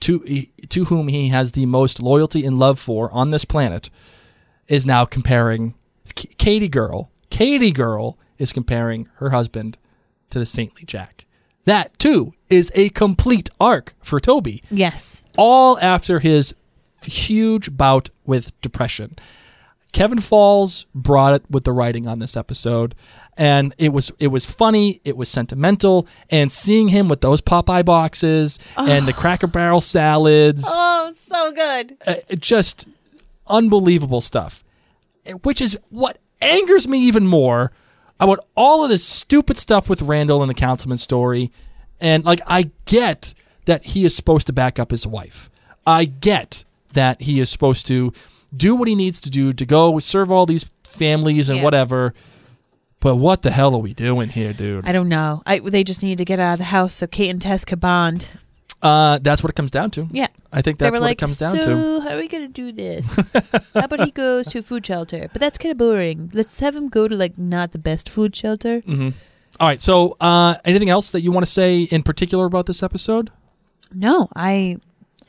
to 0.00 0.20
to 0.68 0.84
whom 0.86 1.08
he 1.08 1.28
has 1.28 1.52
the 1.52 1.66
most 1.66 2.00
loyalty 2.00 2.44
and 2.44 2.58
love 2.58 2.78
for 2.78 3.10
on 3.12 3.30
this 3.30 3.44
planet, 3.44 3.90
is 4.68 4.86
now 4.86 5.04
comparing 5.04 5.74
K- 6.14 6.28
Katie 6.38 6.68
girl. 6.68 7.10
Katie 7.30 7.70
girl 7.72 8.18
is 8.38 8.52
comparing 8.52 9.08
her 9.16 9.30
husband 9.30 9.76
to 10.30 10.38
the 10.38 10.44
saintly 10.46 10.84
Jack. 10.84 11.26
That 11.64 11.98
too 11.98 12.32
is 12.48 12.72
a 12.74 12.88
complete 12.90 13.50
arc 13.60 13.94
for 14.02 14.18
Toby 14.18 14.62
Yes. 14.70 15.22
all 15.36 15.78
after 15.80 16.18
his 16.20 16.54
huge 17.04 17.76
bout 17.76 18.08
with 18.24 18.58
depression. 18.62 19.16
Kevin 19.92 20.20
Falls 20.20 20.86
brought 20.94 21.34
it 21.34 21.42
with 21.50 21.64
the 21.64 21.72
writing 21.72 22.06
on 22.06 22.18
this 22.20 22.36
episode, 22.36 22.94
and 23.36 23.74
it 23.78 23.92
was 23.92 24.12
it 24.18 24.28
was 24.28 24.46
funny, 24.46 25.00
it 25.04 25.16
was 25.16 25.28
sentimental, 25.28 26.06
and 26.30 26.50
seeing 26.52 26.88
him 26.88 27.08
with 27.08 27.20
those 27.20 27.40
Popeye 27.40 27.84
boxes 27.84 28.58
and 28.76 29.06
the 29.06 29.12
Cracker 29.12 29.46
Barrel 29.46 29.80
salads, 29.80 30.64
Oh, 30.68 31.12
so 31.16 31.52
good. 31.52 31.96
uh, 32.06 32.14
just 32.38 32.88
unbelievable 33.46 34.20
stuff. 34.20 34.62
Which 35.42 35.60
is 35.60 35.78
what 35.90 36.18
angers 36.40 36.88
me 36.88 36.98
even 37.00 37.26
more 37.26 37.72
about 38.18 38.38
all 38.56 38.82
of 38.84 38.90
this 38.90 39.04
stupid 39.04 39.56
stuff 39.56 39.88
with 39.88 40.02
Randall 40.02 40.42
and 40.42 40.50
the 40.50 40.54
councilman 40.54 40.98
story. 40.98 41.50
And 42.00 42.24
like, 42.24 42.40
I 42.46 42.70
get 42.86 43.34
that 43.66 43.84
he 43.84 44.04
is 44.04 44.14
supposed 44.16 44.46
to 44.46 44.52
back 44.52 44.78
up 44.78 44.90
his 44.90 45.06
wife. 45.06 45.50
I 45.86 46.04
get 46.06 46.64
that 46.94 47.22
he 47.22 47.40
is 47.40 47.50
supposed 47.50 47.86
to 47.88 48.12
do 48.56 48.74
what 48.74 48.88
he 48.88 48.94
needs 48.94 49.20
to 49.22 49.30
do 49.30 49.52
to 49.52 49.66
go 49.66 49.98
serve 49.98 50.30
all 50.30 50.46
these 50.46 50.70
families 50.84 51.48
and 51.48 51.58
Yeah. 51.58 51.64
whatever. 51.64 52.14
But 53.00 53.16
what 53.16 53.42
the 53.42 53.50
hell 53.50 53.74
are 53.74 53.78
we 53.78 53.94
doing 53.94 54.28
here, 54.28 54.52
dude? 54.52 54.86
I 54.86 54.92
don't 54.92 55.08
know. 55.08 55.42
I, 55.46 55.58
they 55.60 55.84
just 55.84 56.02
need 56.02 56.18
to 56.18 56.24
get 56.24 56.38
out 56.38 56.54
of 56.54 56.58
the 56.58 56.64
house 56.66 56.94
so 56.94 57.06
Kate 57.06 57.30
and 57.30 57.40
Tess 57.40 57.64
could 57.64 57.80
bond. 57.80 58.28
Uh, 58.82 59.18
that's 59.22 59.42
what 59.42 59.50
it 59.50 59.54
comes 59.56 59.70
down 59.70 59.90
to. 59.92 60.06
Yeah. 60.10 60.26
I 60.52 60.62
think 60.62 60.78
that's 60.78 60.92
what 60.92 61.02
like, 61.02 61.18
it 61.18 61.20
comes 61.20 61.38
down 61.38 61.56
to. 61.56 61.62
so 61.62 62.00
how 62.00 62.14
are 62.14 62.18
we 62.18 62.28
going 62.28 62.46
to 62.46 62.52
do 62.52 62.72
this? 62.72 63.16
how 63.74 63.84
about 63.84 64.00
he 64.04 64.10
goes 64.10 64.48
to 64.48 64.58
a 64.58 64.62
food 64.62 64.84
shelter? 64.84 65.28
But 65.32 65.40
that's 65.40 65.58
kind 65.58 65.70
of 65.72 65.78
boring. 65.78 66.30
Let's 66.34 66.60
have 66.60 66.74
him 66.76 66.88
go 66.88 67.08
to 67.08 67.16
like 67.16 67.38
not 67.38 67.72
the 67.72 67.78
best 67.78 68.08
food 68.08 68.34
shelter. 68.34 68.80
Mm. 68.82 69.14
All 69.58 69.68
right. 69.68 69.80
So, 69.80 70.16
uh, 70.20 70.54
anything 70.64 70.90
else 70.90 71.10
that 71.12 71.20
you 71.22 71.30
want 71.30 71.46
to 71.46 71.50
say 71.52 71.82
in 71.82 72.02
particular 72.02 72.46
about 72.46 72.66
this 72.66 72.82
episode? 72.82 73.30
No, 73.92 74.28
I 74.34 74.78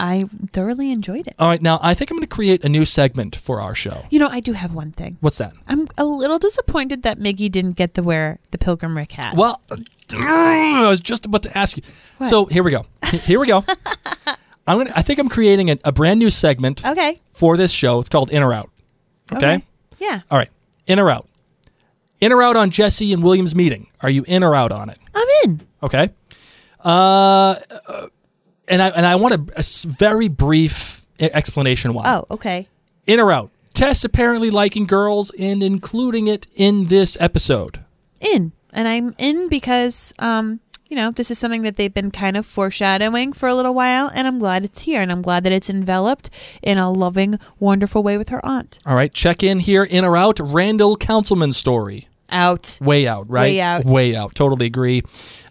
I 0.04 0.26
thoroughly 0.52 0.91
enjoyed 0.91 1.28
it. 1.28 1.36
All 1.38 1.47
right, 1.47 1.62
now 1.62 1.80
I 1.84 1.93
think 1.93 2.10
I'm 2.10 2.18
going 2.18 2.28
to 2.28 2.36
create 2.36 2.66
a 2.66 2.70
new 2.70 2.86
segment 2.86 3.36
for 3.36 3.62
our 3.62 3.76
show. 3.76 4.04
You 4.10 4.18
know, 4.18 4.28
I 4.28 4.39
do 4.39 4.54
have 4.54 4.74
one 4.74 4.91
thing. 4.91 5.18
What's 5.22 5.38
that? 5.38 5.54
I'm 5.68 5.88
a 5.95 6.04
little 6.06 6.39
disappointed 6.39 7.04
that 7.04 7.20
Miggy 7.20 7.52
didn't 7.52 7.74
get 7.74 7.93
to 7.93 8.02
wear 8.02 8.39
the 8.49 8.58
Pilgrim 8.58 8.97
Rick 8.97 9.12
hat. 9.12 9.36
Well, 9.38 9.62
I 10.18 10.88
was 10.89 10.99
just 10.99 11.28
about 11.28 11.43
to 11.43 11.56
ask 11.56 11.78
you. 11.78 11.84
So 12.26 12.45
here 12.45 12.64
we 12.64 12.72
go. 12.72 12.88
Here 13.12 13.39
we 13.39 13.45
go. 13.45 13.64
I'm 14.68 14.78
gonna. 14.80 14.91
I 14.95 15.04
think 15.04 15.20
I'm 15.20 15.30
creating 15.30 15.70
a, 15.70 15.78
a 15.84 15.91
brand 15.91 16.20
new 16.20 16.30
segment 16.32 16.84
Okay. 16.86 17.20
for 17.32 17.56
this 17.56 17.72
show. 17.72 17.99
It's 17.99 18.10
called 18.10 18.32
In 18.32 18.41
or 18.41 18.54
Out. 18.54 18.70
Okay. 19.32 19.64
Yeah. 19.99 20.22
All 20.32 20.38
right. 20.38 20.49
In 20.88 20.99
or 20.99 21.12
out. 21.12 21.28
In 22.20 22.32
or 22.32 22.41
out 22.41 22.56
on 22.56 22.72
Jesse 22.72 23.14
and 23.14 23.24
William's 23.24 23.54
meeting. 23.56 23.88
Are 24.02 24.10
you 24.10 24.24
in 24.28 24.43
or 24.43 24.56
out 24.56 24.72
on 24.72 24.89
it? 24.89 24.97
I'm 25.14 25.28
in. 25.45 25.62
Okay. 25.84 26.10
Uh, 26.84 27.56
uh, 27.88 28.08
and 28.68 28.82
I 28.82 28.89
and 28.89 29.05
I 29.05 29.16
want 29.16 29.34
a 29.34 29.88
very 29.88 30.28
brief 30.28 31.05
explanation 31.20 31.93
why. 31.93 32.03
Oh, 32.05 32.26
okay. 32.32 32.68
In 33.05 33.20
or 33.20 33.32
out. 33.32 33.51
Tess 33.74 34.03
apparently 34.03 34.49
liking 34.49 34.86
girls 34.86 35.32
and 35.39 35.64
including 35.64 36.28
it 36.28 36.47
in 36.55 36.86
this 36.86 37.18
episode. 37.20 37.84
In. 38.20 38.51
And 38.74 38.88
I'm 38.88 39.16
in 39.18 39.49
because 39.49 40.14
um, 40.20 40.59
you 40.88 40.97
know, 40.97 41.09
this 41.09 41.32
is 41.32 41.39
something 41.39 41.62
that 41.62 41.78
they've 41.78 41.93
been 41.93 42.12
kind 42.12 42.36
of 42.36 42.45
foreshadowing 42.45 43.32
for 43.32 43.47
a 43.47 43.55
little 43.55 43.74
while 43.74 44.12
and 44.14 44.28
I'm 44.28 44.39
glad 44.39 44.66
it's 44.66 44.82
here 44.82 45.01
and 45.01 45.12
I'm 45.12 45.22
glad 45.22 45.45
that 45.45 45.53
it's 45.53 45.70
enveloped 45.70 46.30
in 46.62 46.78
a 46.78 46.91
loving, 46.91 47.39
wonderful 47.59 48.03
way 48.03 48.18
with 48.18 48.30
her 48.30 48.45
aunt. 48.45 48.80
All 48.86 48.95
right, 48.95 49.14
check 49.14 49.41
in 49.41 49.59
here. 49.59 49.84
In 49.84 50.03
or 50.03 50.18
out. 50.18 50.39
Randall 50.41 50.97
Councilman 50.97 51.53
story. 51.53 52.07
Out. 52.30 52.78
Way 52.82 53.07
out, 53.07 53.30
right? 53.30 53.43
Way 53.43 53.62
out. 53.62 53.86
Way 53.86 54.16
out. 54.16 54.36
Totally 54.36 54.66
agree. 54.66 55.03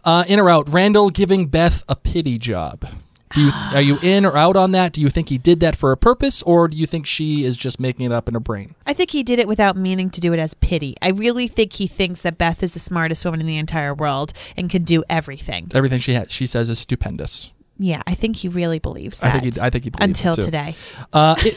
Uh, 0.05 0.25
in 0.29 0.41
or 0.41 0.49
out. 0.49 0.69
Randall 0.69 1.11
giving 1.11 1.47
Beth 1.47 1.85
a 1.89 1.97
pity 1.97 2.39
job. 2.39 2.87
Do 3.35 3.43
you, 3.43 3.53
are 3.75 3.81
you 3.81 3.99
in 4.03 4.25
or 4.25 4.37
out 4.37 4.57
on 4.57 4.73
that? 4.73 4.93
Do 4.93 5.01
you 5.01 5.11
think 5.11 5.29
he 5.29 5.39
did 5.39 5.61
that 5.61 5.77
for 5.77 5.93
a 5.93 5.97
purpose, 5.97 6.43
or 6.43 6.69
do 6.69 6.77
you 6.77 6.87
think 6.87 7.07
she 7.07 7.45
is 7.45 7.57
just 7.57 7.79
making 7.81 8.07
it 8.07 8.13
up 8.13 8.29
in 8.29 8.35
her 8.35 8.41
brain? 8.41 8.75
I 8.87 8.93
think 8.93 9.11
he 9.11 9.23
did 9.23 9.39
it 9.39 9.49
without 9.49 9.77
meaning 9.77 10.11
to 10.11 10.21
do 10.21 10.33
it 10.33 10.39
as 10.39 10.55
pity. 10.55 10.97
I 11.01 11.11
really 11.11 11.47
think 11.47 11.75
he 11.75 11.87
thinks 11.87 12.23
that 12.23 12.39
Beth 12.39 12.63
is 12.63 12.75
the 12.75 12.81
smartest 12.81 13.25
woman 13.25 13.41
in 13.41 13.47
the 13.47 13.59
entire 13.59 13.95
world 13.95 14.33
and 14.57 14.69
can 14.69 14.83
do 14.83 15.03
everything. 15.09 15.71
Everything 15.75 16.01
she 16.01 16.15
has, 16.15 16.33
she 16.33 16.47
says 16.47 16.71
is 16.71 16.79
stupendous. 16.79 17.53
Yeah, 17.83 18.03
I 18.07 18.13
think 18.15 18.37
he 18.37 18.49
really 18.49 18.79
believes 18.79 19.23
I 19.23 19.31
think 19.39 19.55
he- 19.55 19.61
I 19.61 19.71
think 19.71 19.85
he 19.85 19.91
believes 19.91 20.21
until 20.21 20.35
too. 20.35 20.43
today. 20.43 20.75
Uh, 21.15 21.35
it- 21.39 21.57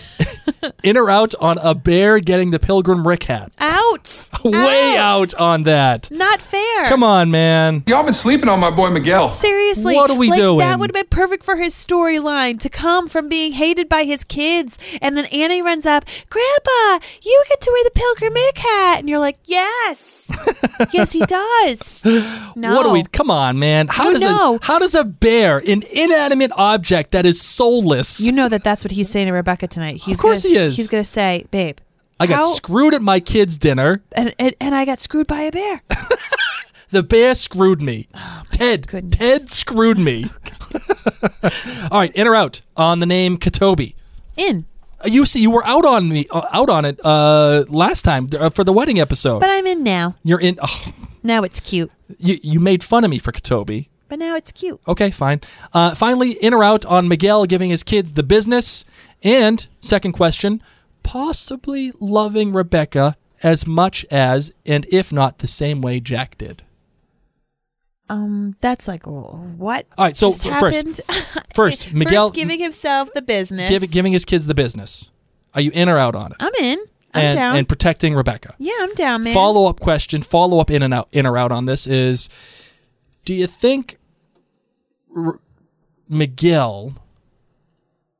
in 0.83 0.95
or 0.97 1.09
out 1.09 1.35
on 1.41 1.57
a 1.57 1.75
bear 1.75 2.19
getting 2.19 2.51
the 2.51 2.59
Pilgrim 2.59 3.05
Rick 3.05 3.23
hat? 3.25 3.51
Out. 3.59 4.29
Way 4.45 4.95
out 4.97 5.33
on 5.35 5.63
that. 5.63 6.09
Not 6.11 6.41
fair. 6.41 6.87
Come 6.87 7.03
on, 7.03 7.29
man. 7.29 7.83
Y'all 7.87 8.03
been 8.03 8.13
sleeping 8.13 8.47
on 8.47 8.59
my 8.61 8.71
boy 8.71 8.89
Miguel. 8.89 9.33
Seriously, 9.33 9.95
What 9.95 10.11
are 10.11 10.17
we 10.17 10.29
like, 10.29 10.39
doing? 10.39 10.59
That 10.59 10.79
would 10.79 10.89
have 10.95 11.09
been 11.09 11.09
perfect 11.09 11.43
for 11.43 11.57
his 11.57 11.73
storyline 11.73 12.57
to 12.59 12.69
come 12.69 13.09
from 13.09 13.27
being 13.27 13.51
hated 13.53 13.89
by 13.89 14.03
his 14.05 14.23
kids, 14.23 14.77
and 15.01 15.17
then 15.17 15.25
Annie 15.25 15.61
runs 15.61 15.85
up, 15.85 16.05
"Grandpa, 16.29 17.05
you 17.21 17.43
get 17.49 17.59
to 17.61 17.69
wear 17.71 17.83
the 17.83 17.91
Pilgrim 17.99 18.33
rick 18.33 18.57
hat," 18.59 18.99
and 18.99 19.09
you're 19.09 19.19
like, 19.19 19.39
"Yes, 19.45 20.31
yes, 20.93 21.11
he 21.11 21.19
does." 21.25 22.05
No, 22.55 22.75
What 22.75 22.85
do 22.85 22.91
we? 22.91 23.03
Come 23.03 23.29
on, 23.31 23.59
man. 23.59 23.87
How 23.89 24.05
No, 24.05 24.13
does 24.13 24.21
no. 24.23 24.55
a 24.55 24.65
how 24.65 24.79
does 24.79 24.95
a 24.95 25.03
bear, 25.03 25.59
an 25.59 25.83
inanimate 26.13 26.51
object 26.55 27.11
that 27.11 27.25
is 27.25 27.41
soulless. 27.41 28.19
You 28.19 28.31
know 28.31 28.49
that 28.49 28.63
that's 28.63 28.83
what 28.83 28.91
he's 28.91 29.09
saying 29.09 29.27
to 29.27 29.33
Rebecca 29.33 29.67
tonight. 29.67 29.97
He's 29.97 30.19
course 30.19 30.43
gonna, 30.43 30.55
he 30.55 30.59
is. 30.61 30.77
He's 30.77 30.89
going 30.89 31.03
to 31.03 31.09
say, 31.09 31.45
babe, 31.51 31.77
I 32.19 32.27
got 32.27 32.39
how- 32.41 32.47
screwed 32.53 32.93
at 32.93 33.01
my 33.01 33.19
kid's 33.19 33.57
dinner. 33.57 34.01
and, 34.13 34.33
and, 34.39 34.55
and 34.61 34.75
I 34.75 34.85
got 34.85 34.99
screwed 34.99 35.27
by 35.27 35.41
a 35.41 35.51
bear. 35.51 35.81
The 36.89 37.01
bear 37.01 37.33
screwed 37.33 37.81
me. 37.81 38.07
Ted. 38.51 38.85
Oh, 38.87 38.91
goodness. 38.91 39.15
Ted 39.15 39.49
screwed 39.49 39.97
me. 39.97 40.25
All 41.91 41.99
right, 41.99 42.11
in 42.13 42.27
or 42.27 42.35
out 42.35 42.61
on 42.77 42.99
the 42.99 43.07
name 43.07 43.37
Katobi. 43.37 43.95
In. 44.37 44.65
Uh, 45.03 45.07
You 45.09 45.25
see, 45.25 45.39
you 45.41 45.49
were 45.49 45.65
out 45.65 45.85
on 45.85 46.07
me, 46.07 46.27
uh, 46.29 46.45
out 46.51 46.69
on 46.69 46.85
it 46.85 46.99
uh, 47.03 47.63
last 47.67 48.03
time 48.03 48.27
uh, 48.39 48.51
for 48.51 48.63
the 48.63 48.71
wedding 48.71 48.99
episode. 48.99 49.39
But 49.39 49.49
I'm 49.49 49.65
in 49.65 49.83
now. 49.83 50.13
You're 50.23 50.39
in. 50.39 50.59
Oh, 50.61 50.93
Now 51.23 51.41
it's 51.41 51.59
cute. 51.59 51.91
you 52.19 52.37
you 52.43 52.59
made 52.59 52.83
fun 52.83 53.03
of 53.03 53.09
me 53.09 53.17
for 53.17 53.31
Katobi. 53.31 53.87
But 54.09 54.19
now 54.19 54.35
it's 54.35 54.51
cute. 54.51 54.79
Okay, 54.87 55.11
fine. 55.11 55.41
Uh, 55.73 55.95
finally, 55.95 56.31
in 56.31 56.53
or 56.53 56.63
out 56.63 56.85
on 56.85 57.07
Miguel 57.07 57.45
giving 57.45 57.69
his 57.69 57.83
kids 57.83 58.13
the 58.13 58.23
business. 58.23 58.85
And 59.23 59.65
second 59.79 60.11
question, 60.11 60.61
possibly 61.01 61.91
loving 61.99 62.53
Rebecca 62.53 63.17
as 63.41 63.67
much 63.67 64.05
as, 64.11 64.53
and 64.65 64.85
if 64.91 65.11
not, 65.11 65.39
the 65.39 65.47
same 65.47 65.81
way 65.81 65.99
Jack 65.99 66.37
did. 66.37 66.63
Um, 68.09 68.55
that's 68.61 68.87
like 68.87 69.05
what? 69.05 69.87
All 69.97 70.05
right, 70.05 70.15
so 70.15 70.29
just 70.29 70.45
first- 70.47 70.77
happened? 70.77 71.01
First, 71.53 71.93
Miguel 71.93 72.29
First 72.29 72.35
giving 72.35 72.59
himself 72.59 73.13
the 73.13 73.21
business. 73.21 73.69
give, 73.69 73.89
giving 73.91 74.11
his 74.11 74.25
kids 74.25 74.47
the 74.47 74.55
business. 74.55 75.11
Are 75.53 75.61
you 75.61 75.71
in 75.73 75.87
or 75.87 75.97
out 75.97 76.15
on 76.15 76.31
it? 76.31 76.37
I'm 76.39 76.53
in. 76.59 76.79
I'm 77.13 77.21
and, 77.21 77.35
down. 77.35 77.55
and 77.57 77.69
protecting 77.69 78.15
Rebecca. 78.15 78.55
yeah, 78.57 78.73
I'm 78.79 78.93
down, 78.95 79.23
man. 79.23 79.33
Follow 79.33 79.69
up 79.69 79.79
question, 79.79 80.23
follow 80.23 80.59
up 80.59 80.71
in 80.71 80.81
and 80.81 80.93
out, 80.93 81.09
in 81.11 81.27
or 81.27 81.37
out 81.37 81.51
on 81.51 81.65
this 81.65 81.85
is: 81.85 82.27
Do 83.25 83.33
you 83.33 83.47
think 83.47 83.97
R- 85.15 85.39
Miguel, 86.09 86.93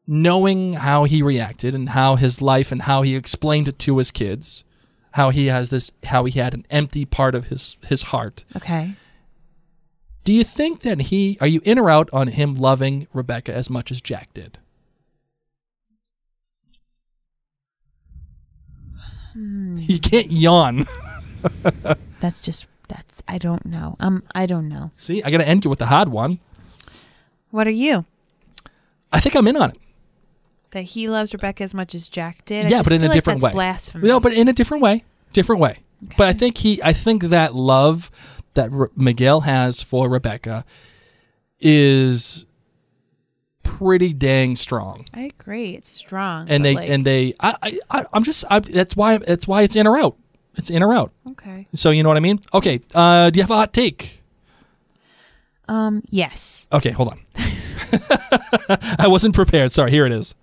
knowing 0.08 0.74
how 0.74 1.04
he 1.04 1.22
reacted 1.22 1.76
and 1.76 1.90
how 1.90 2.16
his 2.16 2.42
life 2.42 2.72
and 2.72 2.84
how 2.84 3.02
he 3.02 3.16
explained 3.16 3.68
it 3.68 3.80
to 3.80 3.98
his 3.98 4.12
kids, 4.12 4.64
how 5.12 5.30
he 5.30 5.48
has 5.48 5.70
this, 5.70 5.92
how 6.06 6.26
he 6.26 6.40
had 6.40 6.54
an 6.54 6.66
empty 6.70 7.06
part 7.06 7.36
of 7.36 7.48
his 7.48 7.78
his 7.88 8.04
heart? 8.04 8.46
Okay. 8.56 8.96
Do 10.24 10.32
you 10.32 10.44
think 10.46 10.82
that 10.82 11.02
he? 11.02 11.38
Are 11.42 11.48
you 11.48 11.62
in 11.66 11.78
or 11.78 11.90
out 11.90 12.10
on 12.14 12.30
him 12.30 12.56
loving 12.56 13.08
Rebecca 13.12 13.54
as 13.54 13.70
much 13.70 13.92
as 13.92 14.00
Jack 14.00 14.34
did? 14.34 14.58
Hmm. 19.34 19.78
You 19.80 20.00
can't 20.00 20.32
yawn. 20.32 20.86
That's 22.22 22.40
just 22.40 22.68
that's 22.94 23.24
I 23.28 23.38
don't 23.38 23.66
know. 23.66 23.96
Um, 24.00 24.24
I 24.36 24.46
don't 24.46 24.70
know. 24.70 24.92
See, 24.98 25.24
I 25.24 25.32
got 25.32 25.40
to 25.40 25.48
end 25.48 25.64
you 25.64 25.70
with 25.70 25.80
the 25.80 25.88
hard 25.88 26.10
one. 26.10 26.40
What 27.50 27.68
are 27.68 27.72
you? 27.72 28.06
I 29.12 29.20
think 29.20 29.36
I'm 29.36 29.48
in 29.48 29.58
on 29.58 29.72
it. 29.72 29.78
That 30.72 30.84
he 30.84 31.08
loves 31.08 31.34
Rebecca 31.34 31.64
as 31.64 31.74
much 31.74 31.94
as 31.94 32.10
Jack 32.10 32.46
did. 32.46 32.66
I 32.66 32.70
yeah, 32.70 32.78
just 32.78 32.86
but 32.86 32.94
in 32.94 33.02
feel 33.02 33.06
a 33.06 33.10
like 33.10 33.14
different 33.14 33.42
that's 33.42 33.54
way. 33.54 33.58
Blasphemy. 33.58 34.08
No, 34.08 34.20
but 34.20 34.34
in 34.34 34.48
a 34.48 34.54
different 34.54 34.84
way. 34.84 35.04
Different 35.32 35.62
way. 35.62 35.78
But 36.18 36.28
I 36.28 36.34
think 36.34 36.58
he, 36.58 36.82
I 36.84 36.94
think 36.94 37.24
that 37.24 37.56
love 37.56 38.12
that 38.56 38.72
Re- 38.72 38.88
Miguel 38.96 39.42
has 39.42 39.82
for 39.82 40.10
Rebecca 40.10 40.66
is 41.60 42.46
pretty 43.64 44.14
dang 44.14 44.56
strong. 44.56 45.06
I 45.14 45.22
agree. 45.22 45.72
It's 45.76 45.90
strong. 45.90 46.50
And 46.50 46.66
they, 46.66 46.76
like, 46.76 46.90
and 46.90 47.06
they, 47.06 47.34
I, 47.40 47.56
I, 47.62 47.80
I 47.90 48.06
I'm 48.12 48.24
just, 48.24 48.44
I, 48.50 48.60
that's 48.60 48.96
why, 48.96 49.18
that's 49.18 49.48
why 49.48 49.62
it's 49.62 49.76
in 49.76 49.88
or 49.88 49.98
out. 49.98 50.18
It's 50.56 50.70
in 50.70 50.84
or 50.84 50.94
out. 50.94 51.12
okay. 51.32 51.68
So 51.74 51.90
you 51.90 52.04
know 52.04 52.10
what 52.10 52.18
I 52.18 52.22
mean? 52.22 52.40
Okay. 52.54 52.80
Uh, 52.94 53.30
do 53.30 53.38
you 53.38 53.44
have 53.44 53.52
a 53.52 53.56
hot 53.58 53.74
take? 53.74 54.22
Um. 55.68 56.04
Yes. 56.10 56.68
Okay, 56.72 56.92
hold 56.92 57.10
on. 57.10 57.20
I 59.00 59.08
wasn't 59.08 59.34
prepared. 59.36 59.72
Sorry. 59.72 59.92
Here 59.92 60.06
it 60.06 60.12
is. 60.12 60.36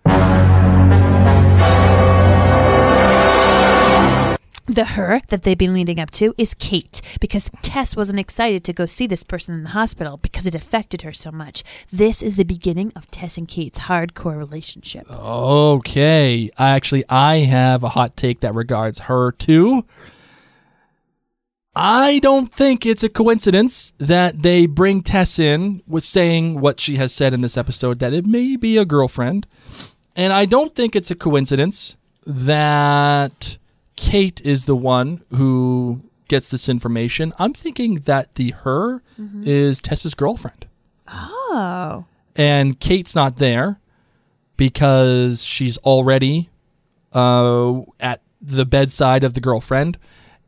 The 4.67 4.85
her 4.85 5.21
that 5.29 5.43
they've 5.43 5.59
been 5.59 5.75
leading 5.75 5.99
up 5.99 6.11
to 6.13 6.35
is 6.39 6.55
Kate 6.55 7.01
because 7.21 7.51
Tess 7.63 7.97
wasn't 7.97 8.21
excited 8.21 8.63
to 8.65 8.73
go 8.73 8.87
see 8.87 9.07
this 9.07 9.25
person 9.25 9.55
in 9.55 9.65
the 9.65 9.71
hospital 9.71 10.19
because 10.19 10.47
it 10.47 10.55
affected 10.55 11.03
her 11.03 11.13
so 11.13 11.33
much. 11.33 11.65
This 11.93 12.23
is 12.23 12.37
the 12.37 12.45
beginning 12.45 12.93
of 12.95 13.11
Tess 13.11 13.37
and 13.37 13.49
Kate's 13.49 13.81
hardcore 13.81 14.37
relationship. 14.37 15.11
Okay. 15.11 16.51
I 16.57 16.71
actually 16.71 17.05
I 17.09 17.39
have 17.39 17.83
a 17.83 17.91
hot 17.91 18.17
take 18.17 18.41
that 18.41 18.55
regards 18.55 19.01
her 19.01 19.33
too. 19.33 19.85
I 21.75 22.19
don't 22.19 22.53
think 22.53 22.85
it's 22.85 23.05
a 23.05 23.09
coincidence 23.09 23.93
that 23.99 24.43
they 24.43 24.67
bring 24.67 25.03
Tess 25.03 25.39
in 25.39 25.83
with 25.87 26.05
saying 26.05 26.61
what 26.61 26.81
she 26.81 26.97
has 26.97 27.15
said 27.15 27.33
in 27.33 27.41
this 27.41 27.57
episode 27.57 28.01
that 28.01 28.13
it 28.13 28.27
may 28.27 28.57
be 28.57 28.77
a 28.77 28.85
girlfriend. 28.85 29.47
And 30.17 30.33
I 30.33 30.47
don't 30.47 30.75
think 30.75 30.97
it's 30.97 31.11
a 31.11 31.15
coincidence 31.15 31.97
that 32.27 33.57
Kate 34.11 34.41
is 34.45 34.65
the 34.65 34.75
one 34.75 35.23
who 35.37 36.03
gets 36.27 36.49
this 36.49 36.69
information. 36.69 37.33
I'm 37.39 37.53
thinking 37.53 38.01
that 38.01 38.35
the 38.35 38.51
her 38.65 39.03
is 39.45 39.81
Tess's 39.81 40.15
girlfriend 40.15 40.67
Oh. 41.09 42.07
and 42.35 42.81
Kate's 42.81 43.15
not 43.15 43.37
there 43.37 43.79
because 44.57 45.45
she's 45.45 45.79
already 45.79 46.51
uh, 47.13 47.83
at 48.01 48.21
the 48.43 48.65
bedside 48.65 49.23
of 49.23 49.35
the 49.35 49.41
girlfriend, 49.41 49.97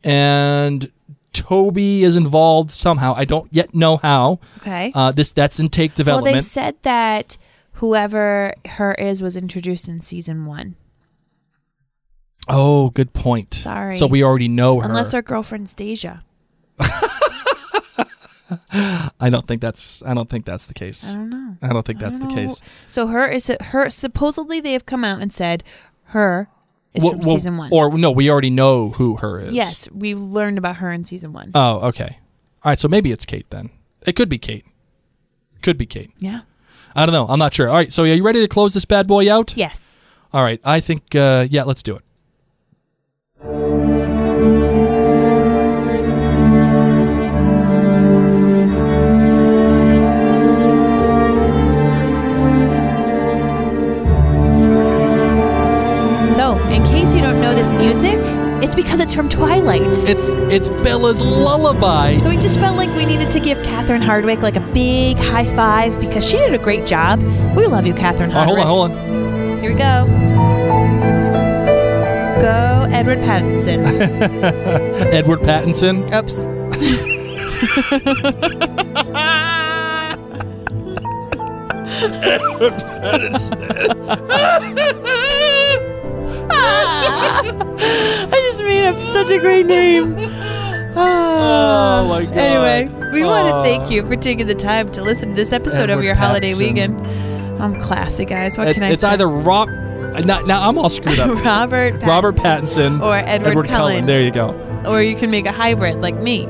and 0.03 0.91
Toby 1.33 2.03
is 2.03 2.17
involved 2.17 2.73
somehow. 2.73 3.15
I 3.17 3.25
don't 3.25 3.49
yet 3.55 3.75
know 3.75 3.97
how. 3.97 4.41
Okay. 4.59 4.91
Uh, 4.95 5.13
this 5.13 5.31
that's 5.31 5.61
in 5.61 5.69
take 5.69 5.95
development. 5.95 6.33
well, 6.33 6.35
they 6.35 6.41
said 6.41 6.77
that 6.83 7.39
whoever 7.75 8.55
her 8.71 8.95
is 8.95 9.23
was 9.23 9.37
introduced 9.37 9.87
in 9.89 10.01
season 10.01 10.47
one. 10.47 10.75
Oh, 12.49 12.91
good 12.91 13.13
point. 13.13 13.55
Sorry. 13.55 13.93
So 13.93 14.07
we 14.07 14.23
already 14.23 14.49
know 14.49 14.81
her. 14.81 14.89
Unless 14.89 15.13
her 15.13 15.23
girlfriend's 15.23 15.75
Deja. 15.75 16.23
I 19.21 19.31
don't 19.31 19.47
think 19.47 19.63
that's. 19.63 20.03
I 20.05 20.13
don't 20.15 20.29
think 20.29 20.45
that's 20.45 20.67
the 20.67 20.75
case. 20.75 21.09
I 21.09 21.15
don't 21.15 21.31
know. 21.31 21.57
I 21.63 21.69
don't 21.69 21.85
think 21.87 21.99
that's 21.99 22.19
don't 22.19 22.29
the 22.29 22.35
know. 22.37 22.43
case. 22.49 22.61
So 22.87 23.07
her 23.07 23.27
is 23.27 23.51
her. 23.61 23.89
Supposedly 23.89 24.61
they 24.61 24.73
have 24.75 24.85
come 24.85 25.05
out 25.05 25.21
and 25.23 25.33
said 25.33 25.65
her 26.07 26.49
is 26.93 27.03
Well- 27.05 27.13
from 27.13 27.21
well, 27.21 27.31
season 27.35 27.57
one. 27.57 27.71
Or 27.73 27.97
no, 27.97 28.11
we 28.11 28.29
already 28.31 28.51
know 28.51 28.91
who 28.91 29.17
her 29.17 29.41
is. 29.41 29.55
yes, 29.55 29.89
we've 29.93 30.19
learned 30.19 30.59
about 30.59 30.77
her 30.77 30.93
in 30.93 31.05
season 31.05 31.33
one. 31.33 31.53
Oh, 31.55 31.89
okay. 31.89 32.19
All 32.65 32.71
right. 32.71 32.79
So 32.79 32.89
maybe 32.89 33.11
it's 33.11 33.25
Kate 33.25 33.49
then. 33.51 33.71
It 34.03 34.17
could 34.17 34.29
be 34.29 34.39
Kate. 34.39 34.67
Could 35.63 35.79
be 35.79 35.87
Kate. 35.87 36.11
yeah. 36.19 36.41
I 36.95 37.07
don't 37.07 37.15
know. 37.15 37.27
I'm 37.27 37.39
not 37.39 37.55
sure. 37.55 37.69
All 37.71 37.75
right. 37.77 37.91
So 37.91 38.03
are 38.03 38.07
you 38.07 38.23
ready 38.23 38.41
to 38.43 38.49
close 38.49 38.75
this 38.75 38.85
bad 38.85 39.07
boy 39.09 39.33
out? 39.33 39.57
Yes. 39.57 39.97
All 40.31 40.43
right. 40.43 40.61
I 40.63 40.81
think, 40.81 41.15
uh, 41.15 41.47
yeah, 41.49 41.63
let's 41.63 41.83
do 41.83 41.97
it. 41.97 42.03
This 57.63 57.75
music, 57.75 58.19
it's 58.61 58.75
because 58.75 58.99
it's 58.99 59.15
from 59.15 59.29
Twilight. 59.29 59.83
It's 59.83 60.31
it's 60.51 60.69
Bella's 60.69 61.23
lullaby. 61.23 62.19
So 62.19 62.29
we 62.29 62.37
just 62.37 62.59
felt 62.59 62.77
like 62.77 62.89
we 62.97 63.05
needed 63.07 63.31
to 63.31 63.39
give 63.39 63.63
Catherine 63.63 64.03
Hardwicke 64.03 64.43
like 64.43 64.57
a 64.57 64.73
big 64.73 65.17
high 65.17 65.45
five 65.45 66.01
because 66.01 66.29
she 66.29 66.39
did 66.39 66.55
a 66.55 66.59
great 66.59 66.85
job. 66.85 67.23
We 67.57 67.69
love 67.69 67.87
you, 67.87 67.95
Catherine 67.95 68.33
Hardwicke. 68.33 68.65
hold 68.65 68.91
on, 68.91 68.91
hold 68.91 68.91
on. 68.91 69.61
Here 69.61 69.71
we 69.71 69.79
go. 69.79 70.07
Go, 72.41 72.89
Edward 72.91 73.19
Pattinson. 73.19 73.85
Edward 75.13 75.43
Pattinson. 75.43 76.13
Oops. 76.13 76.49
I 87.83 88.49
just 88.51 88.63
made 88.63 88.87
up 88.87 88.99
such 89.01 89.31
a 89.31 89.39
great 89.39 89.67
name. 89.67 90.17
Ah. 90.95 92.01
Oh 92.03 92.09
my 92.09 92.27
God. 92.27 92.37
Anyway, 92.37 93.11
we 93.15 93.25
want 93.25 93.49
to 93.49 93.63
thank 93.63 93.91
you 93.91 94.05
for 94.07 94.15
taking 94.15 94.47
the 94.47 94.55
time 94.55 94.91
to 94.91 95.03
listen 95.03 95.31
to 95.31 95.35
this 95.35 95.51
episode 95.51 95.85
Edward 95.85 95.93
over 95.95 96.03
your 96.03 96.15
holiday 96.15 96.53
weekend. 96.53 97.01
I'm 97.63 97.75
classy, 97.81 98.27
guys. 98.27 98.59
What 98.59 98.69
It's, 98.69 98.75
can 98.75 98.83
I 98.87 98.91
it's 98.91 99.01
say? 99.01 99.09
either 99.09 99.27
Rob. 99.27 99.71
Now, 99.71 100.41
now 100.43 100.69
I'm 100.69 100.77
all 100.77 100.91
screwed 100.91 101.19
up. 101.19 101.31
Robert 101.47 101.95
Pattinson. 101.95 102.07
Robert 102.07 102.35
Pattinson 102.37 103.01
Or 103.03 103.17
Edward 103.17 103.67
Cullen. 103.69 104.05
There 104.05 104.21
you 104.21 104.31
go. 104.31 104.51
Or 104.87 105.01
you 105.01 105.17
can 105.17 105.31
make 105.31 105.47
a 105.47 105.53
hybrid 105.53 106.03
like 106.03 106.17
me. 106.17 106.45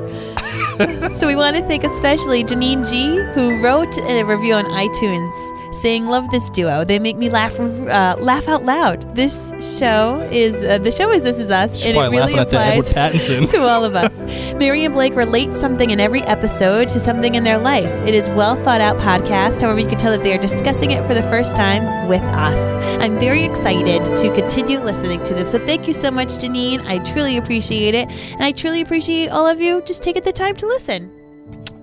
So 1.14 1.26
we 1.26 1.36
want 1.36 1.56
to 1.56 1.62
thank 1.62 1.84
especially 1.84 2.42
Janine 2.42 2.88
G, 2.88 3.16
who 3.34 3.62
wrote 3.62 3.96
a 4.08 4.22
review 4.22 4.54
on 4.54 4.64
iTunes 4.64 5.74
saying, 5.74 6.06
"Love 6.06 6.28
this 6.30 6.48
duo. 6.50 6.84
They 6.84 6.98
make 6.98 7.16
me 7.16 7.28
laugh, 7.28 7.58
uh, 7.58 8.16
laugh 8.18 8.48
out 8.48 8.64
loud. 8.64 9.14
This 9.14 9.52
show 9.78 10.26
is 10.30 10.62
uh, 10.62 10.78
the 10.78 10.92
show 10.92 11.10
is 11.10 11.22
This 11.22 11.38
Is 11.38 11.50
Us, 11.50 11.84
and 11.84 11.96
it 11.96 12.00
really 12.00 12.18
laughing 12.18 12.38
at 12.38 12.48
the 12.48 12.58
Edward 12.58 12.90
applies 12.90 13.26
to 13.52 13.62
all 13.62 13.84
of 13.84 13.94
us. 13.94 14.22
Mary 14.54 14.84
and 14.84 14.94
Blake 14.94 15.14
relate 15.14 15.54
something 15.54 15.90
in 15.90 16.00
every 16.00 16.22
episode 16.22 16.88
to 16.88 17.00
something 17.00 17.34
in 17.34 17.44
their 17.44 17.58
life. 17.58 17.92
It 18.06 18.14
is 18.14 18.28
well 18.30 18.56
thought 18.56 18.80
out 18.80 18.96
podcast. 18.96 19.60
However, 19.60 19.80
you 19.80 19.86
can 19.86 19.98
tell 19.98 20.12
that 20.12 20.24
they 20.24 20.34
are 20.34 20.40
discussing 20.40 20.90
it 20.90 21.04
for 21.04 21.14
the 21.14 21.22
first 21.24 21.56
time 21.56 22.08
with 22.08 22.22
us. 22.22 22.76
I'm 23.02 23.18
very 23.18 23.44
excited 23.44 24.04
to 24.16 24.34
continue 24.34 24.80
listening 24.80 25.22
to 25.24 25.34
them. 25.34 25.46
So 25.46 25.58
thank 25.64 25.86
you 25.86 25.94
so 25.94 26.10
much, 26.10 26.28
Janine. 26.28 26.84
I 26.86 26.98
truly 27.12 27.36
appreciate 27.36 27.94
it, 27.94 28.08
and 28.32 28.42
I 28.42 28.52
truly 28.52 28.80
appreciate 28.80 29.28
all 29.28 29.46
of 29.46 29.60
you 29.60 29.82
just 29.82 30.02
taking 30.02 30.22
the 30.22 30.32
time 30.32 30.54
to 30.56 30.61
listen. 30.66 31.10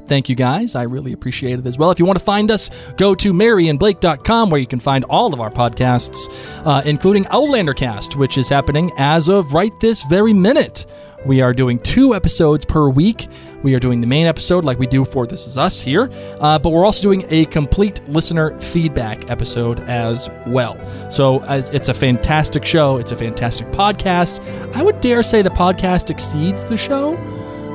Thank 0.10 0.28
you 0.28 0.36
guys. 0.36 0.74
I 0.74 0.84
really 0.84 1.14
appreciate 1.14 1.60
it 1.60 1.68
as 1.68 1.78
well. 1.78 1.92
If 1.92 2.00
you 2.00 2.06
want 2.06 2.18
to 2.18 2.26
find 2.26 2.50
us, 2.50 2.92
go 2.94 3.14
to 3.14 3.32
maryandblake.com 3.32 4.50
where 4.50 4.60
you 4.60 4.66
can 4.66 4.80
find 4.80 5.04
all 5.04 5.36
of 5.36 5.40
our 5.40 5.52
podcasts, 5.52 6.28
uh, 6.66 6.82
including 6.84 7.28
Outlander 7.28 7.76
Cast, 7.76 8.16
which 8.16 8.40
is 8.40 8.50
happening 8.50 8.92
as 8.98 9.28
of 9.30 9.54
right 9.54 9.72
this 9.80 10.02
very 10.04 10.34
minute. 10.34 10.88
We 11.28 11.42
are 11.42 11.54
doing 11.54 11.78
two 11.78 12.16
episodes 12.16 12.66
per 12.66 12.90
week. 12.90 13.28
We 13.62 13.76
are 13.76 13.80
doing 13.80 14.02
the 14.02 14.08
main 14.08 14.26
episode 14.26 14.66
like 14.66 14.80
we 14.80 14.88
do 14.88 15.06
for 15.06 15.28
This 15.28 15.46
Is 15.46 15.60
Us 15.60 15.80
here, 15.80 16.10
uh, 16.40 16.58
but 16.58 16.72
we're 16.72 16.86
also 16.86 17.04
doing 17.04 17.26
a 17.30 17.46
complete 17.46 18.02
listener 18.08 18.60
feedback 18.60 19.30
episode 19.30 19.82
as 19.82 20.28
well. 20.48 20.80
So 21.12 21.40
uh, 21.42 21.62
it's 21.72 21.90
a 21.90 21.94
fantastic 21.94 22.66
show. 22.66 22.98
It's 22.98 23.12
a 23.12 23.16
fantastic 23.16 23.68
podcast. 23.68 24.42
I 24.74 24.82
would 24.82 25.02
dare 25.02 25.22
say 25.22 25.44
the 25.44 25.52
podcast 25.52 26.10
exceeds 26.10 26.64
the 26.64 26.78
show 26.78 27.16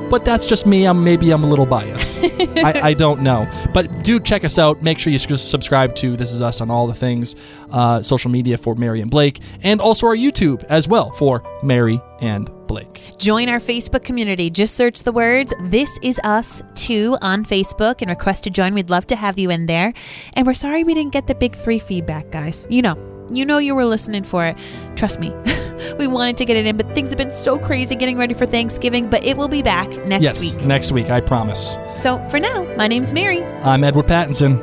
but 0.09 0.25
that's 0.25 0.45
just 0.45 0.65
me. 0.65 0.85
I'm 0.85 1.03
maybe 1.03 1.31
I'm 1.31 1.43
a 1.43 1.47
little 1.47 1.65
biased. 1.65 2.17
I, 2.57 2.81
I 2.89 2.93
don't 2.93 3.21
know, 3.21 3.49
but 3.73 4.03
do 4.03 4.19
check 4.19 4.43
us 4.43 4.57
out. 4.57 4.81
Make 4.81 4.99
sure 4.99 5.11
you 5.11 5.17
subscribe 5.17 5.95
to 5.95 6.15
This 6.15 6.31
Is 6.31 6.41
Us 6.41 6.61
on 6.61 6.69
all 6.69 6.87
the 6.87 6.93
things, 6.93 7.35
uh, 7.71 8.01
social 8.01 8.31
media 8.31 8.57
for 8.57 8.75
Mary 8.75 9.01
and 9.01 9.09
Blake, 9.09 9.39
and 9.61 9.81
also 9.81 10.07
our 10.07 10.15
YouTube 10.15 10.63
as 10.65 10.87
well 10.87 11.11
for 11.11 11.43
Mary 11.63 12.01
and 12.21 12.49
Blake. 12.67 13.17
Join 13.17 13.49
our 13.49 13.59
Facebook 13.59 14.03
community. 14.03 14.49
Just 14.49 14.75
search 14.75 15.03
the 15.03 15.11
words 15.11 15.53
This 15.61 15.99
Is 16.01 16.19
Us 16.23 16.61
2 16.75 17.17
on 17.21 17.45
Facebook 17.45 18.01
and 18.01 18.09
request 18.09 18.43
to 18.45 18.49
join. 18.49 18.73
We'd 18.73 18.89
love 18.89 19.07
to 19.07 19.15
have 19.15 19.37
you 19.37 19.49
in 19.49 19.65
there. 19.65 19.93
And 20.33 20.47
we're 20.47 20.53
sorry 20.53 20.83
we 20.83 20.93
didn't 20.93 21.13
get 21.13 21.27
the 21.27 21.35
big 21.35 21.55
three 21.55 21.79
feedback, 21.79 22.31
guys. 22.31 22.67
You 22.69 22.81
know, 22.81 23.14
you 23.31 23.45
know 23.45 23.57
you 23.57 23.75
were 23.75 23.85
listening 23.85 24.23
for 24.23 24.45
it. 24.45 24.57
Trust 24.95 25.19
me. 25.19 25.33
we 25.99 26.07
wanted 26.07 26.37
to 26.37 26.45
get 26.45 26.57
it 26.57 26.65
in, 26.65 26.77
but 26.77 26.93
things 26.93 27.09
have 27.09 27.17
been 27.17 27.31
so 27.31 27.57
crazy 27.57 27.95
getting 27.95 28.17
ready 28.17 28.33
for 28.33 28.45
Thanksgiving, 28.45 29.09
but 29.09 29.23
it 29.23 29.37
will 29.37 29.47
be 29.47 29.61
back 29.61 29.89
next 30.05 30.23
yes, 30.23 30.41
week. 30.41 30.65
next 30.65 30.91
week, 30.91 31.09
I 31.09 31.21
promise. 31.21 31.77
So 31.97 32.23
for 32.29 32.39
now, 32.39 32.63
my 32.77 32.87
name's 32.87 33.13
Mary, 33.13 33.43
I'm 33.43 33.83
Edward 33.83 34.07
Pattinson. 34.07 34.61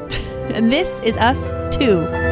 and 0.54 0.72
this 0.72 1.00
is 1.00 1.16
Us 1.16 1.52
2. 1.76 2.32